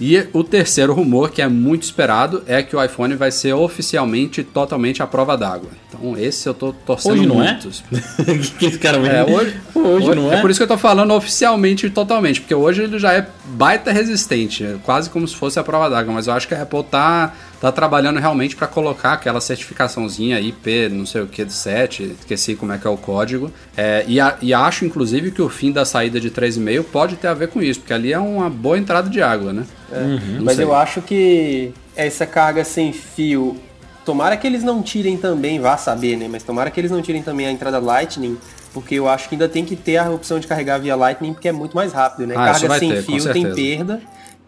E 0.00 0.26
o 0.32 0.42
terceiro 0.42 0.94
rumor, 0.94 1.30
que 1.30 1.42
é 1.42 1.48
muito 1.48 1.82
esperado, 1.82 2.42
é 2.46 2.62
que 2.62 2.74
o 2.74 2.82
iPhone 2.82 3.14
vai 3.14 3.30
ser 3.30 3.52
oficialmente 3.52 4.42
totalmente 4.42 5.02
à 5.02 5.06
prova 5.06 5.36
d'água. 5.36 5.68
Então, 5.88 6.16
esse 6.16 6.48
eu 6.48 6.54
tô 6.54 6.72
torcendo 6.72 7.12
Hoje 7.12 7.26
não 7.26 7.42
é? 7.42 7.52
muito. 7.52 7.70
que 8.58 8.66
esse 8.66 8.78
cara 8.78 8.96
É, 9.06 9.24
hoje, 9.24 9.54
Hoje 9.74 10.14
não 10.14 10.32
é? 10.32 10.40
por 10.40 10.50
isso 10.50 10.58
que 10.58 10.64
eu 10.64 10.68
tô 10.68 10.78
falando 10.78 11.12
oficialmente 11.12 11.86
e 11.86 11.90
totalmente, 11.90 12.40
porque 12.40 12.54
hoje 12.54 12.82
ele 12.84 12.98
já 12.98 13.12
é 13.12 13.26
baita 13.50 13.92
resistente, 13.92 14.78
quase 14.84 15.10
como 15.10 15.26
se 15.26 15.34
fosse 15.36 15.58
a 15.58 15.64
prova 15.64 15.90
d'água, 15.90 16.14
mas 16.14 16.26
eu 16.26 16.32
acho 16.32 16.46
que 16.46 16.54
a 16.54 16.62
Apple 16.62 16.84
tá, 16.84 17.32
tá 17.60 17.72
trabalhando 17.72 18.18
realmente 18.18 18.54
para 18.54 18.66
colocar 18.66 19.14
aquela 19.14 19.40
certificaçãozinha 19.40 20.40
IP, 20.40 20.88
não 20.90 21.04
sei 21.04 21.22
o 21.22 21.26
que, 21.26 21.44
de 21.44 21.52
7, 21.52 22.16
esqueci 22.20 22.54
como 22.54 22.72
é 22.72 22.78
que 22.78 22.86
é 22.86 22.90
o 22.90 22.96
código. 22.96 23.52
É, 23.76 24.04
e, 24.06 24.20
a, 24.20 24.36
e 24.40 24.54
acho, 24.54 24.84
inclusive, 24.84 25.30
que 25.30 25.42
o 25.42 25.48
fim 25.48 25.72
da 25.72 25.84
saída 25.84 26.20
de 26.20 26.30
3,5 26.30 26.84
pode 26.84 27.16
ter 27.16 27.28
a 27.28 27.34
ver 27.34 27.48
com 27.48 27.60
isso, 27.60 27.80
porque 27.80 27.92
ali 27.92 28.12
é 28.12 28.18
uma 28.18 28.48
boa 28.48 28.78
entrada 28.78 29.10
de 29.10 29.20
água, 29.20 29.52
né? 29.52 29.64
É. 29.92 30.40
Mas 30.40 30.56
sei. 30.56 30.64
eu 30.64 30.74
acho 30.74 31.02
que 31.02 31.72
essa 31.96 32.24
carga 32.24 32.64
sem 32.64 32.92
fio 32.92 33.56
tomara 34.04 34.36
que 34.36 34.46
eles 34.46 34.62
não 34.62 34.82
tirem 34.82 35.16
também, 35.16 35.60
vá 35.60 35.76
saber, 35.76 36.16
né? 36.16 36.28
Mas 36.28 36.42
tomara 36.42 36.70
que 36.70 36.80
eles 36.80 36.90
não 36.90 37.02
tirem 37.02 37.22
também 37.22 37.46
a 37.46 37.52
entrada 37.52 37.78
Lightning, 37.78 38.38
porque 38.72 38.94
eu 38.94 39.08
acho 39.08 39.28
que 39.28 39.34
ainda 39.34 39.48
tem 39.48 39.64
que 39.64 39.76
ter 39.76 39.96
a 39.96 40.10
opção 40.10 40.38
de 40.38 40.46
carregar 40.46 40.78
via 40.78 40.96
Lightning, 40.96 41.32
porque 41.32 41.48
é 41.48 41.52
muito 41.52 41.74
mais 41.74 41.92
rápido, 41.92 42.26
né? 42.26 42.34
Ah, 42.36 42.52
Carga 42.52 42.78
sem 42.78 42.90
ter, 42.90 43.02
fio 43.02 43.32
tem 43.32 43.52
perda. 43.52 44.00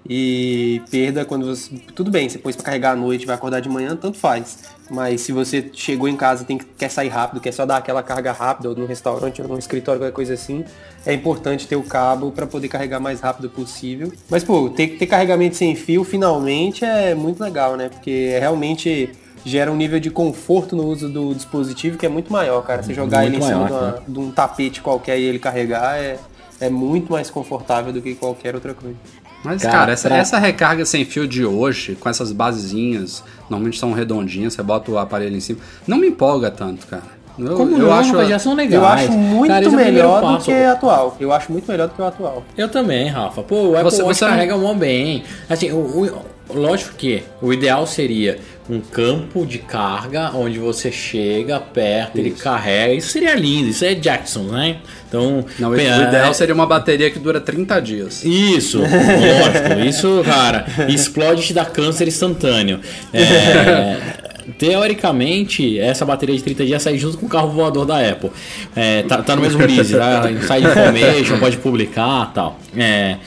E 0.09 0.83
perda 0.91 1.25
quando 1.25 1.47
você. 1.47 1.71
Tudo 1.95 2.11
bem, 2.11 2.29
você 2.29 2.37
pôs 2.37 2.57
pra 2.57 2.65
carregar 2.65 2.93
à 2.93 2.97
noite 2.97 3.25
vai 3.25 3.37
acordar 3.37 3.61
de 3.61 3.69
manhã, 3.69 3.95
tanto 3.95 4.19
faz. 4.19 4.59
Mas 4.91 5.21
se 5.21 5.31
você 5.31 5.71
chegou 5.73 6.09
em 6.09 6.17
casa 6.17 6.43
e 6.43 6.47
tem, 6.47 6.59
quer 6.59 6.91
sair 6.91 7.09
rápido, 7.09 7.41
quer 7.41 7.53
só 7.53 7.65
dar 7.65 7.77
aquela 7.77 8.03
carga 8.03 8.33
rápida, 8.33 8.69
ou 8.69 8.75
no 8.75 8.85
restaurante, 8.85 9.41
ou 9.41 9.47
no 9.47 9.59
escritório, 9.59 10.01
qualquer 10.01 10.15
coisa 10.15 10.35
assim, 10.35 10.65
é 11.07 11.15
importante 11.15 11.69
ter 11.69 11.77
o 11.77 11.85
cabo 11.85 12.33
para 12.33 12.47
poder 12.47 12.67
carregar 12.67 12.99
mais 12.99 13.21
rápido 13.21 13.49
possível. 13.49 14.13
Mas, 14.29 14.43
pô, 14.43 14.69
ter, 14.69 14.99
ter 14.99 15.07
carregamento 15.07 15.57
sem 15.57 15.77
fio 15.77 16.03
finalmente 16.03 16.85
é 16.85 17.15
muito 17.15 17.41
legal, 17.41 17.77
né? 17.77 17.89
Porque 17.89 18.33
é 18.33 18.41
realmente 18.41 19.09
gera 19.45 19.71
um 19.71 19.77
nível 19.77 19.99
de 19.99 20.11
conforto 20.11 20.77
no 20.77 20.87
uso 20.87 21.09
do 21.09 21.35
dispositivo 21.35 21.99
que 21.99 22.07
é 22.07 22.09
muito 22.09 22.33
maior, 22.33 22.63
cara. 22.63 22.83
Você 22.83 22.95
jogar 22.95 23.23
muito 23.23 23.35
ele 23.35 23.45
em 23.45 23.47
cima 23.47 23.67
de, 23.67 23.73
uma, 23.73 24.03
de, 24.07 24.19
um 24.19 24.31
tapete 24.31 24.81
qualquer 24.81 25.19
e 25.19 25.25
ele 25.25 25.39
carregar 25.39 25.99
é, 25.99 26.19
é 26.61 26.71
muito 26.71 27.13
mais 27.13 27.31
confortável 27.31 27.93
do 27.93 28.01
que 28.01 28.15
qualquer 28.15 28.55
outra 28.55 28.75
coisa. 28.75 28.97
Mas, 29.45 29.63
cara, 29.63 29.79
cara 29.79 29.93
essa, 29.93 30.09
pra... 30.09 30.19
essa 30.19 30.39
recarga 30.39 30.85
sem 30.85 31.05
fio 31.05 31.27
de 31.27 31.45
hoje, 31.45 31.97
com 31.97 32.09
essas 32.09 32.31
basezinhas, 32.31 33.25
normalmente 33.51 33.79
são 33.79 33.93
redondinhas, 33.93 34.55
você 34.55 34.63
bota 34.63 34.91
o 34.91 34.99
aparelho 34.99 35.37
em 35.37 35.41
cima, 35.41 35.59
não 35.87 35.99
me 35.99 36.09
empolga 36.09 36.51
tanto, 36.51 36.87
cara. 36.87 37.23
Eu, 37.39 37.57
Como 37.57 37.73
eu 37.73 37.87
não, 37.87 37.93
acho, 37.93 38.25
já 38.27 38.39
são 38.39 38.55
legais. 38.55 38.75
Eu 38.75 38.87
acho 38.87 39.13
muito 39.13 39.49
cara, 39.49 39.65
é 39.65 39.69
melhor 39.71 40.23
é 40.23 40.37
do 40.37 40.45
que 40.45 40.53
o 40.53 40.71
atual. 40.71 41.17
Eu 41.19 41.33
acho 41.33 41.51
muito 41.51 41.71
melhor 41.71 41.89
do 41.89 41.95
que 41.95 42.03
o 42.03 42.05
atual. 42.05 42.45
Eu 42.57 42.69
também, 42.69 43.09
Rafa. 43.09 43.43
Pô, 43.43 43.69
o 43.69 43.77
Apple 43.77 43.85
você, 43.85 44.03
Watch 44.03 44.19
você 44.19 44.27
carrega 44.27 44.57
mó 44.57 44.75
bem. 44.75 45.25
Assim, 45.49 45.73
o, 45.73 45.79
o, 45.79 46.23
lógico 46.55 46.95
que 46.95 47.23
o 47.41 47.53
ideal 47.53 47.87
seria 47.87 48.39
um 48.73 48.81
campo 48.81 49.45
de 49.45 49.59
carga 49.59 50.31
onde 50.35 50.59
você 50.59 50.91
chega, 50.91 51.57
aperta, 51.57 52.19
isso. 52.19 52.29
ele 52.29 52.31
carrega. 52.31 52.95
Isso 52.95 53.11
seria 53.11 53.35
lindo, 53.35 53.69
isso 53.69 53.85
é 53.85 53.95
Jackson, 53.95 54.45
né? 54.45 54.79
Então, 55.07 55.45
Não, 55.59 55.71
o 55.71 55.77
ideal 55.77 56.33
seria 56.33 56.55
uma 56.55 56.67
bateria 56.67 57.11
que 57.11 57.19
dura 57.19 57.39
30 57.39 57.81
dias. 57.81 58.25
Isso, 58.25 58.79
lógico. 58.79 59.87
Isso, 59.87 60.23
cara, 60.25 60.65
explode 60.89 61.43
e 61.43 61.47
te 61.47 61.53
dá 61.53 61.67
câncer 61.67 62.09
instantâneo. 62.09 62.81
É, 63.13 63.99
Teoricamente, 64.59 65.79
essa 65.79 66.05
bateria 66.05 66.37
de 66.37 66.43
30 66.43 66.65
dias 66.65 66.83
sai 66.83 66.99
junto 66.99 67.19
com 67.19 67.27
o 67.27 67.29
carro 67.29 67.51
voador 67.51 67.87
da 67.87 67.99
Apple. 67.99 68.31
É, 68.75 69.03
tá, 69.03 69.23
tá, 69.23 69.37
no 69.37 69.43
mesmo 69.43 69.59
release, 69.61 69.97
tá? 69.97 70.31
Inside 70.31 70.67
Information, 70.67 71.39
pode 71.39 71.57
publicar 71.59 72.33
tal. 72.33 72.59
É, 72.77 73.19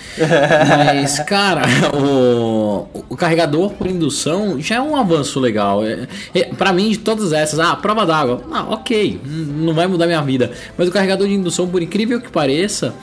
mas, 0.68 1.20
cara, 1.20 1.64
o, 1.94 2.88
o 3.10 3.16
carregador 3.16 3.72
por 3.74 3.88
indução 3.88 4.60
já 4.60 4.76
é 4.76 4.82
um 4.82 4.96
avanço 4.96 5.40
legal. 5.40 5.86
É, 5.86 6.08
é, 6.34 6.44
para 6.46 6.74
mim, 6.74 6.90
de 6.90 7.00
todas 7.00 7.32
essas, 7.32 7.60
ah, 7.60 7.76
prova 7.76 8.06
d'água, 8.06 8.42
ah, 8.52 8.66
ok, 8.70 9.20
não 9.26 9.74
vai 9.74 9.88
mudar 9.88 10.06
minha 10.08 10.22
vida. 10.22 10.52
Mas 10.78 10.88
o 10.88 10.92
carregador 10.92 11.28
de 11.28 11.34
indução, 11.34 11.68
por 11.68 11.82
incrível 11.82 12.20
que 12.20 12.30
pareça, 12.30 12.94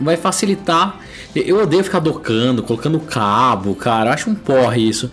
vai 0.00 0.16
facilitar. 0.16 0.98
Eu 1.34 1.60
odeio 1.60 1.82
ficar 1.82 1.98
docando, 1.98 2.62
colocando 2.62 2.98
cabo, 3.00 3.74
cara. 3.74 4.10
Eu 4.10 4.14
acho 4.14 4.30
um 4.30 4.34
porre 4.34 4.88
isso. 4.88 5.10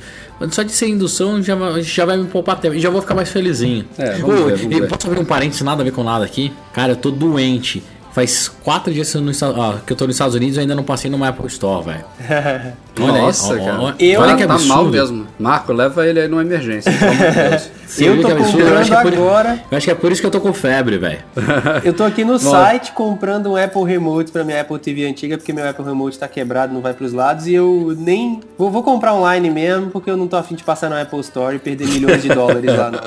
Só 0.49 0.63
de 0.63 0.71
ser 0.71 0.87
indução 0.87 1.41
já, 1.41 1.55
já 1.81 2.05
vai 2.05 2.17
me 2.17 2.25
poupar 2.25 2.59
tempo. 2.59 2.77
Já 2.79 2.89
vou 2.89 3.01
ficar 3.01 3.13
mais 3.15 3.29
felizinho. 3.29 3.85
É, 3.97 4.13
vamos 4.13 4.21
Pô, 4.21 4.45
ver, 4.45 4.55
vamos 4.57 4.79
ver. 4.79 4.87
Posso 4.87 5.07
abrir 5.07 5.19
um 5.19 5.25
parênteses 5.25 5.61
nada 5.61 5.81
a 5.81 5.85
ver 5.85 5.91
com 5.91 6.03
nada 6.03 6.25
aqui? 6.25 6.51
Cara, 6.73 6.93
eu 6.93 6.95
tô 6.95 7.11
doente. 7.11 7.83
Faz 8.13 8.49
quatro 8.49 8.93
dias 8.93 9.09
que 9.09 9.17
eu, 9.17 9.21
no, 9.21 9.31
ah, 9.31 9.79
que 9.85 9.93
eu 9.93 9.97
tô 9.97 10.05
nos 10.05 10.15
Estados 10.15 10.35
Unidos 10.35 10.57
e 10.57 10.59
ainda 10.59 10.75
não 10.75 10.83
passei 10.83 11.09
numa 11.09 11.29
Apple 11.29 11.47
Store, 11.47 11.85
velho. 11.85 12.03
Nossa, 12.99 13.53
aí, 13.53 13.59
cara. 13.59 13.95
eu, 13.99 14.19
olha 14.19 14.35
que 14.35 14.45
tá 14.45 14.59
mal 14.59 14.83
mesmo. 14.85 15.25
Marco, 15.39 15.71
leva 15.71 16.05
ele 16.05 16.19
aí 16.19 16.27
numa 16.27 16.41
emergência. 16.41 16.91
eu 17.97 18.21
tô 18.21 18.27
comprando 18.35 18.91
eu 18.91 18.97
agora. 18.97 19.63
eu 19.71 19.77
acho 19.77 19.85
que 19.85 19.91
é 19.91 19.95
por 19.95 20.11
isso 20.11 20.19
que 20.19 20.27
eu 20.27 20.31
tô 20.31 20.41
com 20.41 20.51
febre, 20.51 20.97
velho. 20.97 21.19
eu 21.85 21.93
tô 21.93 22.03
aqui 22.03 22.25
no 22.25 22.37
site 22.37 22.91
comprando 22.91 23.51
um 23.51 23.55
Apple 23.55 23.85
Remote 23.85 24.29
pra 24.29 24.43
minha 24.43 24.59
Apple 24.59 24.77
TV 24.77 25.05
antiga, 25.05 25.37
porque 25.37 25.53
meu 25.53 25.67
Apple 25.67 25.85
Remote 25.85 26.19
tá 26.19 26.27
quebrado, 26.27 26.73
não 26.73 26.81
vai 26.81 26.93
pros 26.93 27.13
lados. 27.13 27.47
E 27.47 27.53
eu 27.53 27.95
nem. 27.97 28.41
Vou, 28.57 28.69
vou 28.69 28.83
comprar 28.83 29.13
online 29.13 29.49
mesmo, 29.49 29.89
porque 29.89 30.11
eu 30.11 30.17
não 30.17 30.27
tô 30.27 30.35
afim 30.35 30.55
de 30.55 30.63
passar 30.65 30.89
na 30.89 31.01
Apple 31.01 31.21
Store 31.21 31.55
e 31.55 31.59
perder 31.59 31.87
milhões 31.87 32.21
de 32.21 32.27
dólares 32.27 32.75
lá, 32.75 32.91
não. 32.91 32.99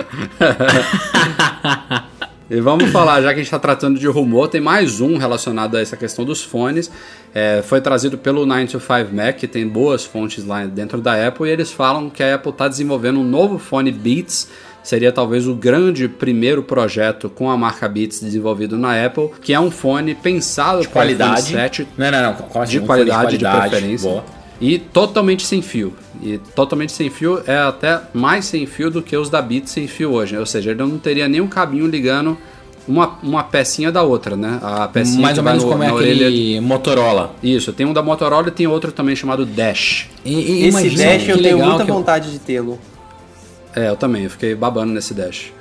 E 2.50 2.60
vamos 2.60 2.90
falar, 2.90 3.22
já 3.22 3.28
que 3.28 3.34
a 3.34 3.36
gente 3.36 3.46
está 3.46 3.58
tratando 3.58 3.98
de 3.98 4.06
rumor, 4.06 4.48
tem 4.48 4.60
mais 4.60 5.00
um 5.00 5.16
relacionado 5.16 5.76
a 5.76 5.80
essa 5.80 5.96
questão 5.96 6.26
dos 6.26 6.42
fones. 6.42 6.90
É, 7.34 7.62
foi 7.62 7.80
trazido 7.80 8.18
pelo 8.18 8.44
925 8.44 9.16
Mac, 9.16 9.36
que 9.36 9.48
tem 9.48 9.66
boas 9.66 10.04
fontes 10.04 10.44
lá 10.44 10.66
dentro 10.66 11.00
da 11.00 11.26
Apple, 11.26 11.48
e 11.48 11.50
eles 11.50 11.72
falam 11.72 12.10
que 12.10 12.22
a 12.22 12.34
Apple 12.34 12.50
está 12.50 12.68
desenvolvendo 12.68 13.18
um 13.18 13.24
novo 13.24 13.58
fone 13.58 13.90
Beats. 13.90 14.48
Seria 14.82 15.10
talvez 15.10 15.48
o 15.48 15.54
grande 15.54 16.06
primeiro 16.06 16.62
projeto 16.62 17.30
com 17.30 17.50
a 17.50 17.56
marca 17.56 17.88
Beats 17.88 18.20
desenvolvido 18.20 18.76
na 18.76 19.02
Apple, 19.02 19.30
que 19.40 19.54
é 19.54 19.58
um 19.58 19.70
fone 19.70 20.14
pensado 20.14 20.82
de 20.82 20.88
qualidade. 20.88 21.52
7, 21.52 21.88
não, 21.96 22.10
não, 22.10 22.22
não. 22.22 22.62
Assim? 22.62 22.72
de, 22.72 22.80
qualidade, 22.80 23.38
de 23.38 23.44
qualidade, 23.44 23.64
de 23.64 23.70
preferência. 23.70 24.10
Boa. 24.10 24.43
E 24.60 24.78
totalmente 24.78 25.44
sem 25.44 25.60
fio. 25.60 25.94
E 26.22 26.38
totalmente 26.54 26.92
sem 26.92 27.10
fio 27.10 27.42
é 27.46 27.58
até 27.58 28.00
mais 28.12 28.44
sem 28.44 28.66
fio 28.66 28.90
do 28.90 29.02
que 29.02 29.16
os 29.16 29.28
da 29.28 29.42
Beats 29.42 29.70
sem 29.70 29.86
fio 29.86 30.12
hoje. 30.12 30.36
Ou 30.36 30.46
seja, 30.46 30.70
ele 30.70 30.80
não 30.80 30.98
teria 30.98 31.28
nenhum 31.28 31.48
cabinho 31.48 31.86
ligando 31.86 32.38
uma, 32.86 33.18
uma 33.22 33.42
pecinha 33.42 33.90
da 33.90 34.02
outra, 34.02 34.36
né? 34.36 34.58
A 34.62 34.86
pecinha 34.86 35.22
Mais 35.22 35.38
ou 35.38 35.44
menos 35.44 35.64
no, 35.64 35.70
como 35.70 35.82
é 35.82 35.88
aquele 35.88 36.24
orelha... 36.24 36.62
Motorola. 36.62 37.34
Isso, 37.42 37.72
tem 37.72 37.86
um 37.86 37.92
da 37.92 38.02
Motorola 38.02 38.48
e 38.48 38.50
tem 38.50 38.66
outro 38.66 38.92
também 38.92 39.16
chamado 39.16 39.44
Dash. 39.44 40.08
E, 40.24 40.32
e 40.32 40.66
Esse 40.68 40.90
Dash 40.90 41.28
eu 41.28 41.42
tenho 41.42 41.58
muita 41.58 41.84
vontade 41.84 42.28
eu... 42.28 42.32
de 42.32 42.38
tê-lo. 42.38 42.78
É, 43.74 43.88
eu 43.88 43.96
também, 43.96 44.24
eu 44.24 44.30
fiquei 44.30 44.54
babando 44.54 44.92
nesse 44.92 45.12
Dash. 45.14 45.52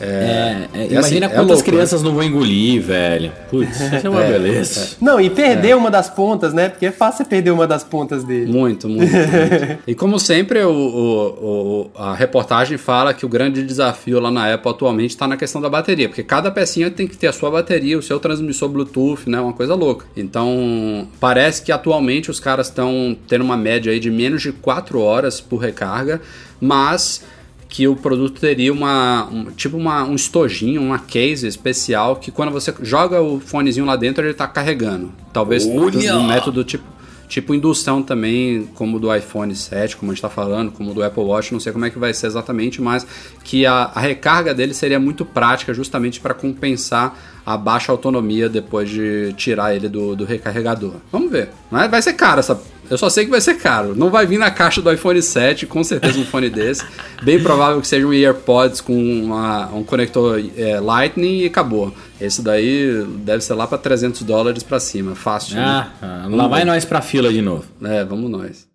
É, 0.00 0.68
é, 0.74 0.82
é 0.82 0.86
imagina 0.86 1.26
assim, 1.26 1.34
quantas 1.34 1.56
louco, 1.56 1.64
crianças 1.64 2.02
né? 2.02 2.08
não 2.08 2.14
vão 2.14 2.24
engolir, 2.24 2.80
velho. 2.82 3.32
Putz, 3.50 3.80
isso 3.80 4.06
é 4.06 4.10
uma 4.10 4.22
é, 4.24 4.32
beleza. 4.32 4.80
É. 4.80 5.04
Não, 5.04 5.20
e 5.20 5.28
perder 5.28 5.76
uma 5.76 5.90
das 5.90 6.08
pontas, 6.08 6.54
né? 6.54 6.68
Porque 6.68 6.86
é 6.86 6.92
fácil 6.92 7.24
perder 7.24 7.50
uma 7.50 7.66
das 7.66 7.82
pontas 7.82 8.24
dele. 8.24 8.50
Muito, 8.50 8.88
muito. 8.88 9.10
muito. 9.12 9.78
E 9.86 9.94
como 9.94 10.18
sempre, 10.18 10.62
o, 10.62 10.70
o, 10.70 11.90
o, 11.96 12.00
a 12.00 12.14
reportagem 12.14 12.78
fala 12.78 13.12
que 13.12 13.26
o 13.26 13.28
grande 13.28 13.62
desafio 13.62 14.20
lá 14.20 14.30
na 14.30 14.52
Apple 14.54 14.70
atualmente 14.70 15.10
está 15.10 15.26
na 15.26 15.36
questão 15.36 15.60
da 15.60 15.68
bateria, 15.68 16.08
porque 16.08 16.22
cada 16.22 16.50
pecinha 16.50 16.90
tem 16.90 17.06
que 17.06 17.16
ter 17.16 17.26
a 17.26 17.32
sua 17.32 17.50
bateria, 17.50 17.98
o 17.98 18.02
seu 18.02 18.20
transmissor 18.20 18.68
Bluetooth, 18.68 19.28
né? 19.28 19.40
Uma 19.40 19.52
coisa 19.52 19.74
louca. 19.74 20.06
Então, 20.16 21.08
parece 21.18 21.62
que 21.62 21.72
atualmente 21.72 22.30
os 22.30 22.40
caras 22.40 22.68
estão 22.68 23.16
tendo 23.26 23.42
uma 23.42 23.56
média 23.56 23.92
aí 23.92 23.98
de 23.98 24.10
menos 24.10 24.42
de 24.42 24.52
4 24.52 25.00
horas 25.00 25.40
por 25.40 25.58
recarga, 25.58 26.20
mas 26.60 27.22
que 27.68 27.86
o 27.86 27.94
produto 27.94 28.40
teria 28.40 28.72
uma 28.72 29.28
um, 29.30 29.44
tipo 29.50 29.76
uma, 29.76 30.04
um 30.04 30.14
estojinho, 30.14 30.80
uma 30.80 30.98
case 30.98 31.46
especial 31.46 32.16
que 32.16 32.30
quando 32.30 32.50
você 32.50 32.74
joga 32.82 33.20
o 33.20 33.38
fonezinho 33.38 33.84
lá 33.84 33.94
dentro 33.94 34.24
ele 34.24 34.32
está 34.32 34.46
carregando. 34.46 35.12
Talvez 35.32 35.66
um 35.66 36.26
método 36.26 36.64
tipo 36.64 36.98
tipo 37.28 37.54
indução 37.54 38.02
também, 38.02 38.66
como 38.74 38.98
do 38.98 39.14
iPhone 39.14 39.54
7, 39.54 39.96
como 39.96 40.10
a 40.10 40.14
gente 40.14 40.18
está 40.18 40.30
falando, 40.30 40.72
como 40.72 40.94
do 40.94 41.02
Apple 41.02 41.22
Watch, 41.22 41.52
não 41.52 41.60
sei 41.60 41.72
como 41.72 41.84
é 41.84 41.90
que 41.90 41.98
vai 41.98 42.14
ser 42.14 42.26
exatamente, 42.26 42.80
mas 42.80 43.06
que 43.44 43.66
a, 43.66 43.90
a 43.94 44.00
recarga 44.00 44.54
dele 44.54 44.72
seria 44.72 44.98
muito 44.98 45.24
prática 45.24 45.74
justamente 45.74 46.20
para 46.20 46.32
compensar 46.32 47.16
a 47.44 47.56
baixa 47.56 47.92
autonomia 47.92 48.48
depois 48.48 48.88
de 48.88 49.32
tirar 49.36 49.74
ele 49.74 49.88
do, 49.88 50.16
do 50.16 50.24
recarregador. 50.24 50.94
Vamos 51.12 51.30
ver. 51.30 51.50
Mas 51.70 51.90
vai 51.90 52.02
ser 52.02 52.14
caro 52.14 52.40
essa 52.40 52.60
eu 52.90 52.96
só 52.96 53.10
sei 53.10 53.24
que 53.24 53.30
vai 53.30 53.40
ser 53.40 53.54
caro. 53.54 53.94
Não 53.94 54.10
vai 54.10 54.26
vir 54.26 54.38
na 54.38 54.50
caixa 54.50 54.80
do 54.80 54.92
iPhone 54.92 55.20
7, 55.20 55.66
com 55.66 55.84
certeza 55.84 56.18
um 56.18 56.24
fone 56.24 56.48
desse. 56.48 56.84
Bem 57.22 57.42
provável 57.42 57.80
que 57.80 57.86
seja 57.86 58.06
um 58.06 58.12
AirPods 58.12 58.80
com 58.80 58.94
uma, 58.94 59.66
um 59.74 59.84
conector 59.84 60.42
é, 60.56 60.80
Lightning 60.80 61.40
e 61.40 61.46
acabou. 61.46 61.92
Esse 62.20 62.42
daí 62.42 63.04
deve 63.18 63.42
ser 63.42 63.54
lá 63.54 63.66
para 63.66 63.78
300 63.78 64.22
dólares 64.22 64.62
para 64.62 64.80
cima, 64.80 65.14
fácil. 65.14 65.56
Né? 65.56 65.90
Ah, 66.00 66.26
né? 66.28 66.36
lá 66.36 66.48
vai 66.48 66.64
nós 66.64 66.84
para 66.84 67.00
fila 67.00 67.32
de 67.32 67.42
novo. 67.42 67.64
É, 67.82 68.04
vamos 68.04 68.30
nós. 68.30 68.68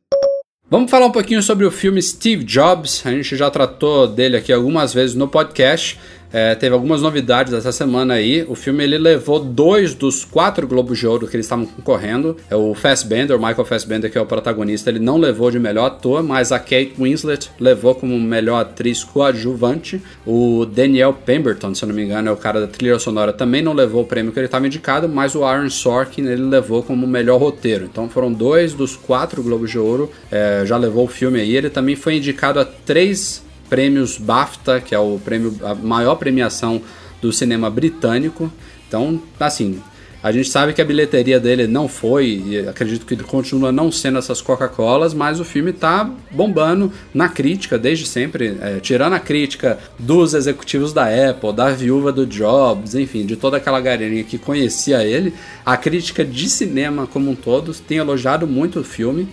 Vamos 0.69 0.89
falar 0.89 1.05
um 1.05 1.11
pouquinho 1.11 1.43
sobre 1.43 1.65
o 1.65 1.71
filme 1.71 2.01
Steve 2.01 2.43
Jobs. 2.43 3.05
A 3.05 3.11
gente 3.11 3.35
já 3.35 3.49
tratou 3.51 4.07
dele 4.07 4.37
aqui 4.37 4.51
algumas 4.51 4.91
vezes 4.91 5.15
no 5.15 5.27
podcast. 5.27 5.99
É, 6.33 6.55
teve 6.55 6.73
algumas 6.73 6.99
novidades 6.99 7.53
essa 7.53 7.71
semana 7.71 8.15
aí. 8.15 8.43
O 8.49 8.55
filme 8.55 8.83
ele 8.83 8.97
levou 8.97 9.39
dois 9.39 9.93
dos 9.93 10.25
quatro 10.25 10.67
Globos 10.67 10.97
de 10.97 11.05
Ouro 11.05 11.27
que 11.27 11.35
eles 11.35 11.45
estavam 11.45 11.67
concorrendo. 11.67 12.35
É 12.49 12.55
o 12.55 12.73
Fassbender, 12.73 13.37
o 13.37 13.39
Michael 13.39 13.65
Fassbender, 13.65 14.11
que 14.11 14.17
é 14.17 14.21
o 14.21 14.25
protagonista, 14.25 14.89
ele 14.89 14.97
não 14.97 15.17
levou 15.17 15.51
de 15.51 15.59
melhor 15.59 15.85
ator, 15.85 16.23
mas 16.23 16.51
a 16.51 16.57
Kate 16.57 16.95
Winslet 16.99 17.51
levou 17.59 17.93
como 17.93 18.19
melhor 18.19 18.61
atriz 18.61 19.03
coadjuvante. 19.03 20.01
O 20.25 20.65
Daniel 20.65 21.13
Pemberton, 21.13 21.75
se 21.75 21.83
eu 21.83 21.89
não 21.89 21.95
me 21.95 22.03
engano, 22.03 22.29
é 22.29 22.31
o 22.31 22.37
cara 22.37 22.59
da 22.59 22.67
trilha 22.67 22.97
sonora, 22.97 23.31
também 23.31 23.61
não 23.61 23.73
levou 23.73 24.01
o 24.01 24.05
prêmio 24.05 24.31
que 24.31 24.39
ele 24.39 24.47
estava 24.47 24.65
indicado, 24.65 25.07
mas 25.07 25.35
o 25.35 25.43
Aaron 25.43 25.69
Sorkin 25.69 26.25
ele 26.25 26.41
levou 26.41 26.81
como 26.81 27.05
melhor 27.05 27.39
roteiro. 27.39 27.85
Então 27.85 28.09
foram 28.09 28.33
dois 28.33 28.73
dos 28.73 28.95
quatro 28.95 29.43
Globos 29.43 29.69
de 29.69 29.77
Ouro, 29.77 30.09
é, 30.31 30.63
já 30.65 30.77
levou 30.77 31.05
o 31.05 31.07
filme 31.07 31.39
aí. 31.39 31.55
Ele 31.55 31.69
também 31.69 31.95
foi 31.95 32.15
indicado 32.15 32.59
a 32.59 32.65
três 32.65 33.42
prêmios 33.73 34.19
BAFTA, 34.19 34.79
que 34.79 34.93
é 34.93 34.99
o 34.99 35.17
prêmio, 35.17 35.57
a 35.63 35.73
maior 35.73 36.13
premiação 36.13 36.79
do 37.19 37.33
cinema 37.33 37.71
britânico. 37.71 38.53
Então, 38.87 39.19
assim, 39.39 39.81
a 40.21 40.31
gente 40.31 40.47
sabe 40.47 40.73
que 40.73 40.81
a 40.81 40.85
bilheteria 40.85 41.39
dele 41.39 41.65
não 41.65 41.87
foi, 41.87 42.43
e 42.45 42.59
acredito 42.69 43.03
que 43.03 43.15
continua 43.23 43.71
não 43.71 43.91
sendo 43.91 44.19
essas 44.19 44.41
Coca-Colas, 44.41 45.11
mas 45.11 45.39
o 45.39 45.43
filme 45.43 45.73
tá 45.73 46.07
bombando 46.29 46.93
na 47.15 47.27
crítica 47.27 47.75
desde 47.79 48.05
sempre, 48.05 48.59
é, 48.61 48.79
tirando 48.79 49.13
a 49.13 49.19
crítica 49.19 49.79
dos 49.97 50.35
executivos 50.35 50.93
da 50.93 51.07
Apple, 51.07 51.51
da 51.51 51.71
viúva 51.71 52.11
do 52.11 52.27
Jobs, 52.27 52.93
enfim, 52.93 53.25
de 53.25 53.35
toda 53.35 53.57
aquela 53.57 53.81
galerinha 53.81 54.23
que 54.23 54.37
conhecia 54.37 55.03
ele, 55.03 55.33
a 55.65 55.75
crítica 55.75 56.23
de 56.23 56.47
cinema 56.47 57.07
como 57.07 57.31
um 57.31 57.35
todo 57.35 57.73
tem 57.73 57.97
elogiado 57.97 58.45
muito 58.45 58.81
o 58.81 58.83
filme. 58.83 59.27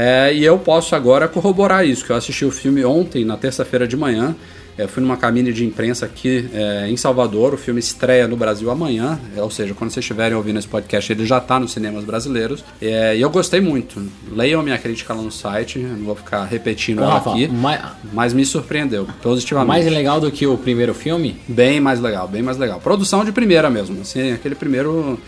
É, 0.00 0.32
e 0.32 0.42
eu 0.42 0.58
posso 0.58 0.96
agora 0.96 1.28
corroborar 1.28 1.86
isso, 1.86 2.06
que 2.06 2.10
eu 2.10 2.16
assisti 2.16 2.42
o 2.42 2.50
filme 2.50 2.82
ontem, 2.82 3.22
na 3.22 3.36
terça-feira 3.36 3.86
de 3.86 3.98
manhã. 3.98 4.34
É, 4.78 4.86
fui 4.86 5.02
numa 5.02 5.18
cabine 5.18 5.52
de 5.52 5.62
imprensa 5.62 6.06
aqui 6.06 6.48
é, 6.54 6.88
em 6.88 6.96
Salvador. 6.96 7.52
O 7.52 7.58
filme 7.58 7.78
estreia 7.80 8.26
no 8.26 8.34
Brasil 8.34 8.70
amanhã, 8.70 9.20
é, 9.36 9.42
ou 9.42 9.50
seja, 9.50 9.74
quando 9.74 9.90
vocês 9.90 10.02
estiverem 10.02 10.34
ouvindo 10.34 10.58
esse 10.58 10.68
podcast, 10.68 11.12
ele 11.12 11.26
já 11.26 11.36
está 11.36 11.60
nos 11.60 11.72
cinemas 11.72 12.02
brasileiros. 12.02 12.64
É, 12.80 13.14
e 13.14 13.20
eu 13.20 13.28
gostei 13.28 13.60
muito. 13.60 14.02
Leiam 14.32 14.62
minha 14.62 14.78
crítica 14.78 15.12
lá 15.12 15.20
no 15.20 15.30
site, 15.30 15.78
não 15.78 16.06
vou 16.06 16.16
ficar 16.16 16.46
repetindo 16.46 17.02
ela 17.02 17.18
aqui, 17.18 17.46
mais, 17.48 17.82
mas 18.10 18.32
me 18.32 18.46
surpreendeu 18.46 19.06
positivamente. 19.22 19.68
Mais 19.68 19.92
legal 19.92 20.18
do 20.18 20.30
que 20.30 20.46
o 20.46 20.56
primeiro 20.56 20.94
filme? 20.94 21.36
Bem 21.46 21.78
mais 21.78 22.00
legal, 22.00 22.26
bem 22.26 22.40
mais 22.40 22.56
legal. 22.56 22.80
Produção 22.80 23.22
de 23.22 23.32
primeira 23.32 23.68
mesmo, 23.68 24.00
assim, 24.00 24.32
aquele 24.32 24.54
primeiro 24.54 25.20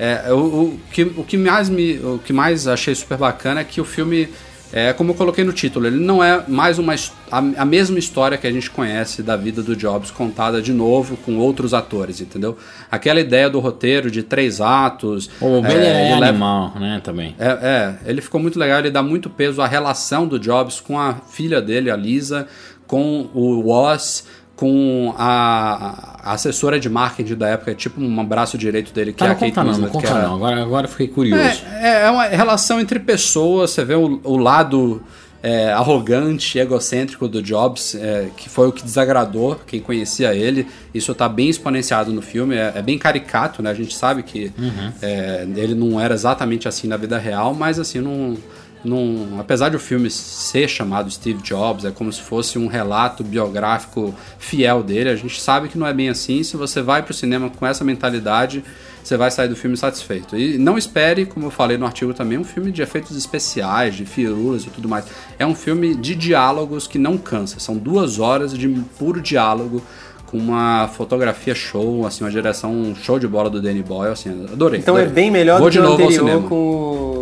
é, 0.00 0.32
o, 0.32 0.36
o, 0.36 0.80
que, 0.90 1.02
o, 1.02 1.22
que 1.22 1.36
mais 1.36 1.68
me, 1.68 1.98
o 1.98 2.18
que 2.24 2.32
mais 2.32 2.66
achei 2.66 2.94
super 2.94 3.18
bacana 3.18 3.60
é 3.60 3.64
que 3.64 3.82
o 3.82 3.84
filme, 3.84 4.30
é, 4.72 4.94
como 4.94 5.10
eu 5.10 5.14
coloquei 5.14 5.44
no 5.44 5.52
título, 5.52 5.86
ele 5.86 5.98
não 6.02 6.24
é 6.24 6.42
mais 6.48 6.78
uma 6.78 6.94
a, 7.30 7.36
a, 7.36 7.64
mesma 7.66 7.98
história 7.98 8.38
que 8.38 8.46
a 8.46 8.50
gente 8.50 8.70
conhece 8.70 9.22
da 9.22 9.36
vida 9.36 9.62
do 9.62 9.76
Jobs 9.76 10.10
contada 10.10 10.62
de 10.62 10.72
novo 10.72 11.18
com 11.18 11.36
outros 11.36 11.74
atores, 11.74 12.18
entendeu? 12.22 12.56
Aquela 12.90 13.20
ideia 13.20 13.50
do 13.50 13.60
roteiro 13.60 14.10
de 14.10 14.22
três 14.22 14.58
atos. 14.58 15.28
O 15.38 15.60
Ben 15.60 15.76
é, 15.76 16.08
é 16.08 16.12
animal, 16.14 16.72
né? 16.80 16.98
Também. 17.04 17.36
É, 17.38 17.48
é, 17.48 17.98
ele 18.06 18.22
ficou 18.22 18.40
muito 18.40 18.58
legal, 18.58 18.78
ele 18.78 18.90
dá 18.90 19.02
muito 19.02 19.28
peso 19.28 19.60
à 19.60 19.66
relação 19.66 20.26
do 20.26 20.38
Jobs 20.38 20.80
com 20.80 20.98
a 20.98 21.16
filha 21.30 21.60
dele, 21.60 21.90
a 21.90 21.96
Lisa, 21.96 22.48
com 22.86 23.28
o 23.34 23.60
Woz 23.68 24.24
com 24.60 25.14
a, 25.16 26.18
a, 26.22 26.34
assessora 26.34 26.78
de 26.78 26.90
marketing 26.90 27.34
da 27.34 27.48
época, 27.48 27.74
tipo 27.74 27.98
um 27.98 28.24
braço 28.26 28.58
direito 28.58 28.92
dele, 28.92 29.10
que 29.10 29.18
tá, 29.20 29.28
é 29.28 29.30
a 29.30 29.34
Kate 29.34 29.52
conta 29.52 29.62
Winslet. 29.62 29.80
Não, 29.80 29.86
não 29.86 29.90
conta 29.90 30.08
era... 30.08 30.28
não, 30.28 30.34
agora, 30.34 30.62
agora 30.62 30.86
fiquei 30.86 31.08
curioso. 31.08 31.62
É, 31.80 32.02
é 32.02 32.10
uma 32.10 32.26
relação 32.26 32.78
entre 32.78 32.98
pessoas, 32.98 33.70
você 33.70 33.86
vê 33.86 33.94
o, 33.94 34.20
o 34.22 34.36
lado 34.36 35.02
é, 35.42 35.72
arrogante, 35.72 36.58
egocêntrico 36.58 37.26
do 37.26 37.42
Jobs, 37.42 37.94
é, 37.94 38.28
que 38.36 38.50
foi 38.50 38.68
o 38.68 38.72
que 38.72 38.82
desagradou 38.82 39.58
quem 39.66 39.80
conhecia 39.80 40.34
ele. 40.34 40.66
Isso 40.92 41.12
está 41.12 41.26
bem 41.26 41.48
exponenciado 41.48 42.12
no 42.12 42.20
filme, 42.20 42.54
é, 42.54 42.72
é, 42.74 42.82
bem 42.82 42.98
caricato, 42.98 43.62
né? 43.62 43.70
A 43.70 43.74
gente 43.74 43.94
sabe 43.94 44.22
que 44.22 44.52
uhum. 44.58 44.92
É, 45.00 45.46
ele 45.56 45.74
não 45.74 45.98
era 45.98 46.12
exatamente 46.12 46.68
assim 46.68 46.86
na 46.86 46.98
vida 46.98 47.16
real, 47.16 47.54
mas 47.54 47.78
assim, 47.78 47.98
não 47.98 48.36
num, 48.84 49.38
apesar 49.38 49.68
de 49.68 49.76
o 49.76 49.78
filme 49.78 50.10
ser 50.10 50.68
chamado 50.68 51.10
Steve 51.10 51.42
Jobs, 51.42 51.84
é 51.84 51.90
como 51.90 52.12
se 52.12 52.20
fosse 52.20 52.58
um 52.58 52.66
relato 52.66 53.22
biográfico 53.22 54.14
fiel 54.38 54.82
dele, 54.82 55.10
a 55.10 55.16
gente 55.16 55.40
sabe 55.40 55.68
que 55.68 55.78
não 55.78 55.86
é 55.86 55.92
bem 55.92 56.08
assim. 56.08 56.42
Se 56.42 56.56
você 56.56 56.80
vai 56.80 57.02
para 57.02 57.12
o 57.12 57.14
cinema 57.14 57.50
com 57.50 57.66
essa 57.66 57.84
mentalidade, 57.84 58.64
você 59.02 59.16
vai 59.16 59.30
sair 59.30 59.48
do 59.48 59.56
filme 59.56 59.76
satisfeito. 59.76 60.36
E 60.36 60.56
não 60.56 60.78
espere, 60.78 61.26
como 61.26 61.46
eu 61.46 61.50
falei 61.50 61.76
no 61.76 61.86
artigo 61.86 62.14
também, 62.14 62.38
um 62.38 62.44
filme 62.44 62.72
de 62.72 62.82
efeitos 62.82 63.16
especiais, 63.16 63.94
de 63.94 64.06
firulas 64.06 64.64
e 64.64 64.70
tudo 64.70 64.88
mais. 64.88 65.04
É 65.38 65.46
um 65.46 65.54
filme 65.54 65.94
de 65.94 66.14
diálogos 66.14 66.86
que 66.86 66.98
não 66.98 67.18
cansa. 67.18 67.60
São 67.60 67.76
duas 67.76 68.18
horas 68.18 68.56
de 68.56 68.68
puro 68.98 69.20
diálogo 69.20 69.82
com 70.30 70.38
uma 70.38 70.88
fotografia 70.88 71.54
show, 71.54 72.06
assim, 72.06 72.22
uma 72.22 72.30
direção 72.30 72.94
show 72.94 73.18
de 73.18 73.26
bola 73.26 73.50
do 73.50 73.60
Danny 73.60 73.82
Boyle, 73.82 74.12
assim, 74.12 74.30
adorei. 74.52 74.78
Então 74.78 74.94
adorei. 74.94 75.10
é 75.10 75.14
bem 75.14 75.30
melhor 75.30 75.58
Vou 75.58 75.68
do 75.68 75.72
que 75.72 75.78
o 75.80 75.92
anterior 75.92 76.42
com 76.44 77.19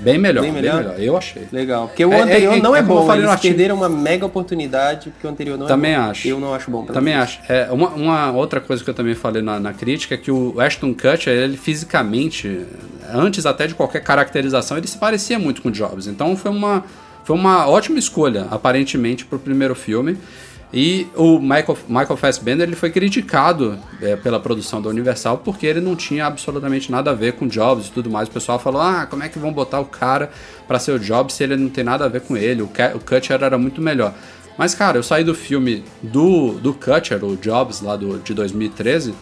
Bem 0.00 0.18
melhor, 0.18 0.42
Bem 0.42 0.52
bem 0.52 0.62
melhor? 0.62 0.76
melhor, 0.82 1.00
eu 1.00 1.16
achei. 1.16 1.46
Legal. 1.52 1.88
Porque 1.88 2.04
o 2.04 2.12
É, 2.12 2.20
anterior 2.22 2.54
é, 2.54 2.58
é, 2.58 2.62
não 2.62 2.74
é, 2.74 2.78
é 2.78 2.82
bom. 2.82 3.00
eu 3.02 3.06
falei 3.06 3.20
Eles 3.22 3.30
artigo. 3.32 3.54
perderam 3.54 3.76
uma 3.76 3.88
mega 3.88 4.24
oportunidade, 4.26 5.10
porque 5.10 5.26
o 5.26 5.30
anterior 5.30 5.58
não 5.58 5.66
Também 5.66 5.92
é 5.92 5.96
bom. 5.98 6.10
acho. 6.10 6.28
Eu 6.28 6.40
não 6.40 6.54
acho 6.54 6.70
bom. 6.70 6.84
Também 6.86 7.14
acho. 7.14 7.38
É, 7.48 7.68
uma, 7.70 7.88
uma 7.90 8.32
outra 8.32 8.60
coisa 8.60 8.82
que 8.82 8.88
eu 8.88 8.94
também 8.94 9.14
falei 9.14 9.42
na, 9.42 9.60
na 9.60 9.72
crítica 9.72 10.14
é 10.14 10.18
que 10.18 10.30
o 10.30 10.58
Ashton 10.60 10.94
Kutcher, 10.94 11.32
ele 11.34 11.56
fisicamente, 11.56 12.64
antes 13.12 13.44
até 13.46 13.66
de 13.66 13.74
qualquer 13.74 14.00
caracterização, 14.02 14.76
ele 14.78 14.86
se 14.86 14.96
parecia 14.96 15.38
muito 15.38 15.60
com 15.62 15.68
o 15.68 15.72
Jobs. 15.72 16.06
Então 16.06 16.36
foi 16.36 16.50
uma, 16.50 16.84
foi 17.24 17.36
uma 17.36 17.68
ótima 17.68 17.98
escolha, 17.98 18.46
aparentemente, 18.50 19.24
pro 19.24 19.38
primeiro 19.38 19.74
filme. 19.74 20.16
E 20.72 21.08
o 21.16 21.40
Michael, 21.40 21.76
Michael 21.88 22.16
Fassbender 22.16 22.68
ele 22.68 22.76
foi 22.76 22.90
criticado 22.90 23.76
é, 24.00 24.14
pela 24.14 24.38
produção 24.38 24.80
da 24.80 24.88
Universal 24.88 25.38
porque 25.38 25.66
ele 25.66 25.80
não 25.80 25.96
tinha 25.96 26.26
absolutamente 26.26 26.92
nada 26.92 27.10
a 27.10 27.14
ver 27.14 27.32
com 27.32 27.48
Jobs 27.48 27.88
e 27.88 27.90
tudo 27.90 28.08
mais. 28.08 28.28
O 28.28 28.30
pessoal 28.30 28.58
falou: 28.58 28.80
ah, 28.80 29.06
como 29.10 29.24
é 29.24 29.28
que 29.28 29.38
vão 29.38 29.52
botar 29.52 29.80
o 29.80 29.84
cara 29.84 30.30
para 30.68 30.78
ser 30.78 30.92
o 30.92 30.98
Jobs 30.98 31.34
se 31.34 31.42
ele 31.42 31.56
não 31.56 31.68
tem 31.68 31.82
nada 31.82 32.04
a 32.04 32.08
ver 32.08 32.20
com 32.20 32.36
ele? 32.36 32.62
O, 32.62 32.66
o 32.66 33.00
Kutcher 33.00 33.42
era 33.42 33.58
muito 33.58 33.82
melhor. 33.82 34.14
Mas, 34.56 34.74
cara, 34.74 34.98
eu 34.98 35.02
saí 35.02 35.24
do 35.24 35.34
filme 35.34 35.84
do, 36.02 36.52
do 36.52 36.74
Kutcher, 36.74 37.24
o 37.24 37.36
Jobs, 37.36 37.80
lá 37.80 37.96
do, 37.96 38.18
de 38.18 38.34
2013, 38.34 39.14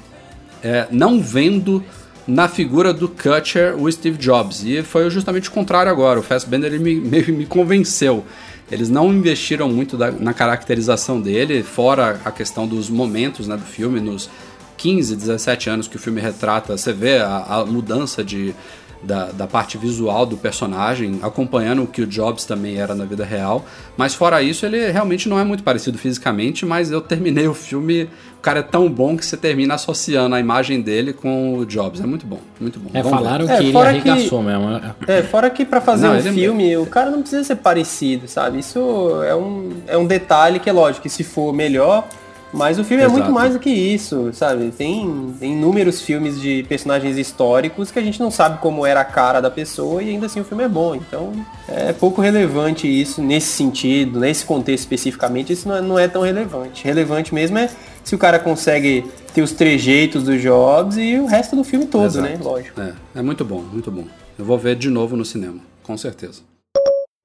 é, 0.62 0.86
não 0.90 1.22
vendo 1.22 1.82
na 2.26 2.46
figura 2.46 2.92
do 2.92 3.08
Kutcher 3.08 3.74
o 3.80 3.90
Steve 3.90 4.18
Jobs. 4.18 4.62
E 4.64 4.82
foi 4.82 5.08
justamente 5.08 5.48
o 5.48 5.52
contrário 5.52 5.90
agora. 5.90 6.20
O 6.20 6.22
Fassbender 6.22 6.74
ele 6.74 6.82
me, 6.82 6.94
me, 7.00 7.32
me 7.32 7.46
convenceu. 7.46 8.24
Eles 8.70 8.88
não 8.90 9.12
investiram 9.12 9.68
muito 9.68 9.96
da- 9.96 10.10
na 10.12 10.34
caracterização 10.34 11.20
dele, 11.20 11.62
fora 11.62 12.20
a 12.24 12.30
questão 12.30 12.66
dos 12.66 12.90
momentos 12.90 13.48
né, 13.48 13.56
do 13.56 13.64
filme, 13.64 14.00
nos 14.00 14.28
15, 14.76 15.16
17 15.16 15.70
anos 15.70 15.88
que 15.88 15.96
o 15.96 15.98
filme 15.98 16.20
retrata, 16.20 16.76
você 16.76 16.92
vê 16.92 17.18
a, 17.18 17.38
a 17.48 17.66
mudança 17.66 18.22
de, 18.22 18.54
da, 19.02 19.26
da 19.26 19.46
parte 19.46 19.78
visual 19.78 20.26
do 20.26 20.36
personagem, 20.36 21.20
acompanhando 21.22 21.84
o 21.84 21.86
que 21.86 22.02
o 22.02 22.06
Jobs 22.06 22.44
também 22.44 22.78
era 22.78 22.94
na 22.94 23.04
vida 23.04 23.24
real. 23.24 23.64
Mas 23.96 24.14
fora 24.14 24.42
isso, 24.42 24.66
ele 24.66 24.90
realmente 24.90 25.28
não 25.28 25.38
é 25.38 25.44
muito 25.44 25.62
parecido 25.62 25.96
fisicamente, 25.98 26.66
mas 26.66 26.90
eu 26.90 27.00
terminei 27.00 27.46
o 27.46 27.54
filme, 27.54 28.04
o 28.38 28.40
cara 28.42 28.58
é 28.60 28.62
tão 28.62 28.88
bom 28.90 29.16
que 29.16 29.24
você 29.24 29.36
termina 29.36 29.74
associando 29.74 30.34
a 30.34 30.40
imagem 30.40 30.80
dele 30.80 31.12
com 31.12 31.54
o 31.58 31.64
Jobs. 31.64 32.00
É 32.00 32.06
muito 32.06 32.26
bom, 32.26 32.40
muito 32.60 32.78
bom. 32.80 32.90
É, 32.92 33.02
Vamos 33.02 33.18
ver. 33.18 33.24
falaram 33.24 33.48
É, 33.48 33.56
que 33.56 33.62
ele 33.64 33.72
fora 33.72 33.92
que- 34.00 34.08
arregaçou 34.10 34.42
mesmo. 34.42 34.68
né? 34.70 34.94
É, 35.06 35.22
fora 35.22 35.48
que 35.50 35.64
pra 35.64 35.80
fazer 35.80 36.06
Não, 36.08 36.14
um 36.14 36.18
é 36.18 36.22
filme, 36.32 36.76
o 36.76 36.86
cara 36.86 37.10
não 37.10 37.20
precisa 37.20 37.44
ser 37.44 37.56
parecido, 37.56 38.26
sabe? 38.26 38.58
Isso 38.58 38.78
é 39.24 39.34
um, 39.34 39.70
é 39.86 39.96
um 39.96 40.06
detalhe 40.06 40.58
que 40.58 40.68
é 40.68 40.72
lógico, 40.72 41.02
que 41.04 41.08
se 41.08 41.22
for 41.22 41.52
melhor, 41.52 42.06
mas 42.52 42.78
o 42.78 42.84
filme 42.84 43.02
é 43.02 43.06
Exato. 43.06 43.20
muito 43.20 43.32
mais 43.32 43.52
do 43.52 43.58
que 43.58 43.70
isso, 43.70 44.30
sabe? 44.32 44.70
Tem, 44.70 45.34
tem 45.38 45.52
inúmeros 45.52 46.00
filmes 46.00 46.40
de 46.40 46.64
personagens 46.68 47.16
históricos 47.18 47.90
que 47.90 47.98
a 47.98 48.02
gente 48.02 48.18
não 48.20 48.30
sabe 48.30 48.58
como 48.58 48.86
era 48.86 49.00
a 49.00 49.04
cara 49.04 49.40
da 49.40 49.50
pessoa 49.50 50.02
e 50.02 50.10
ainda 50.10 50.26
assim 50.26 50.40
o 50.40 50.44
filme 50.44 50.64
é 50.64 50.68
bom. 50.68 50.94
Então 50.94 51.32
é 51.68 51.92
pouco 51.92 52.20
relevante 52.20 52.86
isso 52.88 53.22
nesse 53.22 53.48
sentido, 53.48 54.18
nesse 54.18 54.44
contexto 54.44 54.84
especificamente, 54.84 55.52
isso 55.52 55.68
não 55.68 55.76
é, 55.76 55.80
não 55.82 55.98
é 55.98 56.08
tão 56.08 56.22
relevante. 56.22 56.84
Relevante 56.84 57.34
mesmo 57.34 57.58
é 57.58 57.68
se 58.02 58.14
o 58.14 58.18
cara 58.18 58.38
consegue 58.38 59.04
ter 59.34 59.42
os 59.42 59.52
trejeitos 59.52 60.24
do 60.24 60.38
Jobs 60.38 60.96
e 60.96 61.18
o 61.18 61.26
resto 61.26 61.54
do 61.54 61.62
filme 61.62 61.86
todo, 61.86 62.06
Exato. 62.06 62.26
né? 62.26 62.38
Lógico. 62.42 62.80
É, 62.80 62.94
é 63.16 63.22
muito 63.22 63.44
bom, 63.44 63.60
muito 63.60 63.90
bom. 63.90 64.04
Eu 64.38 64.44
vou 64.44 64.56
ver 64.56 64.76
de 64.76 64.88
novo 64.88 65.16
no 65.16 65.24
cinema, 65.24 65.58
com 65.82 65.96
certeza. 65.98 66.40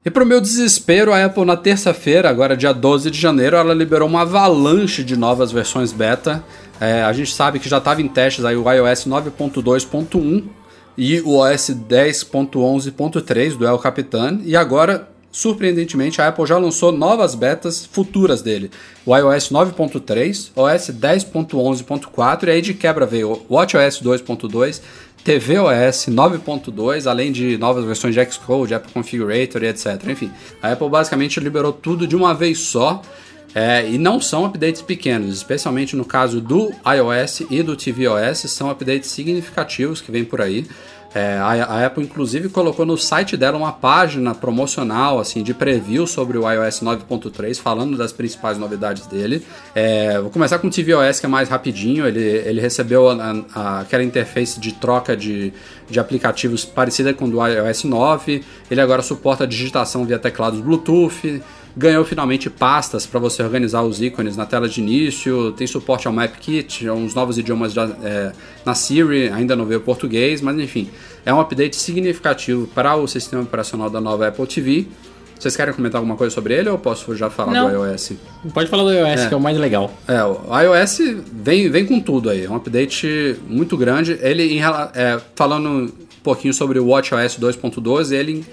E 0.05 0.11
pro 0.11 0.25
meu 0.25 0.41
desespero, 0.41 1.13
a 1.13 1.23
Apple 1.23 1.45
na 1.45 1.55
terça-feira, 1.55 2.29
agora 2.29 2.57
dia 2.57 2.73
12 2.73 3.09
de 3.09 3.17
janeiro, 3.17 3.55
ela 3.55 3.73
liberou 3.73 4.05
uma 4.05 4.23
avalanche 4.23 5.01
de 5.01 5.15
novas 5.15 5.49
versões 5.49 5.93
beta. 5.93 6.43
É, 6.77 7.03
a 7.03 7.13
gente 7.13 7.33
sabe 7.33 7.57
que 7.57 7.69
já 7.69 7.77
estava 7.77 8.01
em 8.01 8.07
testes 8.09 8.43
aí 8.43 8.57
o 8.57 8.69
iOS 8.69 9.05
9.2.1 9.07 10.43
e 10.97 11.21
o 11.21 11.37
OS 11.37 11.69
10.11.3 11.69 13.55
do 13.55 13.65
El 13.65 13.79
Capitan. 13.79 14.41
E 14.43 14.57
agora, 14.57 15.07
surpreendentemente, 15.31 16.21
a 16.21 16.27
Apple 16.27 16.45
já 16.45 16.57
lançou 16.57 16.91
novas 16.91 17.33
betas 17.33 17.85
futuras 17.85 18.41
dele. 18.41 18.71
O 19.05 19.15
iOS 19.15 19.51
9.3, 19.51 20.51
OS 20.53 20.89
10.11.4 20.89 22.47
e 22.47 22.49
aí 22.49 22.61
de 22.61 22.73
quebra 22.73 23.05
veio 23.05 23.41
o 23.47 23.55
WatchOS 23.55 24.01
2.2, 24.01 24.81
tvOS 25.23 26.07
9.2, 26.09 27.09
além 27.09 27.31
de 27.31 27.57
novas 27.57 27.85
versões 27.85 28.13
de 28.13 28.25
Xcode, 28.25 28.73
Apple 28.73 28.91
Configurator 28.91 29.63
e 29.63 29.67
etc. 29.67 30.03
Enfim, 30.07 30.29
a 30.61 30.73
Apple 30.73 30.89
basicamente 30.89 31.39
liberou 31.39 31.71
tudo 31.71 32.05
de 32.05 32.15
uma 32.15 32.33
vez 32.33 32.59
só. 32.59 33.01
É, 33.55 33.87
e 33.87 33.99
não 33.99 34.19
são 34.19 34.45
updates 34.45 34.81
pequenos, 34.81 35.35
especialmente 35.35 35.95
no 35.95 36.03
caso 36.03 36.41
do 36.41 36.71
iOS 36.87 37.43
e 37.51 37.61
do 37.61 37.75
tvOS, 37.75 38.49
são 38.49 38.67
updates 38.67 39.11
significativos 39.11 40.01
que 40.01 40.11
vêm 40.11 40.25
por 40.25 40.41
aí. 40.41 40.65
É, 41.15 41.37
a, 41.37 41.65
a, 41.65 41.85
Apple, 41.85 42.03
inclusive, 42.03 42.49
colocou 42.49 42.85
no 42.85 42.97
site 42.97 43.37
dela 43.37 43.57
uma 43.57 43.71
página 43.71 44.33
promocional, 44.33 45.19
assim, 45.19 45.43
de 45.43 45.53
preview 45.53 46.07
sobre 46.07 46.37
o 46.37 46.49
iOS 46.49 46.81
9.3, 46.81 47.59
falando 47.59 47.95
das 47.95 48.11
principais 48.11 48.57
novidades 48.57 49.05
dele. 49.05 49.45
É, 49.75 50.19
vou 50.19 50.31
começar 50.31 50.57
com 50.57 50.67
o 50.67 50.71
tvOS, 50.71 51.19
que 51.19 51.25
é 51.25 51.29
mais 51.29 51.49
rapidinho. 51.49 52.07
Ele, 52.07 52.19
ele 52.19 52.59
recebeu 52.59 53.09
a, 53.09 53.43
a, 53.53 53.79
aquela 53.81 54.03
interface 54.03 54.59
de 54.59 54.73
troca 54.73 55.15
de, 55.15 55.53
de 55.87 55.99
aplicativos 55.99 56.65
parecida 56.65 57.13
com 57.13 57.25
o 57.25 57.29
do 57.29 57.45
iOS 57.45 57.83
9. 57.83 58.43
Ele 58.71 58.81
agora 58.81 59.03
suporta 59.03 59.45
digitação 59.45 60.05
via 60.05 60.17
teclados 60.17 60.59
Bluetooth 60.61 61.41
ganhou 61.75 62.05
finalmente 62.05 62.49
pastas 62.49 63.05
para 63.05 63.19
você 63.19 63.41
organizar 63.41 63.81
os 63.83 64.01
ícones 64.01 64.37
na 64.37 64.45
tela 64.45 64.69
de 64.69 64.79
início, 64.79 65.51
tem 65.53 65.65
suporte 65.65 66.07
ao 66.07 66.13
MapKit, 66.13 66.89
uns 66.89 67.15
novos 67.15 67.37
idiomas 67.37 67.73
da, 67.73 67.89
é, 68.03 68.31
na 68.65 68.75
Siri, 68.75 69.29
ainda 69.29 69.55
não 69.55 69.65
veio 69.65 69.81
português, 69.81 70.41
mas 70.41 70.57
enfim, 70.59 70.89
é 71.25 71.33
um 71.33 71.39
update 71.39 71.75
significativo 71.75 72.67
para 72.67 72.95
o 72.95 73.07
sistema 73.07 73.41
operacional 73.41 73.89
da 73.89 73.99
nova 73.99 74.27
Apple 74.27 74.45
TV. 74.45 74.87
Vocês 75.39 75.57
querem 75.57 75.73
comentar 75.73 75.99
alguma 75.99 76.15
coisa 76.15 76.33
sobre 76.33 76.53
ele 76.53 76.69
ou 76.69 76.77
posso 76.77 77.13
já 77.15 77.29
falar 77.29 77.51
Não. 77.51 77.69
do 77.69 77.85
iOS? 77.85 78.13
Pode 78.53 78.69
falar 78.69 78.83
do 78.83 78.91
iOS, 78.93 79.21
É. 79.21 79.27
que 79.27 79.33
é 79.33 79.37
o 79.37 79.41
mais 79.41 79.57
legal. 79.57 79.91
É, 80.07 80.23
o 80.23 80.39
iOS 80.57 80.99
vem, 81.33 81.69
vem 81.69 81.85
com 81.85 81.99
tudo 81.99 82.29
aí, 82.29 82.45
é 82.45 82.49
um 82.49 82.55
update 82.55 83.37
muito 83.45 83.75
grande. 83.75 84.17
Ele, 84.21 84.53
em 84.53 84.61
é, 84.61 85.19
falando 85.35 85.67
um 85.69 85.91
pouquinho 86.23 86.53
sobre 86.53 86.79
o 86.79 86.87
WatchOS 86.87 87.37
2.12, 87.37 88.13
ele, 88.15 88.45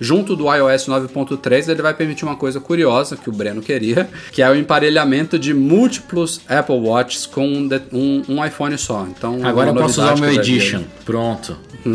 junto 0.00 0.34
do 0.36 0.44
iOS 0.54 0.86
9.3, 0.86 1.68
ele 1.68 1.82
vai 1.82 1.94
permitir 1.94 2.24
uma 2.24 2.36
coisa 2.36 2.60
curiosa 2.60 3.16
que 3.16 3.28
o 3.28 3.32
Breno 3.32 3.60
queria, 3.62 4.08
que 4.32 4.42
é 4.42 4.50
o 4.50 4.54
emparelhamento 4.54 5.38
de 5.38 5.52
múltiplos 5.54 6.40
Apple 6.48 6.76
Watches 6.76 7.26
com 7.26 7.46
um, 7.46 7.68
um- 7.92 8.22
um 8.28 8.44
iPhone 8.44 8.76
só. 8.78 9.06
Então, 9.08 9.38
Agora 9.44 9.70
eu 9.70 9.74
posso 9.74 10.00
usar 10.00 10.14
o 10.14 10.20
meu. 10.20 10.32
Edition. 10.32 10.82
Pronto. 11.04 11.56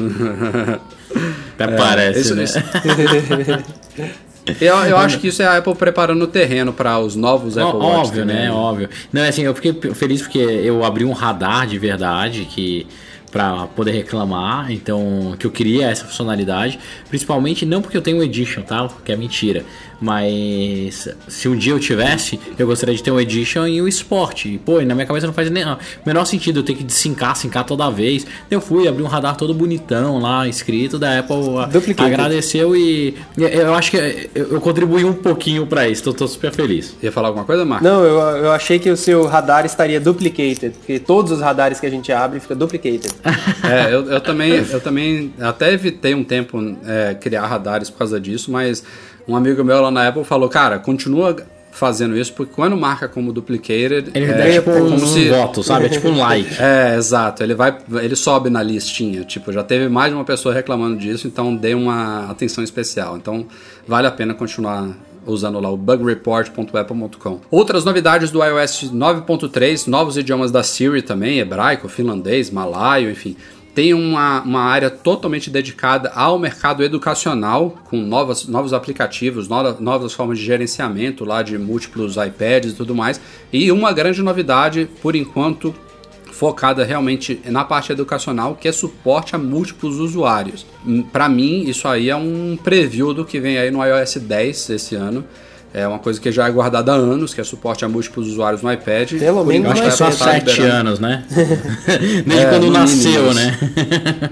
Até 1.57 1.67
parece, 1.77 2.19
isso- 2.19 2.35
né? 2.35 2.43
isso- 2.43 2.59
Eu, 4.59 4.75
eu 4.75 4.97
acho 4.97 5.19
que 5.19 5.29
isso 5.29 5.41
é 5.41 5.45
a 5.45 5.55
Apple 5.57 5.73
preparando 5.73 6.21
o 6.23 6.27
terreno 6.27 6.73
para 6.73 6.99
os 6.99 7.15
novos 7.15 7.57
Apple 7.57 7.79
Watch. 7.79 8.07
Óbvio, 8.09 8.25
né? 8.25 8.51
Óbvio. 8.51 8.89
Não, 9.11 9.21
é 9.21 9.29
assim, 9.29 9.43
eu 9.43 9.55
fiquei 9.55 9.71
feliz 9.93 10.21
porque 10.21 10.37
eu 10.39 10.83
abri 10.83 11.05
um 11.05 11.13
radar 11.13 11.65
de 11.65 11.79
verdade 11.79 12.43
que 12.51 12.85
para 13.33 13.65
poder 13.75 13.91
reclamar, 13.91 14.71
então 14.71 15.35
que 15.39 15.45
eu 15.47 15.51
queria 15.51 15.87
essa 15.89 16.05
funcionalidade, 16.05 16.77
principalmente 17.09 17.65
não 17.65 17.81
porque 17.81 17.97
eu 17.97 18.01
tenho 18.01 18.17
um 18.19 18.23
Edition, 18.23 18.61
tá? 18.61 18.87
Que 19.03 19.11
é 19.11 19.15
mentira, 19.17 19.65
mas 19.99 21.09
se 21.27 21.47
um 21.49 21.55
dia 21.55 21.73
eu 21.73 21.79
tivesse, 21.79 22.39
eu 22.57 22.67
gostaria 22.67 22.93
de 22.95 23.01
ter 23.01 23.09
um 23.11 23.19
Edition 23.19 23.65
e 23.65 23.81
um 23.81 23.87
Sport. 23.87 24.45
E, 24.45 24.57
pô, 24.57 24.79
e 24.81 24.85
na 24.85 24.93
minha 24.93 25.07
cabeça 25.07 25.25
não 25.25 25.33
faz 25.33 25.49
nem 25.49 25.63
o 25.65 25.77
menor 26.05 26.25
sentido 26.25 26.59
eu 26.59 26.63
ter 26.63 26.75
que 26.75 26.91
sincar, 26.93 27.35
sincar 27.35 27.65
toda 27.65 27.89
vez. 27.89 28.25
Eu 28.51 28.61
fui 28.61 28.87
abri 28.87 29.01
um 29.01 29.07
radar 29.07 29.35
todo 29.35 29.53
bonitão 29.53 30.19
lá, 30.19 30.47
escrito 30.47 30.99
da 30.99 31.19
Apple, 31.19 31.57
a- 31.57 31.65
Duplicated. 31.65 32.13
agradeceu 32.13 32.75
e 32.75 33.15
e 33.37 33.43
eu 33.43 33.73
acho 33.73 33.89
que 33.91 33.97
eu, 33.97 34.47
eu 34.51 34.61
contribuí 34.61 35.03
um 35.03 35.13
pouquinho 35.13 35.65
para 35.65 35.87
isso, 35.87 36.03
tô, 36.03 36.13
tô 36.13 36.27
super 36.27 36.51
feliz. 36.51 36.95
Ia 37.01 37.11
falar 37.11 37.29
alguma 37.29 37.45
coisa, 37.45 37.65
Marco? 37.65 37.83
Não, 37.83 38.03
eu, 38.03 38.19
eu 38.45 38.51
achei 38.51 38.77
que 38.77 38.89
o 38.89 38.97
seu 38.97 39.25
radar 39.25 39.65
estaria 39.65 39.99
duplicated, 39.99 40.71
porque 40.77 40.99
todos 40.99 41.31
os 41.31 41.41
radares 41.41 41.79
que 41.79 41.85
a 41.85 41.89
gente 41.89 42.11
abre 42.11 42.39
fica 42.39 42.53
duplicated. 42.55 43.07
É, 43.63 43.93
eu, 43.93 44.05
eu 44.11 44.19
também, 44.19 44.51
eu 44.51 44.81
também 44.81 45.33
até 45.39 45.71
evitei 45.71 46.13
um 46.13 46.23
tempo 46.23 46.59
é, 46.85 47.13
criar 47.13 47.45
radares 47.47 47.89
por 47.89 47.99
causa 47.99 48.19
disso, 48.19 48.51
mas 48.51 48.83
um 49.27 49.35
amigo 49.35 49.63
meu 49.63 49.81
lá 49.81 49.89
na 49.89 50.07
Apple 50.07 50.23
falou, 50.25 50.49
cara, 50.49 50.79
continua 50.79 51.35
fazendo 51.73 52.15
isso, 52.15 52.31
porque 52.33 52.53
quando 52.53 52.77
marca 52.77 53.07
como 53.07 53.33
duplicated, 53.33 54.11
Ele 54.13 54.25
é, 54.25 54.33
dá 54.37 54.51
tipo 54.51 54.69
é 54.69 54.81
um, 54.81 54.91
como 54.91 55.07
se... 55.07 55.29
voto, 55.29 55.63
sabe? 55.63 55.87
É 55.87 55.89
tipo 55.89 56.07
um 56.07 56.17
like. 56.17 56.49
É, 56.61 56.95
exato. 56.95 57.41
Ele 57.41 57.55
vai, 57.55 57.75
ele 58.01 58.15
sobe 58.15 58.49
na 58.49 58.61
listinha. 58.61 59.23
Tipo, 59.23 59.51
já 59.51 59.63
teve 59.63 59.89
mais 59.89 60.09
de 60.09 60.15
uma 60.15 60.23
pessoa 60.23 60.53
reclamando 60.53 60.97
disso, 60.97 61.27
então 61.27 61.55
dê 61.55 61.73
uma 61.73 62.29
atenção 62.29 62.63
especial. 62.63 63.17
Então, 63.17 63.47
vale 63.87 64.05
a 64.05 64.11
pena 64.11 64.33
continuar 64.35 64.89
usando 65.25 65.59
lá 65.59 65.69
o 65.69 65.77
bugreport.apple.com. 65.77 67.39
Outras 67.49 67.85
novidades 67.85 68.31
do 68.31 68.43
iOS 68.43 68.91
9.3, 68.93 69.87
novos 69.87 70.17
idiomas 70.17 70.51
da 70.51 70.63
Siri 70.63 71.01
também, 71.01 71.39
hebraico, 71.39 71.87
finlandês, 71.87 72.49
malaio, 72.49 73.09
enfim. 73.11 73.35
Tem 73.75 73.91
uma, 73.91 74.41
uma 74.43 74.61
área 74.61 74.87
totalmente 74.91 75.49
dedicada 75.49 76.11
ao 76.13 76.37
mercado 76.37 76.83
educacional, 76.83 77.75
com 77.89 77.97
novas, 77.97 78.45
novos 78.47 78.71
aplicativos, 78.71 79.47
nova- 79.47 79.77
novas 79.79 80.13
formas 80.13 80.37
de 80.37 80.45
gerenciamento 80.45 81.25
lá 81.25 81.41
de 81.41 81.57
múltiplos 81.57 82.15
iPads 82.15 82.73
e 82.73 82.75
tudo 82.75 82.93
mais. 82.93 83.19
E 83.51 83.71
uma 83.71 83.91
grande 83.91 84.21
novidade, 84.21 84.87
por 85.01 85.15
enquanto, 85.15 85.73
focada 86.43 86.83
realmente 86.83 87.39
na 87.45 87.63
parte 87.63 87.93
educacional, 87.93 88.53
que 88.59 88.67
é 88.67 88.71
suporte 88.73 89.33
a 89.33 89.39
múltiplos 89.39 89.97
usuários. 89.97 90.65
Para 91.09 91.29
mim, 91.29 91.63
isso 91.69 91.87
aí 91.87 92.09
é 92.09 92.15
um 92.17 92.57
preview 92.61 93.13
do 93.13 93.23
que 93.23 93.39
vem 93.39 93.57
aí 93.57 93.71
no 93.71 93.81
iOS 93.81 94.17
10 94.17 94.71
esse 94.71 94.93
ano. 94.93 95.23
É 95.73 95.87
uma 95.87 95.99
coisa 95.99 96.19
que 96.19 96.29
já 96.33 96.45
é 96.45 96.51
guardada 96.51 96.91
há 96.91 96.95
anos, 96.95 97.33
que 97.33 97.39
é 97.39 97.45
suporte 97.45 97.85
a 97.85 97.87
múltiplos 97.87 98.27
usuários 98.27 98.61
no 98.61 98.71
iPad. 98.71 99.13
Pelo 99.13 99.45
menos 99.45 99.71
acho 99.71 99.81
que 99.83 99.87
é 99.87 99.91
só 99.91 100.03
a 100.03 100.07
Apple 100.09 100.23
7 100.23 100.49
liberando. 100.49 100.75
anos, 100.75 100.99
né? 100.99 101.25
Desde 102.27 102.45
É, 102.45 102.49
quando 102.49 102.69
nasceu, 102.69 103.23
mínimo 103.23 103.33
né? 103.33 103.57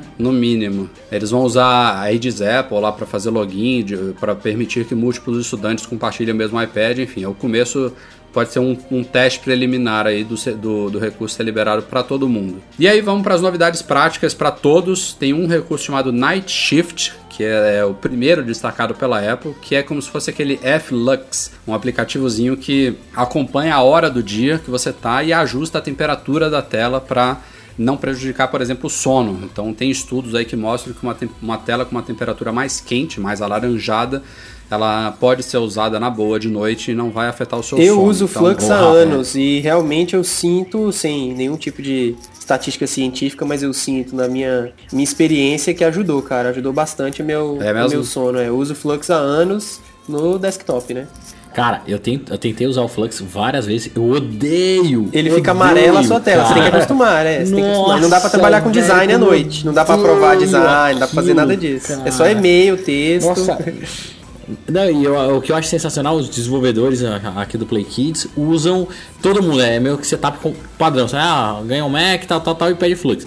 No 0.19 0.33
mínimo. 0.33 0.89
Eles 1.09 1.31
vão 1.31 1.43
usar 1.43 1.65
a 1.65 2.01
Aids 2.01 2.41
Apple 2.41 2.79
lá 2.81 2.91
para 2.91 3.07
fazer 3.07 3.29
login, 3.29 3.85
para 4.19 4.35
permitir 4.35 4.83
que 4.83 4.93
múltiplos 4.93 5.39
estudantes 5.39 5.85
compartilhem 5.85 6.33
o 6.33 6.37
mesmo 6.37 6.61
iPad. 6.61 6.99
Enfim, 6.99 7.23
é 7.23 7.27
o 7.27 7.33
começo. 7.33 7.93
Pode 8.33 8.51
ser 8.51 8.59
um, 8.59 8.77
um 8.89 9.03
teste 9.03 9.39
preliminar 9.39 10.07
aí 10.07 10.23
do, 10.23 10.35
do, 10.55 10.89
do 10.89 10.99
recurso 10.99 11.35
ser 11.35 11.43
liberado 11.43 11.83
para 11.83 12.01
todo 12.01 12.29
mundo. 12.29 12.61
E 12.79 12.87
aí 12.87 13.01
vamos 13.01 13.23
para 13.23 13.35
as 13.35 13.41
novidades 13.41 13.81
práticas 13.81 14.33
para 14.33 14.51
todos. 14.51 15.13
Tem 15.13 15.33
um 15.33 15.47
recurso 15.47 15.85
chamado 15.85 16.11
Night 16.11 16.49
Shift, 16.51 17.13
que 17.29 17.43
é, 17.43 17.77
é 17.77 17.85
o 17.85 17.93
primeiro 17.93 18.43
destacado 18.43 18.95
pela 18.95 19.19
Apple, 19.19 19.53
que 19.61 19.75
é 19.75 19.83
como 19.83 20.01
se 20.01 20.09
fosse 20.09 20.29
aquele 20.29 20.59
F-Lux, 20.61 21.51
um 21.67 21.73
aplicativozinho 21.73 22.55
que 22.55 22.95
acompanha 23.15 23.75
a 23.75 23.81
hora 23.81 24.09
do 24.09 24.23
dia 24.23 24.59
que 24.59 24.69
você 24.69 24.93
tá 24.93 25.23
e 25.23 25.33
ajusta 25.33 25.77
a 25.79 25.81
temperatura 25.81 26.49
da 26.49 26.61
tela 26.61 27.01
para 27.01 27.41
não 27.77 27.97
prejudicar, 27.97 28.47
por 28.49 28.61
exemplo, 28.61 28.87
o 28.87 28.89
sono. 28.89 29.41
Então 29.43 29.73
tem 29.73 29.89
estudos 29.89 30.35
aí 30.35 30.45
que 30.45 30.55
mostram 30.55 30.93
que 30.93 31.03
uma, 31.03 31.17
uma 31.41 31.57
tela 31.57 31.85
com 31.85 31.91
uma 31.91 32.03
temperatura 32.03 32.51
mais 32.51 32.79
quente, 32.79 33.19
mais 33.19 33.41
alaranjada, 33.41 34.23
ela 34.71 35.11
pode 35.19 35.43
ser 35.43 35.57
usada 35.57 35.99
na 35.99 36.09
boa 36.09 36.39
de 36.39 36.47
noite 36.47 36.91
e 36.91 36.95
não 36.95 37.11
vai 37.11 37.27
afetar 37.27 37.59
o 37.59 37.63
seu 37.63 37.77
Eu 37.77 37.95
sono. 37.95 38.07
uso 38.07 38.25
Então, 38.25 38.41
Flux 38.41 38.71
há 38.71 38.75
anos 38.75 39.35
e 39.35 39.59
realmente 39.59 40.15
eu 40.15 40.23
sinto, 40.23 40.91
sem 40.93 41.33
nenhum 41.33 41.57
tipo 41.57 41.81
de 41.81 42.15
estatística 42.39 42.87
científica, 42.87 43.45
mas 43.45 43.61
eu 43.61 43.73
sinto 43.73 44.15
na 44.15 44.27
minha, 44.27 44.71
minha 44.91 45.03
experiência 45.03 45.73
que 45.73 45.83
ajudou, 45.83 46.21
cara. 46.21 46.49
Ajudou 46.49 46.71
bastante 46.71 47.21
o 47.21 47.25
meu, 47.25 47.57
É 47.61 47.71
o 47.71 47.89
meu 47.89 48.03
sono. 48.03 48.39
é. 48.39 48.47
Eu 48.47 48.57
uso 48.57 48.73
Flux 48.73 49.09
há 49.09 49.15
anos 49.15 49.79
no 50.07 50.39
desktop, 50.39 50.93
né? 50.93 51.05
Cara, 51.53 51.81
eu, 51.85 51.99
tento, 51.99 52.31
eu 52.31 52.37
tentei 52.37 52.65
usar 52.65 52.81
o 52.81 52.87
Flux 52.87 53.19
várias 53.19 53.65
vezes. 53.65 53.91
Eu 53.93 54.09
odeio. 54.09 55.09
Ele 55.11 55.27
odeio, 55.27 55.35
fica 55.35 55.51
amarelo 55.51 55.97
a 55.97 56.03
sua 56.03 56.21
tela, 56.21 56.45
você 56.45 56.53
tem 56.53 56.63
que 56.63 56.69
cara. 56.69 56.77
acostumar, 56.83 57.25
né? 57.25 57.45
Você 57.45 57.53
tem 57.53 57.63
que 57.63 57.69
acostumar. 57.69 58.01
Não 58.01 58.09
dá 58.09 58.15
pra 58.15 58.23
Nossa, 58.23 58.29
trabalhar 58.29 58.61
com 58.61 58.71
design 58.71 59.07
velho, 59.13 59.15
à 59.15 59.27
noite, 59.29 59.65
não 59.65 59.73
dá 59.73 59.83
pra 59.83 59.95
eu 59.95 59.99
aprovar 59.99 60.37
design, 60.37 60.93
não 60.93 60.99
dá 61.01 61.07
pra 61.07 61.15
fazer 61.15 61.33
nada 61.33 61.57
disso. 61.57 61.89
cara. 61.89 62.01
É 62.05 62.11
só 62.11 62.25
e-mail, 62.29 62.77
texto. 62.81 63.27
Nossa. 63.27 63.57
Não, 64.69 64.89
e 64.89 65.03
eu- 65.03 65.37
o 65.37 65.41
que 65.41 65.51
eu 65.51 65.55
acho 65.55 65.67
sensacional, 65.69 66.15
os 66.15 66.29
desenvolvedores 66.29 67.03
a- 67.03 67.21
aqui 67.37 67.57
do 67.57 67.65
Play 67.65 67.83
Kids 67.83 68.27
usam. 68.35 68.87
Todo 69.21 69.41
mundo, 69.43 69.61
é 69.61 69.79
meio 69.79 69.97
que 69.97 70.05
setup 70.07 70.39
com- 70.39 70.53
padrão. 70.77 71.07
Sabe? 71.07 71.23
Ah, 71.25 71.61
ganha 71.65 71.85
um 71.85 71.89
Mac, 71.89 72.23
tal, 72.25 72.41
tal, 72.41 72.55
tal, 72.55 72.71
e 72.71 72.75
pede 72.75 72.95
Flux. 72.95 73.25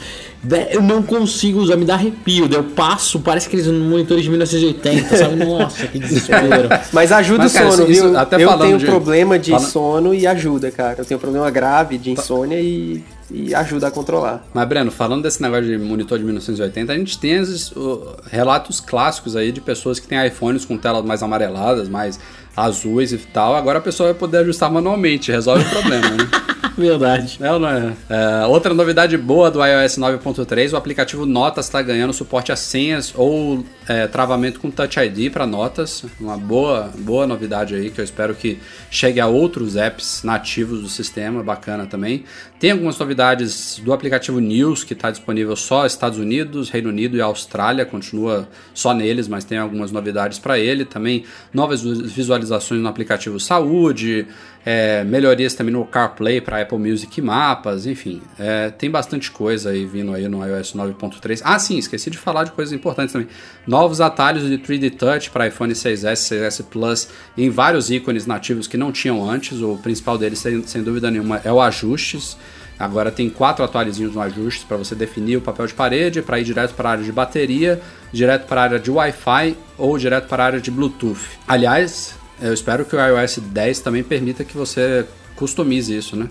Eu 0.70 0.82
não 0.82 1.02
consigo 1.02 1.58
usar, 1.60 1.76
me 1.76 1.84
dá 1.86 1.94
arrepio. 1.94 2.48
Eu 2.52 2.64
passo, 2.64 3.18
parece 3.20 3.46
aqueles 3.46 3.66
monitores 3.66 4.22
de 4.24 4.28
1980, 4.30 5.16
sabe? 5.16 5.36
Nossa, 5.44 5.86
que 5.86 5.98
desespero. 5.98 6.68
Mas 6.92 7.10
ajuda 7.12 7.44
Mas, 7.44 7.52
o 7.54 7.58
cara, 7.58 7.70
sono, 7.70 7.90
isso- 7.90 8.08
viu? 8.10 8.18
até 8.18 8.36
eu 8.44 8.58
tenho 8.58 8.78
de- 8.78 8.84
problema 8.86 9.38
de 9.38 9.52
fala- 9.52 9.62
sono 9.64 10.12
e 10.14 10.26
ajuda, 10.26 10.70
cara. 10.70 10.96
Eu 10.98 11.04
tenho 11.04 11.18
problema 11.20 11.50
grave 11.50 11.96
de 11.96 12.10
insônia 12.10 12.60
e, 12.60 13.02
e 13.30 13.54
ajuda 13.54 13.88
a 13.88 13.90
controlar. 13.90 14.44
Mas, 14.52 14.68
Breno, 14.68 14.90
falando 14.90 15.22
desse 15.22 15.40
negócio 15.40 15.64
de 15.64 15.78
monitor 15.78 16.18
de 16.18 16.24
1980, 16.24 16.92
a 16.92 16.96
gente 16.96 17.18
tem 17.18 17.32
esses, 17.32 17.70
uh, 17.72 18.16
relatos 18.30 18.80
clássicos 18.80 19.36
aí 19.36 19.50
de 19.50 19.60
pessoas 19.60 19.98
que 19.98 20.06
têm 20.06 20.24
iPhones 20.26 20.64
com 20.64 20.76
telas 20.76 21.04
mais 21.04 21.22
amareladas, 21.22 21.88
mais 21.88 22.18
azuis 22.56 23.12
e 23.12 23.18
tal. 23.18 23.54
Agora 23.54 23.78
a 23.78 23.82
pessoa 23.82 24.10
vai 24.10 24.18
poder 24.18 24.38
ajustar 24.38 24.70
manualmente, 24.70 25.30
resolve 25.32 25.64
o 25.64 25.70
problema, 25.70 26.10
né? 26.10 26.28
Verdade. 26.76 27.38
É 27.40 27.52
ou 27.52 27.60
não 27.60 27.68
é? 27.68 27.92
É, 28.08 28.46
outra 28.46 28.74
novidade 28.74 29.16
boa 29.16 29.48
do 29.48 29.64
iOS 29.64 29.96
9.3, 29.96 30.72
o 30.72 30.76
aplicativo 30.76 31.24
Notas 31.24 31.66
está 31.66 31.80
ganhando 31.80 32.12
suporte 32.12 32.50
a 32.50 32.56
senhas 32.56 33.12
ou 33.14 33.64
é, 33.86 34.08
travamento 34.08 34.58
com 34.58 34.70
Touch 34.70 34.98
ID 34.98 35.32
para 35.32 35.46
notas. 35.46 36.04
Uma 36.18 36.36
boa, 36.36 36.90
boa 36.98 37.26
novidade 37.26 37.76
aí 37.76 37.90
que 37.90 38.00
eu 38.00 38.04
espero 38.04 38.34
que 38.34 38.58
chegue 38.90 39.20
a 39.20 39.26
outros 39.28 39.76
apps 39.76 40.22
nativos 40.24 40.82
do 40.82 40.88
sistema, 40.88 41.44
bacana 41.44 41.86
também. 41.86 42.24
Tem 42.58 42.72
algumas 42.72 42.98
novidades 42.98 43.80
do 43.84 43.92
aplicativo 43.92 44.40
News 44.40 44.82
que 44.82 44.94
está 44.94 45.10
disponível 45.10 45.54
só 45.54 45.86
Estados 45.86 46.18
Unidos, 46.18 46.70
Reino 46.70 46.88
Unido 46.88 47.16
e 47.16 47.20
Austrália, 47.20 47.84
continua 47.84 48.48
só 48.72 48.92
neles, 48.92 49.28
mas 49.28 49.44
tem 49.44 49.58
algumas 49.58 49.92
novidades 49.92 50.40
para 50.40 50.58
ele. 50.58 50.84
Também 50.84 51.24
novas 51.52 51.82
visualizações 51.82 52.43
atualizações 52.44 52.80
no 52.80 52.88
aplicativo 52.88 53.40
Saúde, 53.40 54.26
é, 54.64 55.04
melhorias 55.04 55.54
também 55.54 55.72
no 55.72 55.84
CarPlay 55.84 56.40
para 56.40 56.60
Apple 56.60 56.78
Music 56.78 57.18
e 57.18 57.22
mapas, 57.22 57.86
enfim. 57.86 58.22
É, 58.38 58.70
tem 58.70 58.90
bastante 58.90 59.30
coisa 59.30 59.70
aí 59.70 59.84
vindo 59.84 60.12
aí 60.12 60.28
no 60.28 60.46
iOS 60.46 60.74
9.3. 60.74 61.42
Ah, 61.44 61.58
sim, 61.58 61.76
esqueci 61.78 62.10
de 62.10 62.18
falar 62.18 62.44
de 62.44 62.52
coisas 62.52 62.72
importantes 62.72 63.12
também. 63.12 63.28
Novos 63.66 64.00
atalhos 64.00 64.48
de 64.48 64.58
3D 64.58 64.96
Touch 64.96 65.30
para 65.30 65.48
iPhone 65.48 65.72
6S, 65.72 66.14
6S 66.14 66.64
Plus, 66.64 67.08
em 67.36 67.50
vários 67.50 67.90
ícones 67.90 68.26
nativos 68.26 68.66
que 68.66 68.76
não 68.76 68.92
tinham 68.92 69.28
antes. 69.28 69.60
O 69.60 69.76
principal 69.76 70.16
deles, 70.16 70.38
sem, 70.38 70.62
sem 70.66 70.82
dúvida 70.82 71.10
nenhuma, 71.10 71.40
é 71.44 71.52
o 71.52 71.60
ajustes. 71.60 72.36
Agora 72.78 73.10
tem 73.10 73.30
quatro 73.30 73.64
atualizinhos 73.64 74.14
no 74.14 74.20
ajustes 74.20 74.64
para 74.64 74.76
você 74.76 74.94
definir 74.94 75.36
o 75.36 75.40
papel 75.40 75.66
de 75.66 75.74
parede, 75.74 76.22
para 76.22 76.40
ir 76.40 76.44
direto 76.44 76.74
para 76.74 76.88
a 76.88 76.92
área 76.92 77.04
de 77.04 77.12
bateria, 77.12 77.80
direto 78.12 78.46
para 78.46 78.62
a 78.62 78.64
área 78.64 78.78
de 78.80 78.90
Wi-Fi 78.90 79.56
ou 79.78 79.96
direto 79.96 80.26
para 80.26 80.42
a 80.42 80.46
área 80.46 80.60
de 80.60 80.70
Bluetooth. 80.72 81.20
Aliás, 81.46 82.16
eu 82.48 82.54
espero 82.54 82.84
que 82.84 82.94
o 82.94 82.98
iOS 82.98 83.38
10 83.38 83.80
também 83.80 84.02
permita 84.02 84.44
que 84.44 84.56
você 84.56 85.06
customize 85.36 85.96
isso, 85.96 86.16
né? 86.16 86.28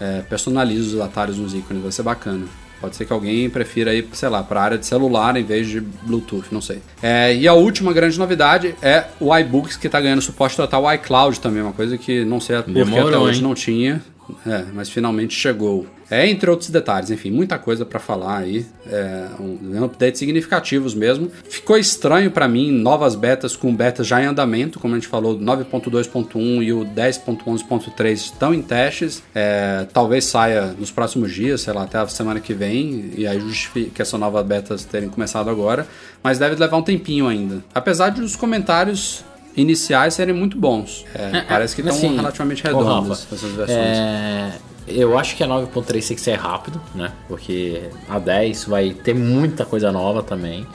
É, 0.00 0.22
personalize 0.22 0.94
os 0.94 1.00
atalhos 1.00 1.36
nos 1.36 1.54
ícones, 1.54 1.82
vai 1.82 1.92
ser 1.92 2.02
bacana. 2.02 2.46
Pode 2.80 2.96
ser 2.96 3.04
que 3.04 3.12
alguém 3.12 3.50
prefira 3.50 3.94
ir, 3.94 4.08
sei 4.14 4.30
lá, 4.30 4.42
para 4.42 4.60
a 4.60 4.64
área 4.64 4.78
de 4.78 4.86
celular 4.86 5.36
em 5.36 5.44
vez 5.44 5.68
de 5.68 5.80
Bluetooth, 5.80 6.46
não 6.50 6.62
sei. 6.62 6.80
É, 7.02 7.34
e 7.34 7.46
a 7.46 7.52
última 7.52 7.92
grande 7.92 8.18
novidade 8.18 8.74
é 8.80 9.04
o 9.20 9.36
iBooks, 9.36 9.76
que 9.76 9.86
está 9.86 10.00
ganhando 10.00 10.22
suporte 10.22 10.56
total 10.56 10.88
ao 10.88 10.94
iCloud 10.94 11.38
também, 11.40 11.62
uma 11.62 11.74
coisa 11.74 11.98
que 11.98 12.24
não 12.24 12.40
sei 12.40 12.56
porque 12.62 12.72
Demorou, 12.72 13.08
até 13.08 13.18
hoje 13.18 13.38
hein? 13.40 13.44
não 13.44 13.54
tinha. 13.54 14.02
É, 14.46 14.64
mas 14.72 14.88
finalmente 14.88 15.34
chegou. 15.34 15.86
É, 16.10 16.28
entre 16.28 16.50
outros 16.50 16.70
detalhes, 16.70 17.08
enfim, 17.10 17.30
muita 17.30 17.56
coisa 17.56 17.84
para 17.84 18.00
falar 18.00 18.38
aí. 18.38 18.66
É, 18.86 19.26
um, 19.38 19.84
updates 19.84 20.18
significativos 20.18 20.92
mesmo. 20.92 21.30
Ficou 21.48 21.78
estranho 21.78 22.32
para 22.32 22.48
mim 22.48 22.72
novas 22.72 23.14
betas 23.14 23.54
com 23.54 23.74
betas 23.74 24.08
já 24.08 24.20
em 24.20 24.26
andamento, 24.26 24.80
como 24.80 24.94
a 24.94 24.98
gente 24.98 25.06
falou, 25.06 25.38
9.2.1 25.38 26.64
e 26.64 26.72
o 26.72 26.84
10.11.3 26.84 28.12
estão 28.12 28.52
em 28.52 28.60
testes. 28.60 29.22
É, 29.32 29.86
talvez 29.92 30.24
saia 30.24 30.74
nos 30.78 30.90
próximos 30.90 31.32
dias, 31.32 31.60
sei 31.60 31.72
lá, 31.72 31.84
até 31.84 31.98
a 31.98 32.08
semana 32.08 32.40
que 32.40 32.52
vem, 32.52 33.12
e 33.16 33.26
aí 33.26 33.38
justifique 33.38 34.02
essa 34.02 34.18
nova 34.18 34.42
betas 34.42 34.84
terem 34.84 35.08
começado 35.08 35.48
agora. 35.48 35.86
Mas 36.22 36.38
deve 36.38 36.56
levar 36.56 36.76
um 36.76 36.82
tempinho 36.82 37.28
ainda. 37.28 37.62
Apesar 37.72 38.10
de 38.10 38.20
os 38.20 38.34
comentários 38.34 39.24
iniciais 39.60 40.14
serem 40.14 40.34
muito 40.34 40.56
bons. 40.56 41.04
É, 41.14 41.42
parece 41.42 41.74
que 41.74 41.80
estão 41.80 41.96
assim, 41.96 42.16
relativamente 42.16 42.62
redondas 42.62 43.26
essas 43.32 43.52
versões. 43.52 43.78
É, 43.78 44.52
eu 44.88 45.16
acho 45.16 45.36
que 45.36 45.44
a 45.44 45.48
9.3 45.48 46.08
tem 46.08 46.16
que 46.16 46.20
ser 46.20 46.34
rápido, 46.34 46.80
né? 46.94 47.12
Porque 47.28 47.82
a 48.08 48.18
10 48.18 48.64
vai 48.64 48.90
ter 48.90 49.14
muita 49.14 49.64
coisa 49.64 49.92
nova 49.92 50.22
também. 50.22 50.66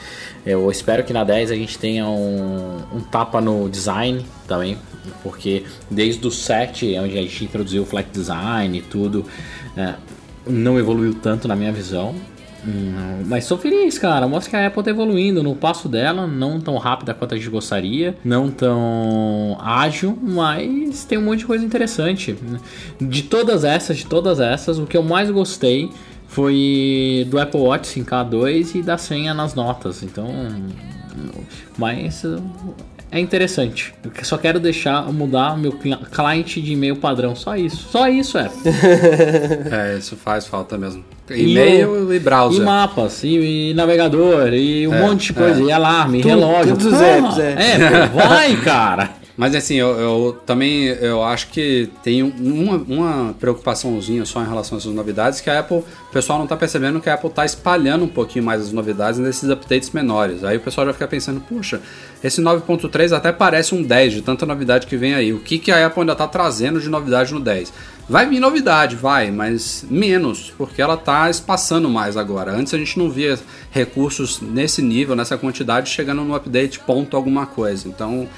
Eu 0.46 0.70
espero 0.72 1.04
que 1.04 1.12
na 1.12 1.24
10 1.24 1.52
a 1.52 1.56
gente 1.56 1.78
tenha 1.78 2.08
um, 2.08 2.78
um 2.94 3.00
tapa 3.02 3.42
no 3.42 3.68
design 3.70 4.26
também, 4.48 4.78
porque 5.24 5.64
desde 5.90 6.26
o 6.26 6.32
7, 6.32 6.98
onde 7.00 7.18
a 7.18 7.22
gente 7.22 7.44
introduziu 7.44 7.84
o 7.84 7.86
flat 7.86 8.08
design 8.12 8.78
e 8.78 8.82
tudo, 8.82 9.26
é, 9.76 9.96
não 10.48 10.80
evoluiu 10.80 11.14
tanto 11.16 11.48
na 11.48 11.56
minha 11.56 11.72
visão. 11.72 12.16
Hum, 12.68 13.24
Mas 13.28 13.46
sou 13.46 13.58
feliz, 13.58 13.98
cara. 13.98 14.28
Mostra 14.28 14.50
que 14.50 14.56
a 14.56 14.68
Apple 14.68 14.84
tá 14.84 14.90
evoluindo 14.90 15.44
no 15.44 15.56
passo 15.56 15.88
dela, 15.88 16.26
não 16.26 16.60
tão 16.60 16.78
rápida 16.78 17.14
quanto 17.14 17.36
a 17.36 17.38
gente 17.38 17.50
gostaria, 17.50 18.16
não 18.24 18.50
tão 18.50 19.58
ágil, 19.62 20.18
mas 20.22 21.06
tem 21.06 21.18
um 21.18 21.22
monte 21.22 21.40
de 21.40 21.46
coisa 21.46 21.64
interessante. 21.64 22.36
De 23.00 23.24
todas 23.24 23.64
essas, 23.64 23.98
de 23.98 24.06
todas 24.06 24.40
essas, 24.40 24.80
o 24.80 24.86
que 24.86 24.98
eu 24.98 25.04
mais 25.04 25.30
gostei 25.30 25.90
foi 26.28 27.28
do 27.30 27.40
Apple 27.40 27.60
Watch 27.62 28.00
5K2 28.00 28.76
e 28.76 28.82
da 28.82 28.98
senha 28.98 29.34
nas 29.34 29.54
notas. 29.54 30.02
Então, 30.02 30.28
mas 31.78 32.26
é 33.12 33.20
interessante. 33.20 33.94
Eu 34.04 34.12
só 34.26 34.38
quero 34.38 34.60
deixar 34.60 35.04
mudar 35.14 35.58
meu 35.58 35.72
cli- 35.72 35.98
cliente 36.12 36.62
de 36.62 36.74
e-mail 36.74 36.96
padrão, 36.98 37.36
só 37.36 37.56
isso. 37.56 37.88
Só 37.92 38.08
isso 38.08 38.38
é. 38.38 38.50
É, 39.94 39.98
isso 39.98 40.16
faz 40.16 40.46
falta 40.48 40.78
mesmo. 40.78 41.04
E-mail 41.30 42.14
e, 42.14 42.20
browser. 42.20 42.62
E 42.62 42.66
mapas, 42.66 43.24
e, 43.24 43.70
e 43.72 43.74
navegador, 43.74 44.54
e 44.54 44.88
um 44.88 44.94
É, 44.94 45.02
monte 45.02 45.28
de 45.28 45.34
coisa, 45.34 45.60
é. 45.62 45.66
e 45.66 45.72
alarme, 45.72 46.20
e 46.20 46.22
Tudo- 46.22 46.30
relógio. 46.36 46.78
todos 46.78 46.86
os 46.86 47.02
apps, 47.02 47.40
é. 47.40 47.52
É, 47.54 48.08
pô, 48.08 48.18
vai, 48.18 48.56
cara. 48.58 49.10
Mas 49.38 49.54
assim, 49.54 49.76
eu, 49.76 49.90
eu 50.00 50.38
também 50.46 50.86
eu 50.86 51.22
acho 51.22 51.48
que 51.50 51.90
tem 52.02 52.24
um- 52.24 52.32
uma, 52.38 52.78
uma 52.78 53.34
preocupaçãozinha 53.34 54.24
só 54.26 54.42
em 54.42 54.48
relação 54.48 54.78
a 54.78 54.80
essas 54.80 54.94
novidades, 54.94 55.42
que 55.42 55.50
a 55.50 55.60
Apple, 55.60 55.78
o 55.80 56.12
pessoal 56.12 56.40
não 56.40 56.48
tá 56.48 56.56
percebendo 56.56 57.02
que 57.02 57.10
a 57.10 57.16
Apple 57.16 57.30
tá 57.30 57.44
espalhando 57.44 58.06
um 58.06 58.08
pouquinho 58.08 58.46
mais 58.46 58.62
as 58.62 58.72
novidades 58.72 59.20
nesses 59.20 59.50
updates 59.50 59.90
menores. 59.92 60.44
Aí 60.44 60.56
o 60.56 60.62
pessoal 60.62 60.88
já 60.88 60.94
fica 60.94 61.08
pensando, 61.08 61.42
puxa, 61.42 61.82
esse 62.24 62.42
9.3 62.42 63.12
até 63.12 63.32
parece 63.34 63.76
um 63.76 63.84
10 63.84 64.14
de 64.14 64.22
tanta 64.22 64.46
novidade 64.46 64.88
que 64.88 64.96
vem 64.96 65.14
aí. 65.14 65.34
O 65.34 65.40
que, 65.40 65.60
que 65.60 65.70
a 65.72 65.86
Apple 65.86 66.02
ainda 66.02 66.16
tá 66.16 66.28
trazendo 66.28 66.80
de 66.80 66.88
novidade 66.88 67.34
no 67.34 67.40
10? 67.42 67.74
Vai 68.08 68.28
vir 68.30 68.40
novidade, 68.40 68.96
vai, 68.96 69.32
mas 69.32 69.84
menos, 69.90 70.54
porque 70.58 70.82
ela 70.82 70.96
tá 70.96 71.30
espaçando 71.30 71.90
mais 71.90 72.16
agora. 72.16 72.52
Antes 72.52 72.74
a 72.74 72.78
gente 72.78 72.98
não 72.98 73.10
via 73.10 73.38
recursos 73.72 74.40
nesse 74.42 74.82
nível, 74.82 75.16
nessa 75.16 75.38
quantidade, 75.38 75.90
chegando 75.90 76.24
no 76.24 76.36
update 76.36 76.80
ponto 76.80 77.18
alguma 77.18 77.46
coisa. 77.48 77.88
Então, 77.88 78.30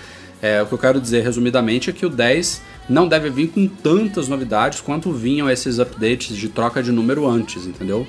é, 0.42 0.62
o 0.62 0.66
que 0.66 0.74
eu 0.74 0.78
quero 0.78 1.02
dizer 1.02 1.24
resumidamente 1.24 1.90
é 1.90 1.94
que 1.94 2.06
o 2.06 2.10
10 2.10 2.62
não 2.88 3.08
deve 3.08 3.30
vir 3.30 3.48
com 3.50 3.68
tantas 3.68 4.28
novidades 4.28 4.80
quanto 4.82 5.12
vinham 5.12 5.50
esses 5.50 5.80
updates 5.80 6.36
de 6.36 6.50
troca 6.50 6.82
de 6.82 6.92
número 6.92 7.28
antes, 7.28 7.66
entendeu? 7.66 8.08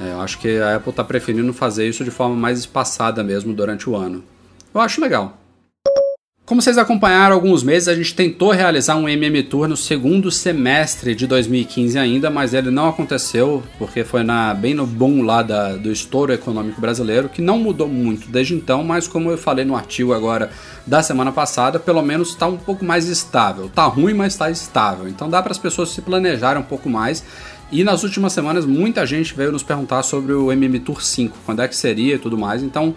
É, 0.00 0.12
eu 0.12 0.20
acho 0.20 0.38
que 0.38 0.58
a 0.58 0.76
Apple 0.76 0.90
está 0.90 1.04
preferindo 1.04 1.52
fazer 1.52 1.88
isso 1.88 2.04
de 2.04 2.10
forma 2.10 2.34
mais 2.34 2.58
espaçada 2.58 3.22
mesmo 3.22 3.52
durante 3.52 3.88
o 3.88 3.96
ano. 3.96 4.24
Eu 4.72 4.80
acho 4.80 5.00
legal. 5.00 5.38
Como 6.48 6.62
vocês 6.62 6.78
acompanharam 6.78 7.34
alguns 7.34 7.62
meses, 7.62 7.88
a 7.88 7.94
gente 7.94 8.14
tentou 8.14 8.52
realizar 8.52 8.96
um 8.96 9.06
MM 9.06 9.42
Tour 9.42 9.68
no 9.68 9.76
segundo 9.76 10.30
semestre 10.30 11.14
de 11.14 11.26
2015 11.26 11.98
ainda, 11.98 12.30
mas 12.30 12.54
ele 12.54 12.70
não 12.70 12.88
aconteceu, 12.88 13.62
porque 13.76 14.02
foi 14.02 14.22
na, 14.22 14.54
bem 14.54 14.72
no 14.72 14.86
boom 14.86 15.20
lá 15.20 15.42
da, 15.42 15.76
do 15.76 15.92
estouro 15.92 16.32
econômico 16.32 16.80
brasileiro, 16.80 17.28
que 17.28 17.42
não 17.42 17.58
mudou 17.58 17.86
muito 17.86 18.30
desde 18.30 18.54
então, 18.54 18.82
mas 18.82 19.06
como 19.06 19.30
eu 19.30 19.36
falei 19.36 19.62
no 19.62 19.76
artigo 19.76 20.14
agora 20.14 20.48
da 20.86 21.02
semana 21.02 21.30
passada, 21.30 21.78
pelo 21.78 22.00
menos 22.00 22.30
está 22.30 22.46
um 22.46 22.56
pouco 22.56 22.82
mais 22.82 23.08
estável. 23.08 23.68
Tá 23.68 23.84
ruim, 23.84 24.14
mas 24.14 24.32
está 24.32 24.50
estável. 24.50 25.06
Então 25.06 25.28
dá 25.28 25.42
para 25.42 25.52
as 25.52 25.58
pessoas 25.58 25.90
se 25.90 26.00
planejarem 26.00 26.62
um 26.62 26.64
pouco 26.64 26.88
mais. 26.88 27.22
E 27.70 27.84
nas 27.84 28.02
últimas 28.02 28.32
semanas 28.32 28.64
muita 28.64 29.04
gente 29.04 29.34
veio 29.34 29.52
nos 29.52 29.62
perguntar 29.62 30.02
sobre 30.02 30.32
o 30.32 30.50
MM 30.50 30.80
Tour 30.80 31.02
5, 31.02 31.36
quando 31.44 31.60
é 31.60 31.68
que 31.68 31.76
seria 31.76 32.14
e 32.14 32.18
tudo 32.18 32.38
mais. 32.38 32.62
Então 32.62 32.94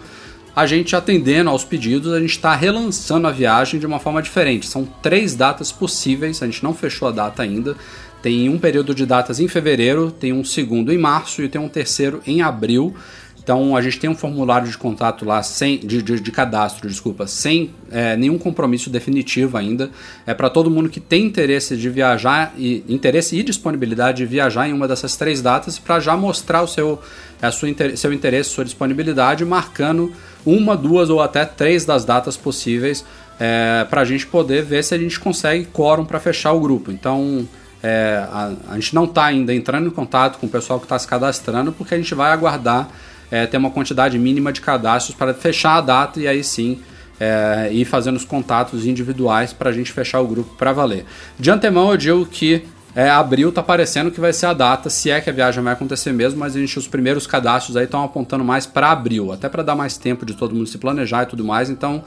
a 0.54 0.66
gente 0.66 0.94
atendendo 0.94 1.48
aos 1.48 1.64
pedidos, 1.64 2.12
a 2.12 2.20
gente 2.20 2.30
está 2.30 2.54
relançando 2.54 3.26
a 3.26 3.30
viagem 3.30 3.80
de 3.80 3.86
uma 3.86 3.98
forma 3.98 4.22
diferente. 4.22 4.66
São 4.66 4.84
três 5.02 5.34
datas 5.34 5.72
possíveis, 5.72 6.42
a 6.42 6.46
gente 6.46 6.62
não 6.62 6.74
fechou 6.74 7.08
a 7.08 7.10
data 7.10 7.42
ainda. 7.42 7.74
Tem 8.20 8.48
um 8.48 8.58
período 8.58 8.94
de 8.94 9.04
datas 9.04 9.40
em 9.40 9.48
fevereiro, 9.48 10.10
tem 10.10 10.32
um 10.32 10.44
segundo 10.44 10.92
em 10.92 10.98
março 10.98 11.42
e 11.42 11.48
tem 11.48 11.60
um 11.60 11.68
terceiro 11.68 12.22
em 12.26 12.42
abril. 12.42 12.94
Então 13.42 13.76
a 13.76 13.82
gente 13.82 13.98
tem 13.98 14.08
um 14.08 14.14
formulário 14.14 14.70
de 14.70 14.78
contato 14.78 15.24
lá 15.24 15.42
sem 15.42 15.78
de, 15.78 16.00
de, 16.00 16.20
de 16.20 16.30
cadastro, 16.30 16.88
desculpa, 16.88 17.26
sem 17.26 17.70
é, 17.90 18.16
nenhum 18.16 18.38
compromisso 18.38 18.88
definitivo 18.88 19.56
ainda. 19.56 19.90
É 20.24 20.32
para 20.32 20.48
todo 20.48 20.70
mundo 20.70 20.88
que 20.88 21.00
tem 21.00 21.24
interesse 21.24 21.76
de 21.76 21.90
viajar 21.90 22.54
e 22.56 22.84
interesse 22.88 23.36
e 23.36 23.42
disponibilidade 23.42 24.18
de 24.18 24.26
viajar 24.26 24.68
em 24.68 24.72
uma 24.72 24.86
dessas 24.86 25.16
três 25.16 25.42
datas 25.42 25.78
para 25.78 25.98
já 25.98 26.16
mostrar 26.16 26.62
o 26.62 26.68
seu, 26.68 27.00
a 27.40 27.50
sua, 27.50 27.68
seu 27.96 28.12
interesse, 28.12 28.50
sua 28.50 28.64
disponibilidade, 28.64 29.44
marcando 29.44 30.12
uma, 30.44 30.76
duas 30.76 31.10
ou 31.10 31.20
até 31.20 31.44
três 31.44 31.84
das 31.84 32.04
datas 32.04 32.36
possíveis 32.36 33.04
é, 33.38 33.86
para 33.88 34.02
a 34.02 34.04
gente 34.04 34.26
poder 34.26 34.62
ver 34.62 34.82
se 34.84 34.94
a 34.94 34.98
gente 34.98 35.18
consegue 35.18 35.64
quórum 35.66 36.04
para 36.04 36.20
fechar 36.20 36.52
o 36.52 36.60
grupo. 36.60 36.90
Então 36.90 37.46
é, 37.82 38.24
a, 38.30 38.52
a 38.70 38.74
gente 38.74 38.94
não 38.94 39.04
está 39.04 39.24
ainda 39.24 39.52
entrando 39.54 39.88
em 39.88 39.90
contato 39.90 40.38
com 40.38 40.46
o 40.46 40.48
pessoal 40.48 40.78
que 40.78 40.84
está 40.84 40.98
se 40.98 41.06
cadastrando 41.06 41.72
porque 41.72 41.94
a 41.94 41.98
gente 41.98 42.14
vai 42.14 42.30
aguardar 42.30 42.88
é, 43.30 43.46
ter 43.46 43.56
uma 43.56 43.70
quantidade 43.70 44.18
mínima 44.18 44.52
de 44.52 44.60
cadastros 44.60 45.16
para 45.16 45.34
fechar 45.34 45.76
a 45.76 45.80
data 45.80 46.20
e 46.20 46.28
aí 46.28 46.44
sim 46.44 46.80
é, 47.18 47.70
ir 47.72 47.84
fazendo 47.84 48.16
os 48.16 48.24
contatos 48.24 48.86
individuais 48.86 49.52
para 49.52 49.70
a 49.70 49.72
gente 49.72 49.92
fechar 49.92 50.20
o 50.20 50.26
grupo 50.26 50.54
para 50.56 50.72
valer. 50.72 51.04
De 51.38 51.50
antemão 51.50 51.90
eu 51.90 51.96
digo 51.96 52.26
que 52.26 52.64
é, 52.94 53.08
abril 53.08 53.50
tá 53.50 53.62
parecendo 53.62 54.10
que 54.10 54.20
vai 54.20 54.32
ser 54.32 54.46
a 54.46 54.52
data, 54.52 54.90
se 54.90 55.10
é 55.10 55.20
que 55.20 55.30
a 55.30 55.32
viagem 55.32 55.62
vai 55.62 55.72
acontecer 55.72 56.12
mesmo, 56.12 56.38
mas 56.38 56.54
a 56.54 56.60
gente 56.60 56.78
os 56.78 56.86
primeiros 56.86 57.26
cadastros 57.26 57.76
aí 57.76 57.84
estão 57.84 58.04
apontando 58.04 58.44
mais 58.44 58.66
para 58.66 58.90
abril, 58.90 59.32
até 59.32 59.48
para 59.48 59.62
dar 59.62 59.74
mais 59.74 59.96
tempo 59.96 60.26
de 60.26 60.34
todo 60.34 60.54
mundo 60.54 60.66
se 60.66 60.76
planejar 60.76 61.22
e 61.22 61.26
tudo 61.26 61.42
mais. 61.42 61.70
Então 61.70 62.04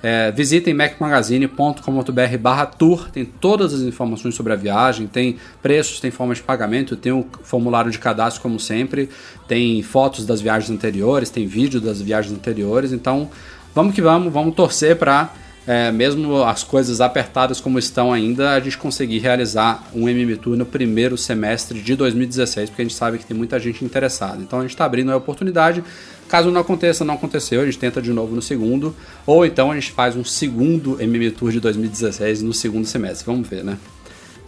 é, 0.00 0.30
visitem 0.30 0.74
macmagazine.com.br 0.74 2.38
barra 2.40 2.66
tour, 2.66 3.10
tem 3.10 3.24
todas 3.24 3.74
as 3.74 3.80
informações 3.80 4.36
sobre 4.36 4.52
a 4.52 4.56
viagem, 4.56 5.08
tem 5.08 5.36
preços, 5.60 5.98
tem 5.98 6.12
formas 6.12 6.38
de 6.38 6.44
pagamento, 6.44 6.94
tem 6.94 7.10
o 7.10 7.26
formulário 7.42 7.90
de 7.90 7.98
cadastro 7.98 8.40
como 8.40 8.60
sempre, 8.60 9.08
tem 9.48 9.82
fotos 9.82 10.24
das 10.24 10.40
viagens 10.40 10.70
anteriores, 10.70 11.30
tem 11.30 11.48
vídeo 11.48 11.80
das 11.80 12.00
viagens 12.00 12.32
anteriores, 12.32 12.92
então 12.92 13.28
vamos 13.74 13.92
que 13.92 14.00
vamos, 14.00 14.32
vamos 14.32 14.54
torcer 14.54 14.94
para 14.94 15.30
é, 15.68 15.92
mesmo 15.92 16.42
as 16.44 16.64
coisas 16.64 16.98
apertadas 16.98 17.60
como 17.60 17.78
estão 17.78 18.10
ainda, 18.10 18.52
a 18.52 18.60
gente 18.60 18.78
conseguir 18.78 19.18
realizar 19.18 19.86
um 19.94 20.08
MM 20.08 20.34
Tour 20.38 20.56
no 20.56 20.64
primeiro 20.64 21.18
semestre 21.18 21.82
de 21.82 21.94
2016, 21.94 22.70
porque 22.70 22.80
a 22.80 22.84
gente 22.86 22.94
sabe 22.94 23.18
que 23.18 23.26
tem 23.26 23.36
muita 23.36 23.60
gente 23.60 23.84
interessada. 23.84 24.38
Então 24.40 24.60
a 24.60 24.62
gente 24.62 24.70
está 24.70 24.86
abrindo 24.86 25.12
a 25.12 25.16
oportunidade. 25.16 25.84
Caso 26.26 26.50
não 26.50 26.62
aconteça, 26.62 27.04
não 27.04 27.14
aconteceu, 27.14 27.60
a 27.60 27.66
gente 27.66 27.78
tenta 27.78 28.00
de 28.00 28.14
novo 28.14 28.34
no 28.34 28.40
segundo, 28.40 28.96
ou 29.26 29.44
então 29.44 29.70
a 29.70 29.74
gente 29.74 29.92
faz 29.92 30.16
um 30.16 30.24
segundo 30.24 30.98
MM 31.02 31.30
Tour 31.32 31.52
de 31.52 31.60
2016 31.60 32.40
no 32.40 32.54
segundo 32.54 32.86
semestre. 32.86 33.26
Vamos 33.26 33.46
ver, 33.46 33.62
né? 33.62 33.76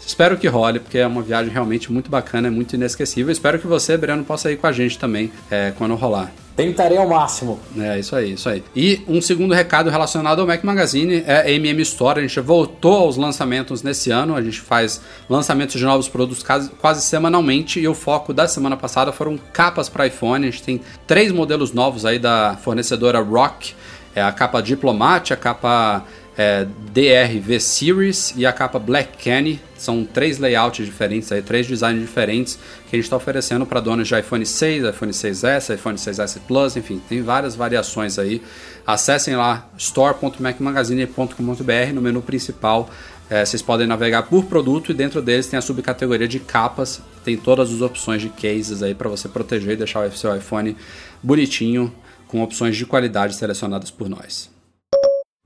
Espero 0.07 0.37
que 0.37 0.49
role, 0.49 0.81
porque 0.81 0.99
é 0.99 1.07
uma 1.07 1.23
viagem 1.23 1.53
realmente 1.53 1.93
muito 1.93 2.11
bacana, 2.11 2.49
é 2.49 2.51
muito 2.51 2.75
inesquecível. 2.75 3.31
Espero 3.31 3.59
que 3.59 3.67
você, 3.67 3.97
Breno, 3.97 4.25
possa 4.25 4.51
ir 4.51 4.57
com 4.57 4.67
a 4.67 4.73
gente 4.73 4.99
também 4.99 5.31
é, 5.51 5.73
quando 5.77 5.95
rolar. 5.95 6.33
Tentarei 6.57 6.99
ao 6.99 7.09
máximo. 7.09 7.59
É, 7.79 7.99
isso 7.99 8.15
aí, 8.15 8.33
isso 8.33 8.49
aí. 8.49 8.63
E 8.77 9.03
um 9.09 9.23
segundo 9.23 9.55
recado 9.55 9.89
relacionado 9.89 10.41
ao 10.41 10.47
Mac 10.47 10.63
Magazine 10.63 11.23
é 11.27 11.43
a 11.43 11.51
MM 11.51 11.81
Store. 11.83 12.19
A 12.19 12.23
gente 12.23 12.39
voltou 12.41 13.05
aos 13.05 13.17
lançamentos 13.17 13.83
nesse 13.83 14.11
ano. 14.11 14.37
A 14.37 14.43
gente 14.43 14.61
faz 14.61 15.01
lançamentos 15.29 15.79
de 15.79 15.85
novos 15.87 16.07
produtos 16.07 16.43
quase, 16.43 16.69
quase 16.71 17.03
semanalmente. 17.03 17.81
E 17.81 17.89
o 17.89 17.95
foco 17.95 18.35
da 18.35 18.47
semana 18.47 18.77
passada 18.77 19.11
foram 19.11 19.39
capas 19.55 19.89
para 19.89 20.07
iPhone. 20.07 20.49
A 20.49 20.51
gente 20.51 20.63
tem 20.63 20.81
três 21.07 21.33
modelos 21.33 21.73
novos 21.73 22.05
aí 22.05 22.19
da 22.19 22.59
fornecedora 22.63 23.21
Rock. 23.21 23.75
É 24.15 24.21
a 24.21 24.33
capa 24.33 24.61
Diplomat, 24.61 25.31
a 25.31 25.37
capa 25.37 26.05
é, 26.37 26.67
DRV 26.93 27.61
Series 27.61 28.35
e 28.37 28.45
a 28.47 28.53
capa 28.53 28.79
Black 28.79 29.19
Canny. 29.23 29.61
São 29.77 30.05
três 30.05 30.39
layouts 30.39 30.87
diferentes, 30.87 31.33
aí, 31.33 31.43
três 31.43 31.67
designs 31.67 32.01
diferentes 32.01 32.59
que 32.89 32.95
a 32.95 32.97
gente 32.97 33.05
está 33.05 33.17
oferecendo 33.17 33.67
para 33.67 33.81
donos 33.81 34.09
de 34.09 34.19
iPhone 34.19 34.45
6, 34.45 34.85
iPhone 34.85 35.13
6S, 35.13 35.75
iPhone 35.75 35.97
6S 35.97 36.39
Plus, 36.47 36.77
enfim, 36.77 37.01
tem 37.09 37.23
várias 37.23 37.55
variações 37.55 38.19
aí. 38.19 38.43
Acessem 38.87 39.37
lá 39.37 39.69
store.macmagazine.com.br 39.77 41.93
no 41.95 42.03
menu 42.03 42.23
principal. 42.23 42.91
É, 43.31 43.45
vocês 43.45 43.63
podem 43.63 43.87
navegar 43.87 44.25
por 44.25 44.47
produto 44.47 44.91
e 44.91 44.95
dentro 44.95 45.23
deles 45.23 45.47
tem 45.47 45.59
a 45.59 45.63
subcategoria 45.63 46.27
de 46.27 46.41
capas. 46.41 47.01
Tem 47.25 47.37
todas 47.37 47.73
as 47.73 47.81
opções 47.81 48.21
de 48.21 48.29
cases 48.29 48.83
aí 48.83 48.95
para 48.95 49.09
você 49.09 49.29
proteger 49.29 49.75
e 49.75 49.77
deixar 49.77 50.07
o 50.07 50.17
seu 50.17 50.37
iPhone 50.37 50.77
bonitinho 51.23 51.95
com 52.27 52.43
opções 52.43 52.77
de 52.77 52.85
qualidade 52.85 53.37
selecionadas 53.37 53.91
por 53.91 54.09
nós. 54.09 54.60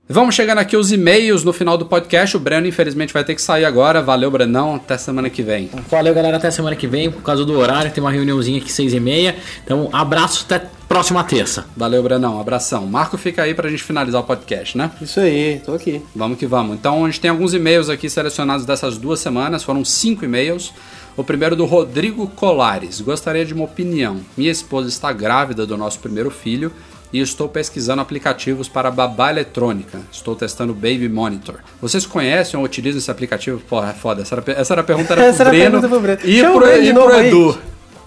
Vamos 0.07 0.35
chegando 0.35 0.59
aqui 0.59 0.77
os 0.77 0.91
e-mails 0.91 1.43
no 1.43 1.51
final 1.51 1.79
do 1.79 1.85
podcast. 1.87 2.37
O 2.37 2.39
Breno, 2.39 2.67
infelizmente, 2.67 3.11
vai 3.11 3.23
ter 3.23 3.33
que 3.33 3.41
sair 3.41 3.65
agora. 3.65 4.03
Valeu, 4.03 4.29
Brenão. 4.29 4.75
Até 4.75 4.99
semana 4.99 5.31
que 5.31 5.41
vem. 5.41 5.67
Valeu, 5.89 6.13
galera. 6.13 6.37
Até 6.37 6.51
semana 6.51 6.75
que 6.75 6.85
vem. 6.85 7.09
Por 7.09 7.23
causa 7.23 7.43
do 7.43 7.57
horário, 7.57 7.91
tem 7.91 8.03
uma 8.03 8.11
reuniãozinha 8.11 8.59
aqui 8.59 8.71
seis 8.71 8.93
e 8.93 8.99
meia. 8.99 9.35
Então, 9.63 9.89
abraço 9.91 10.45
até 10.45 10.63
próxima 10.87 11.23
terça. 11.23 11.65
Valeu, 11.75 12.03
Brenão. 12.03 12.39
Abração. 12.39 12.85
Marco 12.85 13.17
fica 13.17 13.41
aí 13.41 13.55
pra 13.55 13.67
gente 13.67 13.81
finalizar 13.81 14.21
o 14.21 14.23
podcast, 14.23 14.77
né? 14.77 14.91
Isso 15.01 15.19
aí, 15.19 15.59
tô 15.65 15.73
aqui. 15.73 15.99
Vamos 16.15 16.37
que 16.37 16.45
vamos. 16.45 16.75
Então, 16.75 17.03
a 17.03 17.07
gente 17.07 17.19
tem 17.19 17.31
alguns 17.31 17.55
e-mails 17.55 17.89
aqui 17.89 18.07
selecionados 18.07 18.63
dessas 18.63 18.99
duas 18.99 19.19
semanas. 19.19 19.63
Foram 19.63 19.83
cinco 19.83 20.23
e-mails. 20.23 20.71
O 21.17 21.23
primeiro 21.23 21.55
do 21.55 21.65
Rodrigo 21.65 22.27
Colares. 22.27 23.01
Gostaria 23.01 23.43
de 23.43 23.55
uma 23.55 23.63
opinião. 23.63 24.19
Minha 24.37 24.51
esposa 24.51 24.87
está 24.87 25.11
grávida 25.11 25.65
do 25.65 25.75
nosso 25.75 25.97
primeiro 25.97 26.29
filho 26.29 26.71
e 27.13 27.19
estou 27.19 27.47
pesquisando 27.47 28.01
aplicativos 28.01 28.67
para 28.67 28.89
babá 28.91 29.29
eletrônica. 29.31 29.99
Estou 30.11 30.35
testando 30.35 30.73
Baby 30.73 31.07
Monitor. 31.09 31.55
Vocês 31.81 32.05
conhecem 32.05 32.57
ou 32.59 32.65
utilizam 32.65 32.99
esse 32.99 33.09
aplicativo? 33.11 33.59
Porra, 33.69 33.91
é 33.91 33.93
foda. 33.93 34.21
Essa 34.21 34.35
era, 34.35 34.43
essa 34.59 34.73
era 34.73 34.81
a 34.81 34.83
pergunta 34.83 35.13
era 35.13 35.23
Essa 35.25 35.45
pro 35.45 35.55
era 35.55 35.69
Breno, 35.69 35.89
pro 35.89 35.99
Breno. 35.99 36.19
e 36.23 36.41
o 36.41 36.53
pro, 36.53 36.67
e 36.83 36.93
pro 36.93 37.07
aí. 37.13 37.27
Edu. 37.27 37.57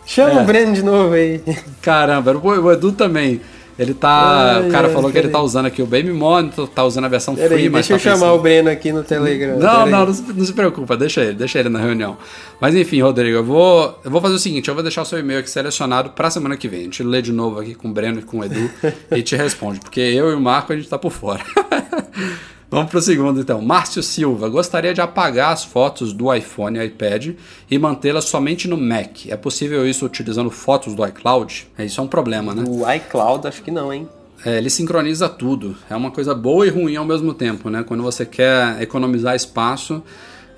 Chama 0.07 0.40
É. 0.40 0.42
o 0.42 0.44
Breno 0.46 0.72
de 0.72 0.82
novo 0.82 1.14
aí. 1.14 1.42
Caramba, 1.82 2.32
o 2.36 2.46
o 2.64 2.72
Edu 2.72 2.92
também. 2.92 3.40
Ele 3.79 3.95
tá. 3.95 4.57
Ai, 4.57 4.68
o 4.68 4.72
cara 4.72 4.89
ai, 4.89 4.93
falou 4.93 5.11
que 5.12 5.16
ele 5.16 5.29
tá 5.29 5.41
usando 5.41 5.66
aqui 5.66 5.81
o 5.81 5.87
Baby 5.87 6.12
Monitor, 6.12 6.66
tá 6.66 6.83
usando 6.83 7.05
a 7.05 7.09
versão 7.09 7.37
Pera 7.37 7.49
free, 7.49 7.62
aí, 7.62 7.68
mas 7.68 7.87
deixa 7.87 8.03
tá 8.03 8.11
eu 8.11 8.14
chamar 8.16 8.26
pensando- 8.26 8.39
o 8.39 8.43
Breno 8.43 8.70
aqui 8.70 8.93
no 8.93 9.05
Telegram. 9.05 9.57
Não, 9.59 9.87
não, 9.87 10.07
não 10.07 10.12
se, 10.12 10.33
não 10.33 10.45
se 10.45 10.53
preocupa, 10.53 10.97
deixa 10.97 11.22
ele, 11.22 11.35
deixa 11.35 11.61
ele 11.61 11.68
na 11.68 11.79
reunião. 11.79 12.16
Mas 12.61 12.74
enfim, 12.74 13.01
Rodrigo, 13.01 13.37
eu 13.37 13.45
vou, 13.45 13.97
eu 14.05 14.11
vou 14.11 14.20
fazer 14.20 14.35
o 14.35 14.39
seguinte: 14.39 14.68
eu 14.68 14.74
vou 14.74 14.83
deixar 14.83 15.03
o 15.03 15.05
seu 15.05 15.18
e-mail 15.20 15.39
aqui 15.41 15.49
selecionado 15.51 16.11
pra 16.11 16.29
semana 16.29 16.57
que 16.57 16.66
vem. 16.66 16.81
A 16.81 16.85
gente 16.85 17.03
lê 17.05 17.22
de 17.22 17.33
novo 17.33 17.61
aqui 17.61 17.74
com 17.74 17.89
o 17.89 17.93
Breno 17.93 18.18
e 18.18 18.22
com 18.22 18.39
o 18.41 18.45
Edu 18.45 18.68
e 19.14 19.22
te 19.22 19.37
responde, 19.37 19.79
porque 19.79 20.01
eu 20.01 20.31
e 20.31 20.35
o 20.35 20.41
Marco 20.41 20.72
a 20.72 20.76
gente 20.76 20.89
tá 20.89 20.99
por 20.99 21.12
fora. 21.12 21.45
Vamos 22.70 22.90
pro 22.90 23.00
segundo 23.00 23.40
então. 23.40 23.62
Márcio 23.62 24.02
Silva, 24.02 24.46
gostaria 24.48 24.92
de 24.92 25.00
apagar 25.00 25.52
as 25.52 25.64
fotos 25.64 26.12
do 26.12 26.32
iPhone 26.34 26.78
e 26.78 26.84
iPad 26.84 27.30
e 27.70 27.78
mantê-las 27.78 28.26
somente 28.26 28.68
no 28.68 28.76
Mac. 28.76 29.26
É 29.28 29.36
possível 29.36 29.88
isso 29.88 30.04
utilizando 30.04 30.50
fotos 30.50 30.94
do 30.94 31.06
iCloud? 31.06 31.66
É, 31.78 31.86
Isso 31.86 31.98
é 31.98 32.04
um 32.04 32.08
problema, 32.08 32.54
né? 32.54 32.64
O 32.68 32.90
iCloud, 32.92 33.46
acho 33.46 33.62
que 33.62 33.70
não, 33.70 33.90
hein? 33.90 34.06
É, 34.44 34.58
ele 34.58 34.68
sincroniza 34.68 35.30
tudo. 35.30 35.76
É 35.88 35.96
uma 35.96 36.10
coisa 36.10 36.34
boa 36.34 36.66
e 36.66 36.70
ruim 36.70 36.94
ao 36.94 37.06
mesmo 37.06 37.32
tempo, 37.32 37.70
né? 37.70 37.82
Quando 37.82 38.02
você 38.02 38.26
quer 38.26 38.80
economizar 38.82 39.34
espaço, 39.34 40.02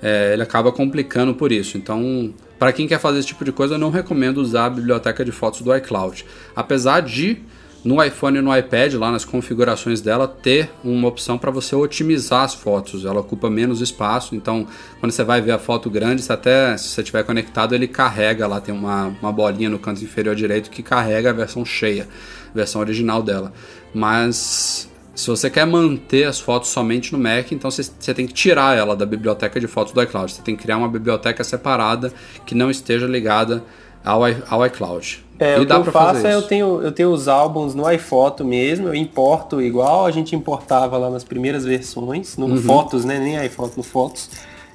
é, 0.03 0.33
ele 0.33 0.43
acaba 0.43 0.69
complicando 0.71 1.33
por 1.33 1.49
isso. 1.49 1.77
Então, 1.77 2.33
para 2.59 2.73
quem 2.73 2.87
quer 2.89 2.99
fazer 2.99 3.19
esse 3.19 3.29
tipo 3.29 3.45
de 3.45 3.53
coisa, 3.53 3.75
eu 3.75 3.79
não 3.79 3.89
recomendo 3.89 4.39
usar 4.39 4.65
a 4.65 4.69
biblioteca 4.69 5.23
de 5.23 5.31
fotos 5.31 5.61
do 5.61 5.73
iCloud. 5.75 6.25
Apesar 6.53 7.01
de 7.01 7.41
no 7.83 8.03
iPhone 8.03 8.37
e 8.37 8.41
no 8.41 8.55
iPad, 8.55 8.93
lá 8.93 9.11
nas 9.11 9.25
configurações 9.25 10.01
dela, 10.01 10.27
ter 10.27 10.69
uma 10.83 11.07
opção 11.07 11.37
para 11.37 11.49
você 11.49 11.75
otimizar 11.75 12.43
as 12.43 12.53
fotos. 12.53 13.05
Ela 13.05 13.19
ocupa 13.19 13.49
menos 13.49 13.81
espaço, 13.81 14.35
então 14.35 14.67
quando 14.99 15.11
você 15.11 15.23
vai 15.23 15.41
ver 15.41 15.51
a 15.51 15.59
foto 15.59 15.89
grande, 15.89 16.23
até 16.29 16.77
se 16.77 16.89
você 16.89 17.01
estiver 17.01 17.23
conectado, 17.23 17.73
ele 17.73 17.87
carrega 17.87 18.47
lá, 18.47 18.61
tem 18.61 18.73
uma, 18.73 19.07
uma 19.21 19.31
bolinha 19.31 19.69
no 19.69 19.79
canto 19.79 20.03
inferior 20.03 20.35
direito 20.35 20.69
que 20.69 20.83
carrega 20.83 21.31
a 21.31 21.33
versão 21.33 21.65
cheia, 21.65 22.07
a 22.51 22.53
versão 22.53 22.81
original 22.81 23.23
dela. 23.23 23.51
Mas 23.93 24.89
se 25.13 25.27
você 25.27 25.49
quer 25.49 25.65
manter 25.65 26.23
as 26.23 26.39
fotos 26.39 26.69
somente 26.69 27.11
no 27.11 27.19
Mac, 27.19 27.51
então 27.51 27.69
você, 27.69 27.83
você 27.83 28.13
tem 28.13 28.25
que 28.25 28.33
tirar 28.33 28.77
ela 28.77 28.95
da 28.95 29.05
biblioteca 29.05 29.59
de 29.59 29.67
fotos 29.67 29.93
do 29.93 30.01
iCloud. 30.01 30.31
Você 30.31 30.41
tem 30.41 30.55
que 30.55 30.63
criar 30.63 30.77
uma 30.77 30.87
biblioteca 30.87 31.43
separada 31.43 32.13
que 32.45 32.55
não 32.55 32.71
esteja 32.71 33.07
ligada 33.07 33.63
ao, 34.03 34.21
ao 34.49 34.65
iCloud. 34.65 35.23
É, 35.39 35.57
E 35.57 35.61
o 35.61 35.65
que 35.65 35.73
eu 35.73 35.85
faço 35.85 36.27
é 36.27 36.35
eu 36.35 36.43
tenho, 36.43 36.81
eu 36.83 36.91
tenho 36.91 37.09
os 37.09 37.27
álbuns 37.27 37.73
no 37.73 37.91
iPhoto 37.91 38.45
mesmo, 38.45 38.87
eu 38.87 38.95
importo 38.95 39.59
igual 39.59 40.05
a 40.05 40.11
gente 40.11 40.35
importava 40.35 40.97
lá 40.97 41.09
nas 41.09 41.23
primeiras 41.23 41.65
versões, 41.65 42.37
no 42.37 42.45
Uhum. 42.45 42.57
Fotos, 42.61 43.03
né? 43.03 43.17
Nem 43.19 43.43
iPhoto, 43.43 43.73
no 43.77 43.83
Fotos. 43.83 44.29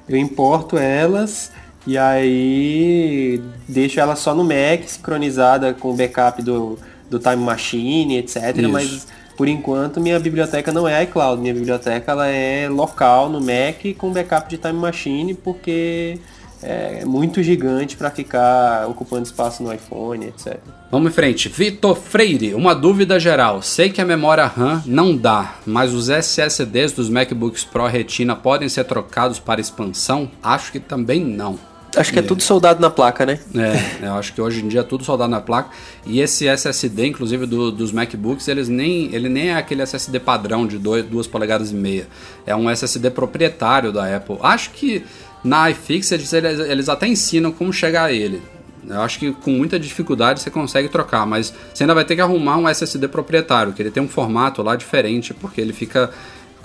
Eu 0.09 0.17
importo 0.17 0.77
elas 0.77 1.51
e 1.85 1.97
aí 1.97 3.41
deixo 3.67 3.99
ela 3.99 4.15
só 4.17 4.35
no 4.35 4.43
Mac, 4.43 4.83
sincronizada 4.85 5.73
com 5.73 5.91
o 5.91 5.95
backup 5.95 6.41
do, 6.41 6.77
do 7.09 7.17
Time 7.17 7.37
Machine, 7.37 8.17
etc. 8.17 8.57
Isso. 8.57 8.69
Mas 8.69 9.07
por 9.37 9.47
enquanto 9.47 10.01
minha 10.01 10.19
biblioteca 10.19 10.73
não 10.73 10.85
é 10.85 11.03
iCloud, 11.03 11.41
minha 11.41 11.53
biblioteca 11.53 12.11
ela 12.11 12.27
é 12.27 12.67
local 12.67 13.29
no 13.29 13.39
Mac 13.39 13.95
com 13.97 14.11
backup 14.11 14.49
de 14.49 14.57
Time 14.57 14.79
Machine, 14.79 15.33
porque 15.33 16.19
é 16.61 17.05
muito 17.05 17.41
gigante 17.43 17.95
para 17.95 18.09
ficar 18.09 18.87
ocupando 18.87 19.23
espaço 19.23 19.61
no 19.63 19.73
iPhone, 19.73 20.25
etc. 20.27 20.57
Vamos 20.91 21.11
em 21.11 21.13
frente. 21.13 21.49
Vitor 21.49 21.95
Freire, 21.95 22.53
uma 22.55 22.73
dúvida 22.73 23.19
geral. 23.19 23.61
Sei 23.61 23.89
que 23.89 24.01
a 24.01 24.05
memória 24.05 24.45
RAM 24.45 24.81
não 24.85 25.15
dá, 25.15 25.55
mas 25.65 25.93
os 25.93 26.09
SSDs 26.09 26.93
dos 26.93 27.09
MacBooks 27.09 27.63
Pro 27.63 27.85
Retina 27.87 28.35
podem 28.35 28.69
ser 28.69 28.85
trocados 28.85 29.37
para 29.39 29.59
expansão? 29.61 30.31
Acho 30.41 30.71
que 30.71 30.79
também 30.79 31.23
não. 31.23 31.59
Acho 31.95 32.13
que 32.13 32.19
é 32.19 32.21
tudo 32.21 32.43
soldado 32.43 32.79
na 32.79 32.91
placa, 32.91 33.25
né? 33.25 33.39
É, 33.55 34.05
eu 34.07 34.13
acho 34.15 34.31
que 34.33 34.39
hoje 34.39 34.63
em 34.63 34.67
dia 34.67 34.81
é 34.81 34.83
tudo 34.83 35.03
soldado 35.03 35.31
na 35.31 35.41
placa. 35.41 35.69
E 36.05 36.19
esse 36.19 36.47
SSD, 36.47 37.07
inclusive 37.07 37.47
do- 37.47 37.71
dos 37.71 37.91
MacBooks, 37.91 38.47
eles 38.47 38.69
nem, 38.69 39.13
ele 39.15 39.27
nem 39.29 39.49
é 39.49 39.55
aquele 39.55 39.81
SSD 39.81 40.19
padrão 40.19 40.67
de 40.67 40.77
2 40.77 41.25
polegadas 41.27 41.71
e 41.71 41.73
meia. 41.75 42.07
É 42.45 42.55
um 42.55 42.69
SSD 42.69 43.09
proprietário 43.09 43.91
da 43.91 44.15
Apple. 44.15 44.37
Acho 44.43 44.69
que 44.71 45.03
na 45.43 45.69
iFixit 45.71 46.35
eles, 46.35 46.59
eles 46.59 46.89
até 46.89 47.07
ensinam 47.07 47.51
como 47.51 47.71
chegar 47.71 48.05
a 48.05 48.11
ele. 48.11 48.41
Eu 48.89 49.01
acho 49.01 49.19
que 49.19 49.33
com 49.33 49.51
muita 49.51 49.77
dificuldade 49.77 50.39
você 50.39 50.49
consegue 50.49 50.87
trocar, 50.87 51.25
mas 51.25 51.53
você 51.73 51.83
ainda 51.83 51.93
vai 51.93 52.05
ter 52.05 52.15
que 52.15 52.21
arrumar 52.21 52.57
um 52.57 52.69
SSD 52.69 53.09
proprietário, 53.09 53.73
que 53.73 53.81
ele 53.81 53.91
tem 53.91 54.01
um 54.01 54.07
formato 54.07 54.63
lá 54.63 54.75
diferente, 54.75 55.33
porque 55.33 55.59
ele 55.59 55.73
fica, 55.73 56.09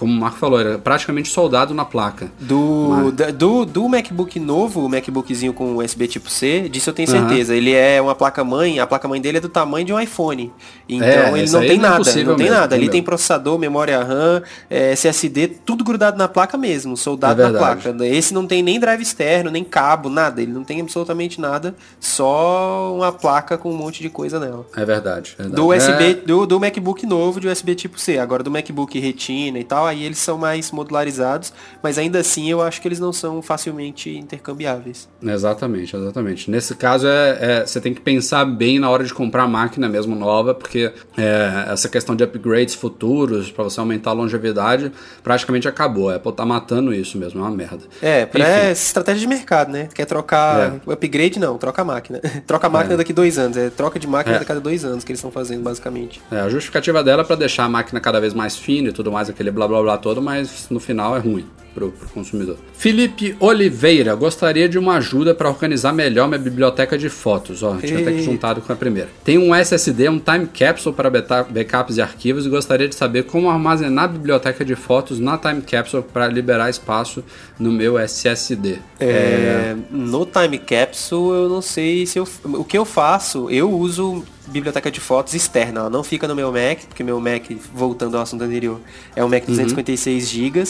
como 0.03 0.13
o 0.13 0.21
Marco 0.21 0.37
falou, 0.39 0.61
é 0.61 0.77
praticamente 0.79 1.29
soldado 1.29 1.73
na 1.73 1.85
placa. 1.85 2.31
Do, 2.41 2.89
Mas- 2.91 3.13
da- 3.15 3.31
do, 3.31 3.65
do 3.65 3.89
MacBook 3.89 4.41
novo, 4.41 4.85
o 4.85 4.89
MacBookzinho 4.89 5.53
com 5.53 5.77
USB 5.77 6.09
tipo 6.09 6.29
C, 6.29 6.69
disso 6.69 6.91
eu 6.91 6.95
tenho 6.95 7.09
certeza. 7.09 7.55
Ele 7.55 7.73
é 7.73 8.03
uma 8.03 8.15
placa-mãe, 8.15 8.81
a 8.81 8.87
placa-mãe 8.87 9.21
dele 9.21 9.39
é 9.39 9.41
do 9.41 9.49
tamanho 9.49 9.87
de 9.87 9.93
um 9.93 10.01
iPhone. 10.01 10.53
Então 10.89 11.07
É, 11.09 11.39
ele 11.39 11.51
não 11.51 11.61
tem 11.61 11.79
não 11.79 11.87
é 11.87 11.91
nada, 11.91 11.99
não 12.25 12.37
tem 12.37 12.47
mesmo, 12.47 12.51
nada. 12.61 12.75
Ali 12.75 12.89
tem 12.89 13.03
processador, 13.03 13.59
memória 13.59 14.03
RAM, 14.03 14.43
é, 14.69 14.91
SSD, 14.93 15.47
tudo 15.65 15.85
grudado 15.85 16.19
na 16.19 16.27
placa 16.27 16.59
mesmo, 16.59 16.97
soldado 16.97 17.41
É 17.41 17.49
na 17.49 17.59
placa. 17.59 17.95
Esse 18.05 18.35
não 18.35 18.47
tem 18.47 18.63
nem 18.63 18.81
drive 18.81 19.01
externo, 19.03 19.51
nem 19.51 19.63
cabo, 19.63 20.09
nada. 20.09 20.43
Ele 20.43 20.53
não 20.53 20.65
tem 20.65 20.81
absolutamente 20.81 21.41
nada, 21.41 21.75
só 22.01 22.95
uma 22.95 23.13
placa 23.13 23.57
com 23.57 23.71
um 23.71 23.77
monte 23.77 24.03
de 24.03 24.09
coisa 24.09 24.39
nela. 24.41 24.67
É 24.77 24.85
verdade. 24.85 25.35
verdade. 25.39 25.55
Do 25.57 25.69
USB, 25.69 26.05
É- 26.11 26.15
do, 26.15 26.47
do 26.47 26.59
MacBook 26.59 27.07
novo 27.07 27.41
de 27.41 27.49
USB 27.49 27.75
tipo 27.75 27.99
C. 27.99 28.19
Agora 28.19 28.43
do 28.43 28.51
MacBook 28.51 28.99
Retina 28.99 29.59
e 29.59 29.65
tal, 29.65 29.87
aí 29.93 30.05
eles 30.05 30.19
são 30.19 30.37
mais 30.37 30.71
modularizados, 30.71 31.53
mas 31.83 31.99
ainda 31.99 32.19
assim 32.19 32.51
eu 32.51 32.61
acho 32.61 32.81
que 32.81 32.89
eles 32.89 32.99
não 32.99 33.13
são 33.13 33.41
facilmente 33.41 34.11
intercambiáveis. 34.11 35.09
Exatamente, 35.23 35.95
exatamente. 35.95 36.51
Nesse 36.51 36.75
caso, 36.75 37.07
é, 37.07 37.39
é, 37.41 37.67
você 37.67 37.81
tem 37.81 37.95
que 37.95 38.01
pensar 38.01 38.45
bem 38.45 38.79
na 38.79 38.91
hora 38.91 39.05
de 39.05 39.15
comprar 39.15 39.45
a 39.45 39.49
máquina 39.49 39.89
mesmo 39.89 40.15
nova, 40.15 40.55
porque 40.55 40.93
é, 41.17 41.67
essa 41.69 41.89
questão 41.89 42.17
de 42.17 42.25
upgrades 42.25 42.75
futuros, 42.75 43.51
para 43.51 43.65
você 43.65 43.79
aumentar 43.81 44.11
a 44.11 44.15
longevidade, 44.15 44.93
praticamente 45.23 45.69
acabou. 45.69 46.11
A 46.11 46.17
Apple 46.17 46.33
tá 46.33 46.45
matando 46.45 46.93
isso 46.93 47.19
mesmo, 47.19 47.41
é 47.41 47.43
uma 47.43 47.51
merda. 47.51 47.85
É, 48.01 48.27
pra 48.27 48.41
Enfim. 48.41 48.71
estratégia 48.73 49.21
de 49.21 49.27
mercado, 49.27 49.71
né? 49.71 49.89
Quer 49.95 50.07
trocar 50.07 50.81
é. 50.87 50.93
upgrade? 50.93 51.39
Não, 51.39 51.59
troca 51.59 51.83
a 51.83 51.85
máquina. 51.85 52.21
troca 52.47 52.67
a 52.67 52.71
máquina 52.71 52.95
é. 52.95 52.97
daqui 52.97 53.13
dois 53.13 53.39
anos, 53.39 53.57
é 53.57 53.71
troca 53.71 53.99
de 53.99 54.07
máquina 54.07 54.37
é. 54.37 54.41
a 54.41 54.45
cada 54.45 54.61
dois 54.61 54.85
anos 54.85 55.05
que 55.05 55.13
eles 55.13 55.19
estão 55.19 55.31
fazendo, 55.31 55.63
basicamente. 55.63 56.21
É, 56.31 56.41
a 56.41 56.49
justificativa 56.49 57.03
dela 57.05 57.23
é 57.23 57.25
pra 57.25 57.37
deixar 57.37 57.65
a 57.65 57.69
máquina 57.69 58.01
cada 58.01 58.21
vez 58.21 58.35
mais 58.35 58.57
fina 58.57 58.89
e 58.89 58.93
tudo 58.93 59.13
mais, 59.13 59.29
aquele 59.29 59.51
blá 59.51 59.69
blá 59.69 59.82
blá 59.83 59.99
todo, 59.99 60.23
mas 60.23 60.69
no 60.71 60.81
final 60.81 61.17
é 61.17 61.21
ruim 61.21 61.47
para 61.75 61.87
o 61.87 61.93
consumidor. 62.13 62.57
Felipe 62.75 63.37
Oliveira, 63.41 64.15
gostaria 64.15 64.69
de 64.69 64.79
uma 64.79 64.97
ajuda 64.97 65.35
para 65.35 65.49
organizar 65.49 65.93
melhor 65.93 66.29
minha 66.29 66.39
biblioteca 66.39 66.99
de 66.99 67.09
fotos. 67.09 67.63
Ó, 67.63 67.77
tinha 67.77 68.01
até 68.01 68.13
que 68.13 68.23
juntado 68.23 68.61
com 68.61 68.73
a 68.73 68.77
primeira. 68.77 69.09
Tem 69.25 69.39
um 69.39 69.55
SSD, 69.55 70.09
um 70.09 70.19
time 70.19 70.47
capsule 70.47 70.95
para 70.95 71.11
backups 71.11 71.97
e 71.97 72.03
arquivos 72.03 72.47
e 72.47 72.49
gostaria 72.49 72.89
de 72.89 72.95
saber 72.95 73.25
como 73.25 73.51
armazenar 73.51 74.05
a 74.05 74.09
biblioteca 74.09 74.65
de 74.65 74.75
fotos 74.75 75.19
na 75.19 75.39
time 75.39 75.63
capsule 75.63 76.05
para 76.13 76.27
liberar 76.27 76.69
espaço 76.69 77.25
no 77.59 77.73
meu 77.73 77.99
SSD. 77.99 78.79
É, 79.01 79.07
é... 79.07 79.77
No 79.91 80.27
time 80.27 80.59
capsule 80.59 81.43
eu 81.43 81.49
não 81.49 81.63
sei 81.63 82.07
se 82.07 82.19
eu, 82.19 82.29
o 82.45 82.65
que 82.65 82.77
eu 82.77 82.85
faço. 82.85 83.49
Eu 83.51 83.71
uso 83.71 84.25
biblioteca 84.47 84.91
de 84.91 85.01
fotos 85.01 85.35
externa, 85.35 85.81
ela 85.81 85.91
não 85.91 86.03
fica 86.03 86.27
no 86.27 86.35
meu 86.35 86.51
Mac, 86.53 86.81
porque 86.89 87.03
meu 87.03 87.21
Mac, 87.21 87.45
voltando 87.73 88.17
ao 88.17 88.23
assunto 88.23 88.43
anterior, 88.43 88.81
é 89.15 89.25
um 89.25 89.29
Mac 89.29 89.45
256 89.45 90.25
uhum. 90.25 90.31
GB 90.31 90.65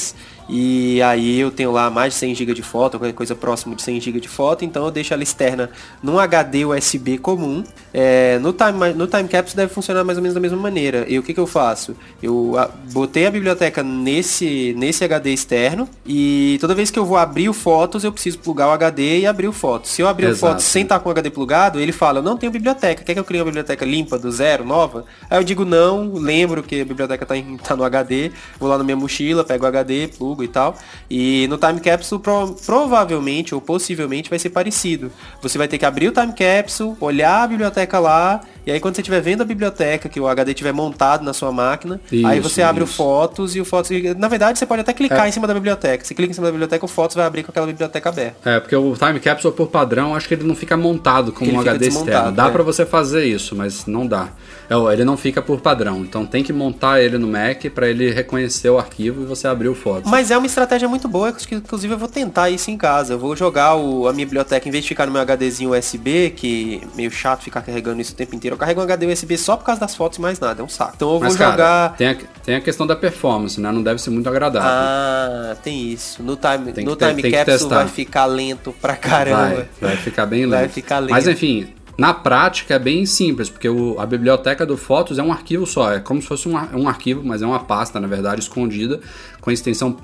e 0.49 1.01
aí 1.03 1.41
eu 1.41 1.51
tenho 1.51 1.71
lá 1.71 1.91
mais 1.91 2.15
de 2.15 2.19
100 2.21 2.35
GB 2.35 2.55
de 2.55 2.63
foto, 2.63 2.99
qualquer 2.99 3.15
coisa 3.15 3.35
próximo 3.35 3.75
de 3.75 3.83
100 3.83 4.01
GB 4.01 4.21
de 4.21 4.29
foto, 4.29 4.65
então 4.65 4.85
eu 4.85 4.91
deixo 4.91 5.15
ela 5.15 5.23
externa 5.23 5.71
num 6.03 6.19
HD 6.19 6.65
USB 6.65 7.19
comum. 7.19 7.65
É, 7.95 8.39
no, 8.39 8.53
time, 8.53 8.93
no 8.95 9.07
Time 9.07 9.29
Capsule 9.29 9.57
deve 9.57 9.73
funcionar 9.73 10.05
mais 10.05 10.19
ou 10.19 10.23
menos 10.23 10.35
da 10.35 10.41
mesma 10.41 10.57
maneira. 10.57 11.05
E 11.09 11.19
o 11.19 11.23
que, 11.23 11.35
que 11.35 11.41
eu 11.41 11.47
faço? 11.47 11.97
Eu 12.23 12.59
a, 12.59 12.69
botei 12.93 13.27
a 13.27 13.31
biblioteca 13.31 13.83
nesse, 13.83 14.75
nesse 14.77 15.05
HD 15.05 15.33
externo 15.33 15.89
e 16.07 16.59
toda 16.61 16.75
vez 16.75 16.91
que 16.91 16.99
eu 16.99 17.05
vou 17.05 17.17
abrir 17.17 17.49
o 17.49 17.53
Fotos, 17.53 18.05
eu 18.05 18.13
preciso 18.13 18.39
plugar 18.39 18.69
o 18.69 18.71
HD 18.73 19.21
e 19.21 19.27
abrir 19.27 19.49
o 19.49 19.53
Fotos. 19.53 19.91
Se 19.91 20.03
eu 20.03 20.09
abrir 20.09 20.27
Exato. 20.27 20.47
o 20.47 20.49
Fotos 20.51 20.65
sem 20.65 20.83
estar 20.83 20.99
com 21.01 21.09
o 21.09 21.13
HD 21.13 21.31
plugado, 21.31 21.79
ele 21.81 21.93
fala, 21.93 22.19
eu 22.19 22.23
não 22.23 22.37
tenho 22.37 22.51
biblioteca, 22.51 23.05
quer 23.05 23.15
que 23.15 23.21
eu 23.21 23.25
crie 23.25 23.41
uma 23.41 23.47
biblioteca 23.47 23.85
limpa, 23.85 24.19
do 24.19 24.31
zero, 24.31 24.65
nova? 24.65 25.05
Aí 25.31 25.39
eu 25.39 25.45
digo 25.45 25.65
não, 25.65 26.13
lembro 26.15 26.63
que 26.63 26.81
a 26.81 26.85
biblioteca 26.85 27.25
está 27.25 27.35
tá 27.63 27.77
no 27.77 27.85
HD, 27.85 28.33
vou 28.59 28.69
lá 28.69 28.79
na 28.79 28.85
minha 28.85 28.97
mochila, 28.97 29.45
pego 29.45 29.65
o 29.65 29.69
HD, 29.69 30.09
plugo 30.09 30.32
e 30.41 30.49
tal. 30.49 30.77
E 31.11 31.47
no 31.49 31.59
Time 31.59 31.81
Capsule 31.81 32.21
pro, 32.21 32.55
provavelmente 32.65 33.55
ou 33.55 33.61
possivelmente 33.61 34.31
vai 34.31 34.39
ser 34.39 34.51
parecido. 34.51 35.11
Você 35.41 35.59
vai 35.59 35.67
ter 35.67 35.79
que 35.79 35.85
abrir 35.85 36.09
o 36.09 36.13
Time 36.13 36.33
Capsule, 36.33 36.97
olhar 37.01 37.43
a 37.43 37.47
biblioteca 37.47 37.99
lá, 37.99 38.41
e 38.65 38.71
aí 38.71 38.79
quando 38.79 38.95
você 38.95 39.01
estiver 39.01 39.21
vendo 39.21 39.43
a 39.43 39.45
biblioteca, 39.45 40.09
que 40.09 40.21
o 40.21 40.29
HD 40.29 40.53
estiver 40.53 40.73
montado 40.73 41.25
na 41.25 41.33
sua 41.33 41.51
máquina, 41.51 42.01
isso, 42.11 42.27
aí 42.27 42.39
você 42.39 42.63
abre 42.63 42.85
isso. 42.85 42.93
o 42.93 42.97
Fotos 42.97 43.57
e 43.57 43.61
o 43.61 43.65
Fotos. 43.65 43.91
Na 44.17 44.29
verdade, 44.29 44.59
você 44.59 44.67
pode 44.67 44.83
até 44.83 44.93
clicar 44.93 45.27
é. 45.27 45.29
em 45.29 45.33
cima 45.33 45.47
da 45.47 45.55
biblioteca. 45.55 46.05
Você 46.05 46.15
clica 46.15 46.31
em 46.31 46.35
cima 46.35 46.47
da 46.47 46.53
biblioteca, 46.53 46.85
o 46.85 46.89
Fotos 46.89 47.17
vai 47.17 47.27
abrir 47.27 47.43
com 47.43 47.51
aquela 47.51 47.67
biblioteca 47.67 48.09
aberta. 48.09 48.49
É, 48.49 48.61
porque 48.61 48.77
o 48.77 48.95
Time 48.95 49.19
Capsule, 49.19 49.55
por 49.55 49.69
padrão, 49.69 50.15
acho 50.15 50.29
que 50.29 50.35
ele 50.35 50.45
não 50.45 50.55
fica 50.55 50.77
montado 50.77 51.33
como 51.33 51.53
um 51.53 51.61
HD 51.61 51.89
externo. 51.89 52.33
Dá 52.33 52.47
é. 52.47 52.51
para 52.51 52.63
você 52.63 52.87
fazer 52.87 53.25
isso, 53.25 53.57
mas 53.57 53.87
não 53.87 54.07
dá. 54.07 54.29
É, 54.71 54.93
ele 54.93 55.05
não 55.05 55.17
fica 55.17 55.43
por 55.43 55.61
padrão. 55.61 55.99
Então 56.01 56.25
tem 56.25 56.45
que 56.45 56.53
montar 56.53 57.01
ele 57.01 57.19
no 57.19 57.27
Mac 57.27 57.65
para 57.75 57.89
ele 57.89 58.11
reconhecer 58.11 58.71
o 58.71 58.79
arquivo 58.79 59.23
e 59.23 59.27
você 59.27 59.49
abrir 59.49 59.69
o 59.69 59.75
Fotos. 59.75 60.11
Mas 60.11 60.22
é 60.31 60.39
uma 60.39 60.47
estratégia 60.47 60.89
muito 60.89 61.09
boa, 61.09 61.33
que 61.33 61.55
inclusive 61.55 61.95
eu 61.95 61.99
vou 61.99 62.09
tentar 62.09 62.51
isso 62.51 62.71
em 62.71 62.77
casa. 62.77 63.15
Eu 63.15 63.19
vou 63.19 63.35
jogar 63.37 63.75
o, 63.77 64.09
a 64.09 64.13
minha 64.13 64.27
biblioteca, 64.27 64.69
em 64.69 64.73
vez 64.73 64.85
de 64.85 64.89
ficar 64.89 65.07
no 65.07 65.13
meu 65.13 65.23
HDzinho 65.23 65.77
USB, 65.77 66.31
que 66.31 66.81
é 66.83 66.97
meio 66.97 67.11
chato 67.11 67.43
ficar 67.43 67.63
carregando 67.63 68.01
isso 68.01 68.13
o 68.13 68.17
tempo 68.17 68.35
inteiro, 68.35 68.55
eu 68.55 68.59
carrego 68.59 68.81
um 68.81 68.85
HD 68.85 69.07
USB 69.07 69.37
só 69.37 69.57
por 69.57 69.65
causa 69.65 69.81
das 69.81 69.95
fotos 69.95 70.19
e 70.19 70.21
mais 70.21 70.39
nada. 70.39 70.61
É 70.61 70.65
um 70.65 70.69
saco. 70.69 70.93
Então 70.97 71.15
eu 71.15 71.21
Mas, 71.21 71.31
vou 71.31 71.39
cara, 71.39 71.53
jogar. 71.53 71.97
Tem 71.97 72.09
a, 72.09 72.17
tem 72.45 72.55
a 72.57 72.61
questão 72.61 72.87
da 72.87 72.97
performance, 72.97 73.61
né? 73.61 73.71
Não 73.73 73.83
deve 73.83 74.01
ser 74.01 74.11
muito 74.11 74.29
agradável. 74.29 74.69
Ah, 74.69 75.57
tem 75.63 75.91
isso. 75.91 76.23
No 76.23 76.37
time, 76.37 76.85
no 76.85 76.97
ter, 76.97 77.15
time 77.15 77.31
capsule 77.31 77.71
vai 77.71 77.89
ficar 77.89 78.27
lento 78.27 78.75
pra 78.81 78.97
caramba. 78.97 79.67
Vai, 79.81 79.91
vai 79.91 79.97
ficar 79.97 80.27
bem 80.27 80.47
lento. 80.47 80.61
Vai 80.61 80.69
ficar 80.69 80.99
lento. 80.99 81.11
Mas 81.11 81.27
enfim, 81.27 81.73
na 81.97 82.15
prática 82.15 82.75
é 82.75 82.79
bem 82.79 83.05
simples, 83.05 83.51
porque 83.51 83.69
o, 83.69 83.99
a 84.01 84.07
biblioteca 84.07 84.65
do 84.65 84.77
Fotos 84.77 85.19
é 85.19 85.23
um 85.23 85.33
arquivo 85.33 85.67
só, 85.67 85.93
é 85.93 86.01
como 86.01 86.21
se 86.21 86.29
fosse 86.29 86.49
um, 86.49 86.55
um 86.75 86.89
arquivo, 86.89 87.23
mas 87.25 87.43
é 87.43 87.47
uma 87.47 87.61
pasta, 87.61 88.01
na 88.01 88.07
verdade, 88.07 88.41
escondida, 88.41 89.01
com 89.41 89.51
a 89.51 89.53
extensão 89.53 89.95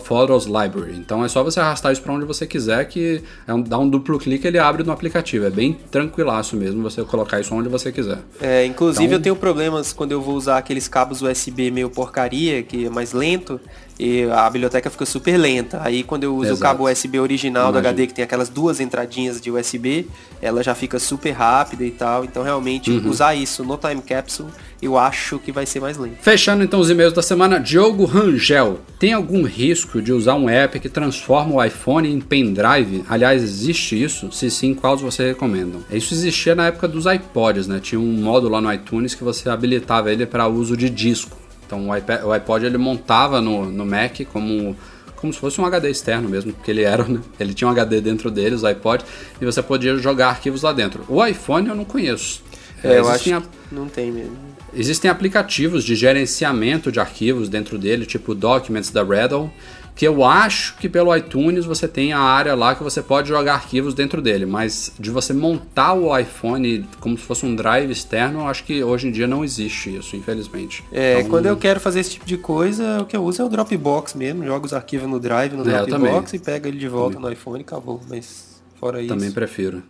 .photos 0.00 0.46
library. 0.46 0.96
Então 0.96 1.24
é 1.24 1.28
só 1.28 1.44
você 1.44 1.60
arrastar 1.60 1.92
isso 1.92 2.02
para 2.02 2.12
onde 2.12 2.24
você 2.24 2.46
quiser, 2.46 2.86
que 2.86 3.22
é 3.46 3.54
um, 3.54 3.62
dá 3.62 3.78
um 3.78 3.88
duplo 3.88 4.18
clique 4.18 4.46
ele 4.46 4.58
abre 4.58 4.82
no 4.82 4.90
aplicativo. 4.90 5.46
É 5.46 5.50
bem 5.50 5.76
tranquilaço 5.90 6.56
mesmo 6.56 6.82
você 6.82 7.04
colocar 7.04 7.40
isso 7.40 7.54
onde 7.54 7.68
você 7.68 7.92
quiser. 7.92 8.18
É, 8.40 8.64
inclusive 8.64 9.04
então, 9.04 9.18
eu 9.18 9.22
tenho 9.22 9.36
problemas 9.36 9.92
quando 9.92 10.12
eu 10.12 10.20
vou 10.20 10.34
usar 10.34 10.58
aqueles 10.58 10.88
cabos 10.88 11.22
USB 11.22 11.70
meio 11.70 11.90
porcaria, 11.90 12.62
que 12.62 12.86
é 12.86 12.90
mais 12.90 13.12
lento, 13.12 13.60
e 14.00 14.24
a 14.30 14.48
biblioteca 14.48 14.88
fica 14.88 15.04
super 15.04 15.36
lenta. 15.36 15.78
Aí 15.84 16.02
quando 16.02 16.24
eu 16.24 16.34
uso 16.34 16.52
Exato. 16.52 16.58
o 16.58 16.62
cabo 16.62 16.90
USB 16.90 17.20
original 17.20 17.64
Imagina. 17.64 17.82
do 17.82 17.88
HD, 17.88 18.06
que 18.06 18.14
tem 18.14 18.24
aquelas 18.24 18.48
duas 18.48 18.80
entradinhas 18.80 19.38
de 19.38 19.50
USB, 19.50 20.08
ela 20.40 20.62
já 20.62 20.74
fica 20.74 20.98
super 20.98 21.32
rápida 21.32 21.84
e 21.84 21.90
tal. 21.90 22.24
Então 22.24 22.42
realmente 22.42 22.90
uhum. 22.90 23.10
usar 23.10 23.34
isso 23.34 23.62
no 23.62 23.76
Time 23.76 24.00
Capsule 24.00 24.48
eu 24.80 24.96
acho 24.96 25.38
que 25.38 25.52
vai 25.52 25.66
ser 25.66 25.80
mais 25.80 25.98
lento. 25.98 26.16
Fechando 26.22 26.64
então 26.64 26.80
os 26.80 26.88
e-mails 26.88 27.12
da 27.12 27.20
semana, 27.20 27.60
Diogo 27.60 28.06
Rangel. 28.06 28.80
Tem 28.98 29.12
algum 29.12 29.42
risco 29.42 30.00
de 30.00 30.14
usar 30.14 30.34
um 30.36 30.48
app 30.48 30.80
que 30.80 30.88
transforma 30.88 31.56
o 31.56 31.62
iPhone 31.62 32.10
em 32.10 32.18
pendrive? 32.18 33.04
Aliás, 33.06 33.42
existe 33.42 34.02
isso? 34.02 34.32
Se 34.32 34.50
sim, 34.50 34.72
quais 34.72 35.02
você 35.02 35.28
recomenda? 35.28 35.76
Isso 35.90 36.14
existia 36.14 36.54
na 36.54 36.68
época 36.68 36.88
dos 36.88 37.04
iPods, 37.04 37.66
né? 37.66 37.78
Tinha 37.80 38.00
um 38.00 38.22
módulo 38.22 38.54
lá 38.54 38.60
no 38.62 38.72
iTunes 38.72 39.14
que 39.14 39.22
você 39.22 39.50
habilitava 39.50 40.10
ele 40.10 40.24
para 40.24 40.48
uso 40.48 40.74
de 40.74 40.88
disco. 40.88 41.39
Então 41.70 41.88
o, 41.88 41.96
iPad, 41.96 42.24
o 42.24 42.32
iPod 42.32 42.66
ele 42.66 42.76
montava 42.76 43.40
no, 43.40 43.66
no 43.66 43.86
Mac 43.86 44.22
como 44.32 44.76
como 45.14 45.32
se 45.34 45.38
fosse 45.38 45.60
um 45.60 45.66
HD 45.66 45.90
externo 45.90 46.30
mesmo, 46.30 46.50
porque 46.50 46.70
ele 46.70 46.82
era, 46.82 47.04
né? 47.06 47.20
Ele 47.38 47.52
tinha 47.52 47.68
um 47.68 47.70
HD 47.70 48.00
dentro 48.00 48.30
dele, 48.30 48.54
os 48.54 48.64
iPod, 48.64 49.04
e 49.40 49.44
você 49.44 49.62
podia 49.62 49.94
jogar 49.96 50.30
arquivos 50.30 50.62
lá 50.62 50.72
dentro. 50.72 51.04
O 51.08 51.24
iPhone 51.24 51.68
eu 51.68 51.74
não 51.74 51.84
conheço. 51.84 52.42
É, 52.82 52.98
eu 52.98 53.06
acho 53.06 53.34
a... 53.34 53.42
não 53.70 53.86
tem 53.86 54.10
mesmo. 54.10 54.34
Existem 54.74 55.10
aplicativos 55.10 55.84
de 55.84 55.94
gerenciamento 55.94 56.90
de 56.90 56.98
arquivos 56.98 57.50
dentro 57.50 57.76
dele, 57.78 58.06
tipo 58.06 58.34
Documents 58.34 58.90
da 58.90 59.04
Redall, 59.04 59.52
que 59.94 60.06
eu 60.06 60.24
acho 60.24 60.76
que 60.78 60.88
pelo 60.88 61.14
iTunes 61.14 61.64
você 61.64 61.86
tem 61.86 62.12
a 62.12 62.20
área 62.20 62.54
lá 62.54 62.74
que 62.74 62.82
você 62.82 63.02
pode 63.02 63.28
jogar 63.28 63.54
arquivos 63.54 63.94
dentro 63.94 64.22
dele, 64.22 64.46
mas 64.46 64.92
de 64.98 65.10
você 65.10 65.32
montar 65.32 65.94
o 65.94 66.16
iPhone 66.16 66.88
como 67.00 67.16
se 67.18 67.24
fosse 67.24 67.44
um 67.44 67.54
drive 67.54 67.90
externo, 67.90 68.40
eu 68.40 68.46
acho 68.46 68.64
que 68.64 68.82
hoje 68.82 69.08
em 69.08 69.10
dia 69.10 69.26
não 69.26 69.44
existe 69.44 69.96
isso, 69.96 70.16
infelizmente. 70.16 70.84
É, 70.92 71.18
então, 71.18 71.30
quando 71.30 71.46
eu 71.46 71.56
quero 71.56 71.80
fazer 71.80 72.00
esse 72.00 72.10
tipo 72.12 72.26
de 72.26 72.36
coisa, 72.36 73.02
o 73.02 73.06
que 73.06 73.16
eu 73.16 73.22
uso 73.22 73.42
é 73.42 73.44
o 73.44 73.48
Dropbox 73.48 74.14
mesmo, 74.14 74.44
jogo 74.44 74.66
os 74.66 74.72
arquivos 74.72 75.08
no 75.08 75.20
drive, 75.20 75.54
no 75.54 75.68
é, 75.68 75.84
Dropbox 75.84 76.32
e 76.32 76.38
pega 76.38 76.68
ele 76.68 76.78
de 76.78 76.88
volta 76.88 77.16
também. 77.16 77.28
no 77.28 77.32
iPhone 77.32 77.58
e 77.58 77.62
acabou, 77.62 78.00
mas 78.08 78.62
fora 78.78 79.00
isso. 79.00 79.08
Também 79.08 79.30
prefiro. 79.30 79.82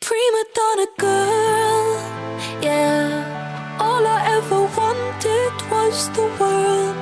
Prima 0.00 0.44
donna 0.54 0.86
girl, 0.98 2.62
yeah, 2.62 3.76
all 3.78 4.04
I 4.04 4.36
ever 4.36 4.68
wanted. 4.76 5.39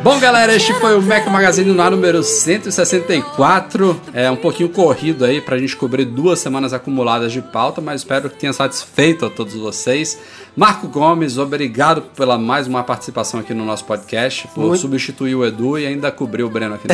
Bom, 0.02 0.18
galera, 0.18 0.54
este 0.54 0.72
foi 0.74 0.96
o 0.96 1.02
Mac 1.02 1.26
Magazine 1.26 1.70
no 1.72 1.82
ar 1.82 1.90
número 1.90 2.22
164. 2.22 4.00
É 4.14 4.30
um 4.30 4.36
pouquinho 4.36 4.70
corrido 4.70 5.24
aí 5.24 5.40
pra 5.40 5.58
gente 5.58 5.76
cobrir 5.76 6.06
duas 6.06 6.38
semanas 6.38 6.72
acumuladas 6.72 7.30
de 7.30 7.42
pauta, 7.42 7.80
mas 7.80 8.00
espero 8.00 8.30
que 8.30 8.38
tenha 8.38 8.52
satisfeito 8.52 9.26
a 9.26 9.30
todos 9.30 9.54
vocês. 9.54 10.18
Marco 10.56 10.88
Gomes, 10.88 11.36
obrigado 11.36 12.02
pela 12.16 12.38
mais 12.38 12.66
uma 12.66 12.82
participação 12.82 13.40
aqui 13.40 13.52
no 13.52 13.64
nosso 13.64 13.84
podcast, 13.84 14.48
por 14.54 14.68
Muito... 14.68 14.80
substituir 14.80 15.34
o 15.34 15.44
Edu 15.44 15.78
e 15.78 15.86
ainda 15.86 16.10
cobrir 16.10 16.42
o 16.42 16.48
Breno 16.48 16.76
aqui. 16.76 16.88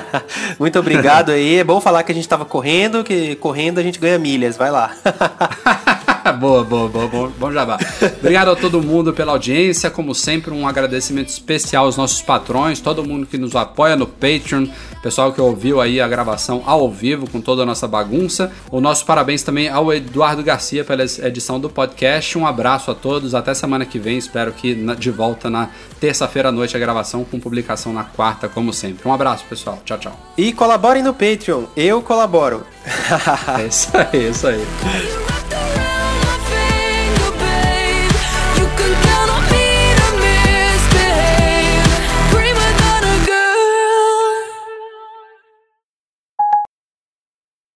Muito 0.60 0.78
obrigado 0.78 1.30
aí. 1.30 1.56
É 1.56 1.64
bom 1.64 1.80
falar 1.80 2.02
que 2.02 2.12
a 2.12 2.14
gente 2.14 2.28
tava 2.28 2.44
correndo, 2.44 3.02
que 3.02 3.36
correndo 3.36 3.78
a 3.78 3.82
gente 3.82 3.98
ganha 3.98 4.18
milhas. 4.18 4.56
Vai 4.56 4.70
lá. 4.70 4.94
boa, 6.38 6.64
boa, 6.64 6.88
boa, 6.88 7.08
bom, 7.08 7.28
bom 7.38 7.52
jabá. 7.52 7.78
Obrigado 8.18 8.50
a 8.50 8.56
todo 8.56 8.82
mundo 8.82 9.12
pela 9.12 9.32
audiência. 9.32 9.90
Como 9.90 10.14
sempre, 10.14 10.52
um 10.52 10.66
agradecimento 10.66 11.28
especial 11.28 11.84
aos 11.86 11.96
nossos 11.96 12.22
patrões, 12.22 12.80
todo 12.80 13.04
mundo 13.04 13.26
que 13.26 13.38
nos 13.38 13.54
apoia 13.56 13.96
no 13.96 14.06
Patreon, 14.06 14.66
pessoal 15.02 15.32
que 15.32 15.40
ouviu 15.40 15.80
aí 15.80 16.00
a 16.00 16.08
gravação 16.08 16.62
ao 16.66 16.90
vivo 16.90 17.28
com 17.28 17.40
toda 17.40 17.62
a 17.62 17.66
nossa 17.66 17.86
bagunça. 17.88 18.52
O 18.70 18.80
nosso 18.80 19.04
parabéns 19.04 19.42
também 19.42 19.68
ao 19.68 19.92
Eduardo 19.92 20.42
Garcia 20.42 20.84
pela 20.84 21.02
edição 21.02 21.58
do 21.58 21.68
podcast. 21.68 22.36
Um 22.36 22.46
abraço 22.46 22.90
a 22.90 22.94
todos, 22.94 23.34
até 23.34 23.54
semana 23.54 23.84
que 23.84 23.98
vem. 23.98 24.18
Espero 24.18 24.52
que 24.52 24.74
de 24.74 25.10
volta 25.10 25.50
na 25.50 25.70
terça-feira 25.98 26.48
à 26.48 26.52
noite 26.52 26.76
a 26.76 26.80
gravação 26.80 27.24
com 27.24 27.38
publicação 27.38 27.92
na 27.92 28.04
quarta, 28.04 28.48
como 28.48 28.72
sempre. 28.72 29.08
Um 29.08 29.12
abraço, 29.12 29.44
pessoal. 29.48 29.80
Tchau, 29.84 29.98
tchau. 29.98 30.20
E 30.36 30.52
colaborem 30.52 31.02
no 31.02 31.12
Patreon. 31.12 31.64
Eu 31.76 32.02
colaboro. 32.02 32.66
é 33.58 33.66
isso 33.66 33.90
aí, 33.96 34.26
é 34.26 34.28
isso 34.30 34.46
aí. 34.46 34.60